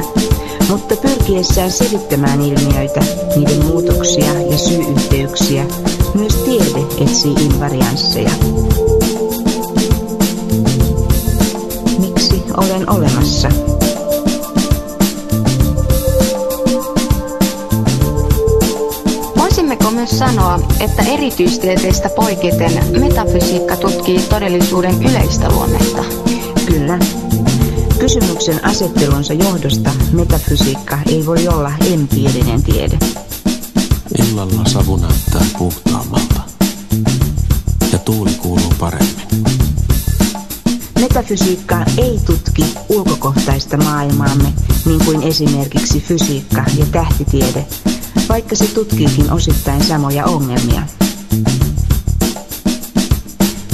mutta 0.70 0.96
pyrkiessään 0.96 1.72
selittämään 1.72 2.42
ilmiöitä, 2.42 3.00
niiden 3.36 3.66
muutoksia 3.66 4.34
ja 4.52 4.58
syy-yhteyksiä, 4.58 5.66
myös 6.14 6.36
tiede 6.36 6.88
etsii 7.04 7.34
invariansseja. 7.34 8.32
Miksi 12.00 12.44
olen 12.58 12.90
olemassa? 12.90 13.67
Voisimmeko 19.88 20.12
myös 20.12 20.20
sanoa, 20.20 20.60
että 20.80 21.02
erityistieteistä 21.02 22.10
poiketen 22.10 22.72
metafysiikka 23.00 23.76
tutkii 23.76 24.20
todellisuuden 24.20 25.04
yleistä 25.04 25.50
luonnetta? 25.50 26.04
Kyllä. 26.66 27.00
Kysymyksen 28.00 28.66
asettelunsa 28.66 29.34
johdosta 29.34 29.90
metafysiikka 30.12 31.00
ei 31.06 31.26
voi 31.26 31.48
olla 31.48 31.72
empiirinen 31.94 32.64
tiede. 32.64 32.98
Illalla 34.20 34.66
savu 34.66 34.98
näyttää 34.98 35.46
puhtaammalta 35.58 36.42
ja 37.92 37.98
tuuli 37.98 38.32
kuuluu 38.32 38.74
paremmin. 38.80 39.28
Metafysiikka 41.00 41.86
ei 41.98 42.20
tutki 42.26 42.66
ulkokohtaista 42.90 43.78
maailmaamme 43.78 44.54
niin 44.86 45.06
kuin 45.06 45.24
esimerkiksi 45.24 46.00
fysiikka 46.00 46.64
ja 46.78 46.86
tähtitiede, 46.92 47.66
vaikka 48.30 48.56
se 48.56 48.68
tutkiikin 48.68 49.32
osittain 49.32 49.84
samoja 49.84 50.26
ongelmia. 50.26 50.82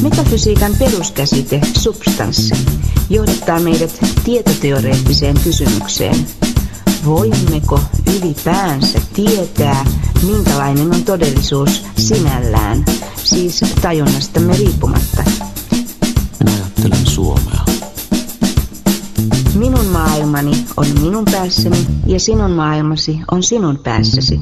Metafysiikan 0.01 0.75
peruskäsite, 0.79 1.61
substanssi, 1.79 2.55
johdattaa 3.09 3.59
meidät 3.59 3.99
tietoteoreettiseen 4.23 5.39
kysymykseen. 5.43 6.27
Voimmeko 7.05 7.79
ylipäänsä 8.17 9.01
tietää, 9.13 9.85
minkälainen 10.23 10.95
on 10.95 11.03
todellisuus 11.03 11.85
sinällään, 11.97 12.85
siis 13.23 13.61
tajunnastamme 13.81 14.57
riippumatta? 14.57 15.23
Minä 16.39 16.51
ajattelen 16.51 17.05
Suomea. 17.05 17.62
Minun 19.63 19.85
maailmani 19.85 20.51
on 20.77 20.85
minun 21.01 21.25
päässäni 21.25 21.77
ja 22.07 22.19
sinun 22.19 22.51
maailmasi 22.51 23.19
on 23.31 23.43
sinun 23.43 23.79
päässäsi. 23.83 24.39